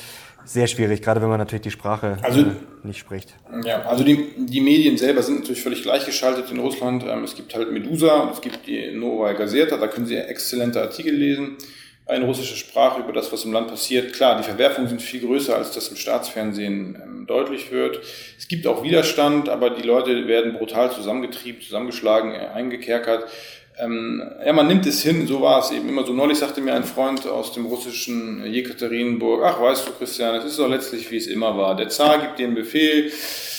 sehr 0.49 0.67
schwierig, 0.67 1.03
gerade 1.03 1.21
wenn 1.21 1.29
man 1.29 1.39
natürlich 1.39 1.63
die 1.63 1.71
Sprache 1.71 2.17
also, 2.23 2.41
äh, 2.41 2.45
nicht 2.83 2.99
spricht. 2.99 3.35
Ja, 3.65 3.83
also 3.83 4.03
die, 4.03 4.31
die 4.37 4.61
Medien 4.61 4.97
selber 4.97 5.23
sind 5.23 5.41
natürlich 5.41 5.63
völlig 5.63 5.83
gleichgeschaltet 5.83 6.51
in 6.51 6.59
Russland. 6.59 7.05
Ähm, 7.07 7.25
es 7.25 7.35
gibt 7.35 7.55
halt 7.55 7.71
Medusa 7.71 8.21
und 8.21 8.33
es 8.33 8.41
gibt 8.41 8.67
die 8.67 8.93
Novaya 8.93 9.35
Gazeta, 9.35 9.77
da 9.77 9.89
können 9.89 10.07
Sie 10.07 10.17
exzellente 10.17 10.81
Artikel 10.81 11.15
lesen 11.15 11.59
in 12.17 12.23
russischer 12.23 12.57
Sprache 12.57 13.01
über 13.01 13.13
das, 13.13 13.31
was 13.33 13.45
im 13.45 13.53
Land 13.53 13.69
passiert. 13.69 14.15
Klar, 14.15 14.39
die 14.39 14.45
Verwerfungen 14.45 14.89
sind 14.89 15.03
viel 15.03 15.21
größer, 15.21 15.55
als 15.55 15.73
das 15.73 15.89
im 15.89 15.97
Staatsfernsehen 15.97 16.99
ähm, 17.03 17.27
deutlich 17.27 17.71
wird. 17.71 18.01
Es 18.39 18.49
gibt 18.49 18.67
auch 18.67 18.83
Widerstand, 18.83 19.49
aber 19.51 19.71
die 19.71 19.83
Leute 19.83 20.27
werden 20.27 20.55
brutal 20.55 20.91
zusammengetrieben, 20.91 21.61
zusammengeschlagen, 21.61 22.33
äh, 22.33 22.49
eingekerkert 22.55 23.27
ähm, 23.81 24.23
ja, 24.45 24.53
man 24.53 24.67
nimmt 24.67 24.87
es 24.87 25.03
hin, 25.03 25.27
so 25.27 25.41
war 25.41 25.61
es 25.61 25.71
eben 25.71 25.89
immer 25.89 26.05
so. 26.05 26.13
Neulich 26.13 26.39
sagte 26.39 26.61
mir 26.61 26.75
ein 26.75 26.85
Freund 26.85 27.27
aus 27.27 27.53
dem 27.53 27.67
russischen 27.67 28.45
Jekaterinburg, 28.45 29.43
ach 29.45 29.61
weißt 29.61 29.87
du 29.87 29.93
Christian, 29.93 30.35
es 30.37 30.45
ist 30.45 30.59
doch 30.59 30.69
letztlich, 30.69 31.11
wie 31.11 31.17
es 31.17 31.27
immer 31.27 31.57
war. 31.57 31.77
Der 31.77 31.89
Zar 31.89 32.19
gibt 32.19 32.39
den 32.39 32.55
Befehl, 32.55 33.11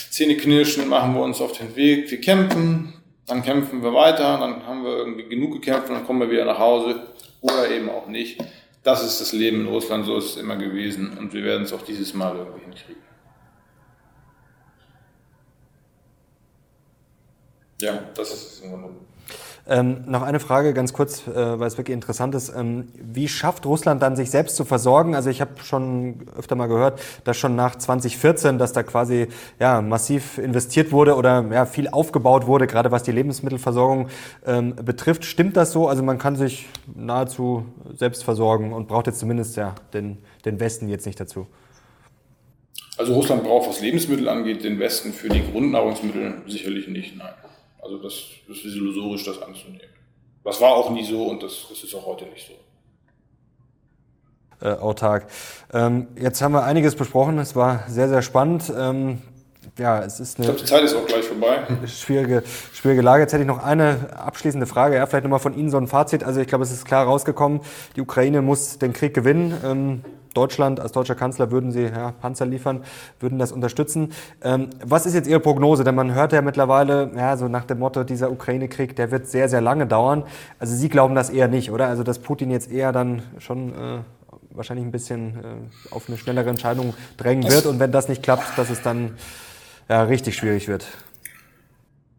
Zähne 0.09 0.35
knirschen, 0.35 0.87
machen 0.89 1.13
wir 1.13 1.21
uns 1.21 1.39
auf 1.39 1.53
den 1.53 1.75
Weg, 1.75 2.11
wir 2.11 2.19
kämpfen, 2.19 2.93
dann 3.27 3.43
kämpfen 3.43 3.81
wir 3.81 3.93
weiter, 3.93 4.37
dann 4.39 4.65
haben 4.65 4.83
wir 4.83 4.97
irgendwie 4.97 5.23
genug 5.23 5.53
gekämpft 5.53 5.89
und 5.89 5.95
dann 5.95 6.05
kommen 6.05 6.19
wir 6.19 6.31
wieder 6.31 6.45
nach 6.45 6.59
Hause 6.59 7.01
oder 7.41 7.69
eben 7.69 7.89
auch 7.89 8.07
nicht. 8.07 8.43
Das 8.83 9.03
ist 9.03 9.21
das 9.21 9.33
Leben 9.33 9.61
in 9.61 9.67
Russland, 9.67 10.05
so 10.05 10.17
ist 10.17 10.31
es 10.31 10.37
immer 10.37 10.57
gewesen 10.57 11.17
und 11.17 11.33
wir 11.33 11.43
werden 11.43 11.63
es 11.63 11.71
auch 11.71 11.83
dieses 11.83 12.13
Mal 12.13 12.35
irgendwie 12.35 12.61
hinkriegen. 12.61 13.03
Ja, 17.81 18.03
das 18.13 18.33
ist 18.33 18.53
es 18.53 18.59
im 18.61 18.71
Grunde. 18.71 19.08
Ähm, 19.71 20.03
noch 20.07 20.23
eine 20.23 20.39
Frage 20.39 20.73
ganz 20.73 20.93
kurz, 20.93 21.27
äh, 21.27 21.59
weil 21.59 21.67
es 21.67 21.77
wirklich 21.77 21.93
interessant 21.93 22.33
ist. 22.33 22.51
Ähm, 22.55 22.87
wie 22.95 23.27
schafft 23.27 23.67
Russland 23.67 24.01
dann, 24.01 24.15
sich 24.15 24.31
selbst 24.31 24.55
zu 24.55 24.65
versorgen? 24.65 25.13
Also 25.13 25.29
ich 25.29 25.41
habe 25.41 25.51
schon 25.63 26.25
öfter 26.35 26.55
mal 26.55 26.65
gehört, 26.65 26.99
dass 27.23 27.37
schon 27.37 27.55
nach 27.55 27.75
2014, 27.75 28.57
dass 28.57 28.73
da 28.73 28.81
quasi 28.81 29.27
ja, 29.59 29.81
massiv 29.81 30.39
investiert 30.39 30.91
wurde 30.91 31.15
oder 31.15 31.45
ja, 31.51 31.67
viel 31.67 31.87
aufgebaut 31.87 32.47
wurde, 32.47 32.65
gerade 32.65 32.91
was 32.91 33.03
die 33.03 33.11
Lebensmittelversorgung 33.11 34.07
ähm, 34.47 34.75
betrifft. 34.75 35.23
Stimmt 35.23 35.55
das 35.55 35.71
so? 35.71 35.87
Also 35.87 36.01
man 36.01 36.17
kann 36.17 36.35
sich 36.35 36.67
nahezu 36.95 37.63
selbst 37.95 38.23
versorgen 38.23 38.73
und 38.73 38.87
braucht 38.87 39.05
jetzt 39.05 39.19
zumindest 39.19 39.55
ja 39.55 39.75
den, 39.93 40.17
den 40.45 40.59
Westen 40.59 40.89
jetzt 40.89 41.05
nicht 41.05 41.19
dazu. 41.19 41.45
Also 42.97 43.13
Russland 43.13 43.43
braucht, 43.43 43.69
was 43.69 43.81
Lebensmittel 43.81 44.27
angeht, 44.27 44.63
den 44.63 44.79
Westen 44.79 45.13
für 45.13 45.29
die 45.29 45.43
Grundnahrungsmittel 45.51 46.41
sicherlich 46.47 46.87
nicht, 46.87 47.15
nein. 47.15 47.33
Also 47.81 47.97
das, 47.97 48.13
das 48.47 48.57
ist 48.57 48.75
illusorisch, 48.75 49.25
das 49.25 49.41
anzunehmen. 49.41 49.81
Das 50.43 50.59
war 50.61 50.71
auch 50.71 50.89
nie 50.89 51.05
so 51.05 51.23
und 51.23 51.43
das, 51.43 51.65
das 51.69 51.83
ist 51.83 51.93
auch 51.95 52.05
heute 52.05 52.25
nicht 52.25 52.47
so. 52.47 52.53
Äh, 54.65 54.73
autark. 54.73 55.27
Ähm, 55.73 56.07
jetzt 56.19 56.41
haben 56.41 56.51
wir 56.51 56.63
einiges 56.63 56.95
besprochen. 56.95 57.37
Es 57.39 57.55
war 57.55 57.85
sehr, 57.87 58.09
sehr 58.09 58.21
spannend. 58.21 58.71
Ähm, 58.75 59.21
ja, 59.77 60.03
es 60.03 60.19
ist 60.19 60.37
eine. 60.37 60.47
Ich 60.47 60.51
glaube, 60.51 60.59
die 60.59 60.65
Zeit 60.65 60.83
ist 60.83 60.95
auch 60.95 61.05
gleich 61.05 61.25
vorbei. 61.25 61.65
Schwierige, 61.87 62.43
schwierige 62.73 63.01
Lage. 63.01 63.23
Jetzt 63.23 63.31
hätte 63.31 63.43
ich 63.43 63.47
noch 63.47 63.63
eine 63.63 64.09
abschließende 64.17 64.65
Frage. 64.65 64.95
Ja, 64.95 65.05
vielleicht 65.05 65.23
nochmal 65.23 65.39
von 65.39 65.57
Ihnen 65.57 65.69
so 65.69 65.77
ein 65.77 65.87
Fazit. 65.87 66.25
Also 66.25 66.41
ich 66.41 66.47
glaube, 66.47 66.65
es 66.65 66.71
ist 66.71 66.85
klar 66.85 67.05
rausgekommen, 67.05 67.61
die 67.95 68.01
Ukraine 68.01 68.41
muss 68.41 68.77
den 68.77 68.91
Krieg 68.91 69.13
gewinnen. 69.13 69.57
Ähm, 69.63 70.05
Deutschland 70.33 70.79
als 70.79 70.91
deutscher 70.91 71.15
Kanzler 71.15 71.51
würden 71.51 71.71
Sie 71.71 71.83
ja, 71.83 72.11
Panzer 72.11 72.45
liefern, 72.45 72.83
würden 73.19 73.39
das 73.39 73.51
unterstützen. 73.51 74.11
Ähm, 74.43 74.69
was 74.83 75.05
ist 75.05 75.13
jetzt 75.13 75.27
Ihre 75.27 75.39
Prognose? 75.39 75.83
Denn 75.83 75.95
man 75.95 76.13
hört 76.13 76.33
ja 76.33 76.41
mittlerweile, 76.41 77.11
ja, 77.15 77.35
so 77.37 77.47
nach 77.47 77.65
dem 77.65 77.79
Motto, 77.79 78.03
dieser 78.03 78.31
Ukraine-Krieg, 78.31 78.95
der 78.95 79.11
wird 79.11 79.27
sehr, 79.27 79.49
sehr 79.49 79.61
lange 79.61 79.87
dauern. 79.87 80.23
Also 80.59 80.75
Sie 80.75 80.89
glauben 80.89 81.15
das 81.15 81.29
eher 81.29 81.47
nicht, 81.47 81.71
oder? 81.71 81.87
Also 81.87 82.03
dass 82.03 82.19
Putin 82.19 82.51
jetzt 82.51 82.71
eher 82.71 82.91
dann 82.91 83.23
schon 83.39 83.69
äh, 83.69 83.99
wahrscheinlich 84.51 84.85
ein 84.85 84.91
bisschen 84.91 85.35
äh, 85.37 85.93
auf 85.93 86.07
eine 86.07 86.17
schnellere 86.17 86.49
Entscheidung 86.49 86.93
drängen 87.17 87.49
wird 87.49 87.65
und 87.65 87.79
wenn 87.79 87.91
das 87.91 88.09
nicht 88.09 88.23
klappt, 88.23 88.57
dass 88.57 88.69
es 88.69 88.81
dann 88.81 89.17
ja, 89.87 90.03
richtig 90.03 90.35
schwierig 90.35 90.67
wird. 90.67 90.85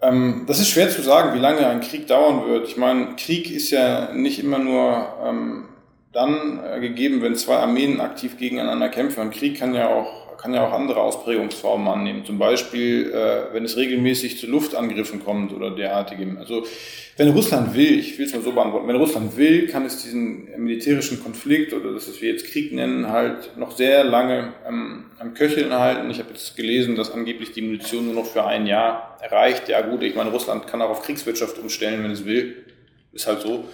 Ähm, 0.03 0.45
das 0.47 0.59
ist 0.61 0.69
schwer 0.69 0.89
zu 0.89 1.03
sagen, 1.03 1.35
wie 1.35 1.39
lange 1.39 1.67
ein 1.67 1.81
Krieg 1.81 2.07
dauern 2.07 2.49
wird. 2.49 2.69
Ich 2.69 2.77
meine, 2.77 3.17
Krieg 3.17 3.51
ist 3.51 3.71
ja 3.71 4.13
nicht 4.15 4.43
immer 4.43 4.59
nur 4.59 5.07
ähm, 5.25 5.65
dann 6.13 6.61
äh, 6.65 6.81
gegeben, 6.81 7.23
wenn 7.23 7.37
zwei 7.37 7.57
Armeen 7.57 8.01
aktiv 8.01 8.37
gegeneinander 8.39 8.89
kämpfen. 8.89 9.21
Ein 9.21 9.31
Krieg 9.31 9.59
kann 9.59 9.75
ja 9.75 9.89
auch 9.89 10.21
kann 10.41 10.55
ja 10.55 10.67
auch 10.67 10.73
andere 10.73 11.03
Ausprägungsformen 11.03 11.87
annehmen. 11.87 12.25
Zum 12.25 12.39
Beispiel, 12.39 13.13
äh, 13.13 13.53
wenn 13.53 13.65
es 13.65 13.77
regelmäßig 13.77 14.39
zu 14.39 14.47
Luftangriffen 14.47 15.23
kommt 15.23 15.53
oder 15.53 15.71
derartigem. 15.71 16.39
Also 16.39 16.65
wenn 17.19 17.29
Russland 17.29 17.75
will, 17.75 17.99
ich 17.99 18.19
will 18.19 18.25
es 18.25 18.33
mal 18.33 18.41
so 18.41 18.53
beantworten, 18.53 18.89
wenn 18.89 18.97
Russland 18.97 19.37
will, 19.37 19.67
kann 19.67 19.85
es 19.85 20.03
diesen 20.03 20.49
militärischen 20.57 21.23
Konflikt 21.23 21.75
oder 21.75 21.93
das, 21.93 22.09
was 22.09 22.23
wir 22.23 22.33
jetzt 22.33 22.47
Krieg 22.47 22.73
nennen, 22.73 23.09
halt 23.09 23.59
noch 23.59 23.77
sehr 23.77 24.03
lange 24.03 24.55
ähm, 24.67 25.05
am 25.19 25.35
Köcheln 25.35 25.75
halten. 25.75 26.09
Ich 26.11 26.19
habe 26.19 26.31
jetzt 26.31 26.57
gelesen, 26.57 26.97
dass 26.97 27.13
angeblich 27.13 27.53
die 27.53 27.61
Munition 27.61 28.07
nur 28.07 28.15
noch 28.15 28.27
für 28.27 28.47
ein 28.47 28.67
Jahr 28.67 29.19
erreicht. 29.21 29.69
Ja 29.69 29.83
gut, 29.83 30.03
ich 30.03 30.15
meine, 30.15 30.31
Russland 30.31 30.67
kann 30.67 30.81
auch 30.81 30.89
auf 30.89 31.03
Kriegswirtschaft 31.03 31.59
umstellen, 31.59 32.03
wenn 32.03 32.13
es 32.13 32.25
will. 32.25 32.57
Ist 33.13 33.27
halt 33.27 33.43
so. 33.43 33.65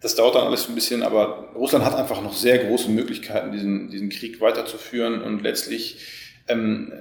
Das 0.00 0.14
dauert 0.14 0.34
dann 0.34 0.46
alles 0.46 0.68
ein 0.68 0.74
bisschen, 0.74 1.02
aber 1.02 1.50
Russland 1.54 1.84
hat 1.84 1.94
einfach 1.94 2.22
noch 2.22 2.32
sehr 2.32 2.58
große 2.58 2.90
Möglichkeiten, 2.90 3.52
diesen, 3.52 3.90
diesen 3.90 4.08
Krieg 4.08 4.40
weiterzuführen 4.40 5.22
und 5.22 5.42
letztlich 5.42 5.98
ähm, 6.48 6.92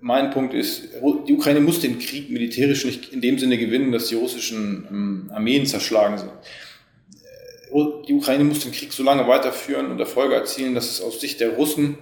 mein 0.00 0.30
Punkt 0.30 0.54
ist, 0.54 0.90
die 1.26 1.32
Ukraine 1.32 1.60
muss 1.60 1.80
den 1.80 1.98
Krieg 1.98 2.30
militärisch 2.30 2.84
nicht 2.84 3.12
in 3.12 3.20
dem 3.20 3.38
Sinne 3.38 3.58
gewinnen, 3.58 3.90
dass 3.92 4.06
die 4.06 4.14
russischen 4.14 4.86
ähm, 4.88 5.30
Armeen 5.34 5.66
zerschlagen 5.66 6.18
sind. 6.18 6.30
Äh, 6.30 8.06
die 8.06 8.14
Ukraine 8.14 8.44
muss 8.44 8.60
den 8.60 8.72
Krieg 8.72 8.92
so 8.92 9.02
lange 9.02 9.26
weiterführen 9.26 9.90
und 9.90 9.98
Erfolge 9.98 10.34
erzielen, 10.34 10.74
dass 10.74 10.90
es 10.90 11.00
aus 11.00 11.20
Sicht 11.20 11.40
der 11.40 11.50
Russen 11.50 11.98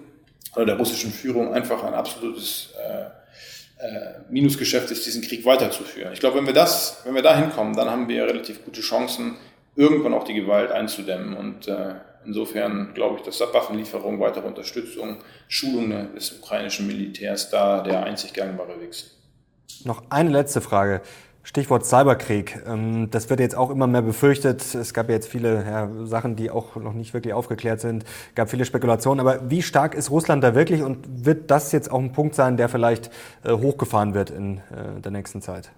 oder 0.55 0.67
der 0.67 0.77
russischen 0.77 1.11
Führung 1.11 1.55
einfach 1.55 1.83
ein 1.85 1.95
absolutes 1.95 2.75
äh, 2.79 3.85
äh, 3.85 4.21
Minusgeschäft 4.31 4.91
ist, 4.91 5.07
diesen 5.07 5.23
Krieg 5.23 5.45
weiterzuführen. 5.45 6.13
Ich 6.13 6.21
glaube, 6.21 6.39
wenn 6.39 6.47
wir 6.47 6.53
das, 6.53 7.01
wenn 7.05 7.15
wir 7.15 7.23
da 7.23 7.37
hinkommen, 7.37 7.75
dann 7.75 7.91
haben 7.91 8.09
wir 8.09 8.27
relativ 8.27 8.65
gute 8.65 8.83
Chancen, 8.83 9.37
irgendwann 9.77 10.15
auch 10.15 10.25
die 10.25 10.35
Gewalt 10.35 10.71
einzudämmen. 10.71 11.35
Und 11.37 11.69
äh, 11.69 11.95
insofern 12.25 12.93
glaube 12.95 13.17
ich, 13.17 13.23
dass 13.23 13.39
da 13.39 13.53
Waffenlieferung, 13.53 14.21
weitere 14.21 14.47
Unterstützung, 14.47 15.19
Schulungen 15.49 16.15
des 16.15 16.33
ukrainischen 16.33 16.87
Militärs 16.87 17.51
da 17.51 17.83
der 17.83 18.05
einzig 18.05 18.33
gangbare 18.33 18.81
Weg 18.81 18.95
sind. 18.95 19.13
Noch 19.85 20.03
eine 20.11 20.31
letzte 20.31 20.61
Frage. 20.61 21.01
Stichwort 21.47 21.85
Cyberkrieg. 21.85 22.63
Ähm, 22.67 23.11
das 23.11 23.29
wird 23.29 23.39
jetzt 23.39 23.55
auch 23.55 23.71
immer 23.71 23.87
mehr 23.87 24.01
befürchtet. 24.01 24.75
Es 24.75 24.95
gab 24.95 25.11
jetzt 25.11 25.29
viele 25.29 25.63
ja, 25.65 25.91
Sachen, 26.07 26.37
die 26.37 26.51
auch 26.51 26.77
noch 26.77 26.95
nicht 26.95 27.13
wirklich 27.13 27.35
aufgeklärt 27.35 27.81
sind. 27.81 28.05
Es 28.31 28.35
gab 28.35 28.51
viele 28.51 28.65
Spekulationen. 28.65 29.21
Aber 29.21 29.51
wie 29.51 29.61
stark 29.61 29.95
ist 29.95 30.11
Russland 30.11 30.43
da 30.43 30.55
wirklich 30.55 30.83
und 30.83 31.27
wird 31.27 31.51
das 31.51 31.71
jetzt 31.73 31.91
auch 31.91 32.01
ein 32.01 32.13
Punkt 32.13 32.35
sein, 32.35 32.57
der 32.57 32.71
vielleicht 32.71 33.11
äh, 33.45 33.53
hochgefahren 33.53 34.15
wird 34.15 34.31
in 34.31 34.59
äh, 34.59 35.01
der 35.03 35.13
nächsten 35.13 35.43
Zeit? 35.43 35.71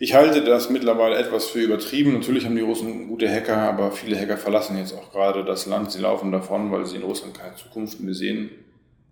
Ich 0.00 0.14
halte 0.14 0.44
das 0.44 0.70
mittlerweile 0.70 1.16
etwas 1.16 1.46
für 1.46 1.58
übertrieben. 1.58 2.12
Natürlich 2.12 2.44
haben 2.44 2.54
die 2.54 2.62
Russen 2.62 3.08
gute 3.08 3.28
Hacker, 3.28 3.56
aber 3.56 3.90
viele 3.90 4.16
Hacker 4.16 4.36
verlassen 4.36 4.78
jetzt 4.78 4.94
auch 4.94 5.10
gerade 5.10 5.44
das 5.44 5.66
Land. 5.66 5.90
Sie 5.90 6.00
laufen 6.00 6.30
davon, 6.30 6.70
weil 6.70 6.86
sie 6.86 6.96
in 6.96 7.02
Russland 7.02 7.36
keine 7.36 7.56
Zukunft 7.56 7.98
mehr 7.98 8.14
sehen. 8.14 8.50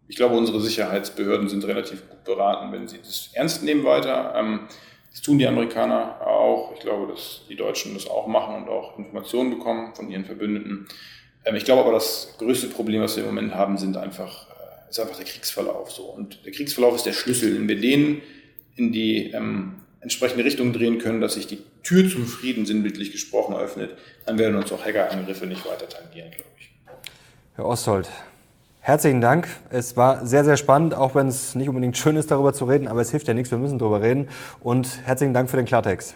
Ich 0.07 0.15
glaube, 0.15 0.37
unsere 0.37 0.61
Sicherheitsbehörden 0.61 1.49
sind 1.49 1.67
relativ 1.67 2.09
gut 2.09 2.23
beraten, 2.23 2.71
wenn 2.71 2.87
sie 2.87 2.99
das 2.99 3.31
ernst 3.33 3.65
nehmen 3.65 3.85
weiter. 3.85 4.35
Ähm, 4.37 4.61
das 5.11 5.23
tun 5.23 5.41
die 5.41 5.47
Amerikaner 5.49 6.25
auch. 6.25 6.73
Ich 6.77 6.81
glaube, 6.81 7.13
dass 7.13 7.41
die 7.49 7.57
Deutschen 7.57 7.95
das 7.95 8.07
auch 8.07 8.29
machen 8.29 8.55
und 8.55 8.69
auch 8.69 8.97
Informationen 8.97 9.51
bekommen 9.51 9.93
von 9.93 10.09
ihren 10.09 10.25
Verbündeten. 10.25 10.87
Ähm, 11.45 11.57
ich 11.57 11.65
glaube 11.65 11.83
aber, 11.83 11.93
das 11.93 12.37
größte 12.39 12.69
Problem, 12.69 13.03
was 13.03 13.17
wir 13.17 13.25
im 13.25 13.31
Moment 13.31 13.57
haben, 13.57 13.77
sind 13.77 13.97
einfach, 13.97 14.47
äh, 14.51 14.91
ist 14.91 15.01
einfach 15.01 15.17
der 15.17 15.25
Kriegsverlauf. 15.25 15.99
Und 15.99 16.47
der 16.47 16.53
Kriegsverlauf 16.53 16.95
ist 16.95 17.07
der 17.07 17.13
Schlüssel. 17.13 17.59
Wenn 17.59 17.67
wir 17.67 17.81
den 17.81 18.23
in 18.77 18.93
die 18.93 19.33
ähm, 19.33 19.81
entsprechende 20.01 20.45
Richtung 20.45 20.73
drehen 20.73 20.99
können, 20.99 21.21
dass 21.21 21.35
sich 21.35 21.47
die 21.47 21.59
Tür 21.83 22.09
zum 22.09 22.27
Frieden 22.27 22.67
sinnbildlich 22.67 23.13
gesprochen 23.13 23.57
öffnet, 23.57 23.97
dann 24.25 24.39
werden 24.39 24.57
uns 24.57 24.71
auch 24.73 24.85
Hackerangriffe 24.85 25.47
nicht 25.47 25.67
weiter 25.67 25.89
tangieren, 25.89 26.31
glaube 26.31 26.51
ich. 26.59 26.71
Herr 27.55 27.67
Osthold, 27.67 28.09
Herzlichen 28.87 29.21
Dank. 29.21 29.49
Es 29.71 29.97
war 29.97 30.25
sehr, 30.25 30.45
sehr 30.45 30.57
spannend, 30.57 30.95
auch 30.95 31.17
wenn 31.17 31.27
es 31.27 31.57
nicht 31.57 31.69
unbedingt 31.69 31.99
schön 31.99 32.15
ist, 32.15 32.31
darüber 32.31 32.53
zu 32.53 32.67
reden, 32.67 32.87
aber 32.87 33.01
es 33.01 33.11
hilft 33.11 33.27
ja 33.27 33.35
nichts, 33.35 33.51
wir 33.51 33.59
müssen 33.59 33.81
darüber 33.81 34.01
reden. 34.01 34.29
Und 34.61 35.01
herzlichen 35.05 35.35
Dank 35.35 35.51
für 35.51 35.57
den 35.57 35.67
Klartext. 35.67 36.15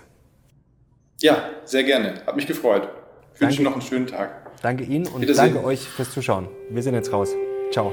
Ja, 1.18 1.50
sehr 1.64 1.82
gerne. 1.82 2.22
Hat 2.24 2.36
mich 2.36 2.46
gefreut. 2.46 2.88
Ich 3.34 3.40
wünsche 3.40 3.64
noch 3.64 3.72
einen 3.72 3.82
schönen 3.82 4.06
Tag. 4.06 4.52
Danke 4.62 4.84
Ihnen 4.84 5.08
und 5.08 5.28
danke 5.36 5.64
euch 5.64 5.80
fürs 5.80 6.12
Zuschauen. 6.12 6.46
Wir 6.70 6.84
sind 6.84 6.94
jetzt 6.94 7.12
raus. 7.12 7.30
Ciao. 7.72 7.92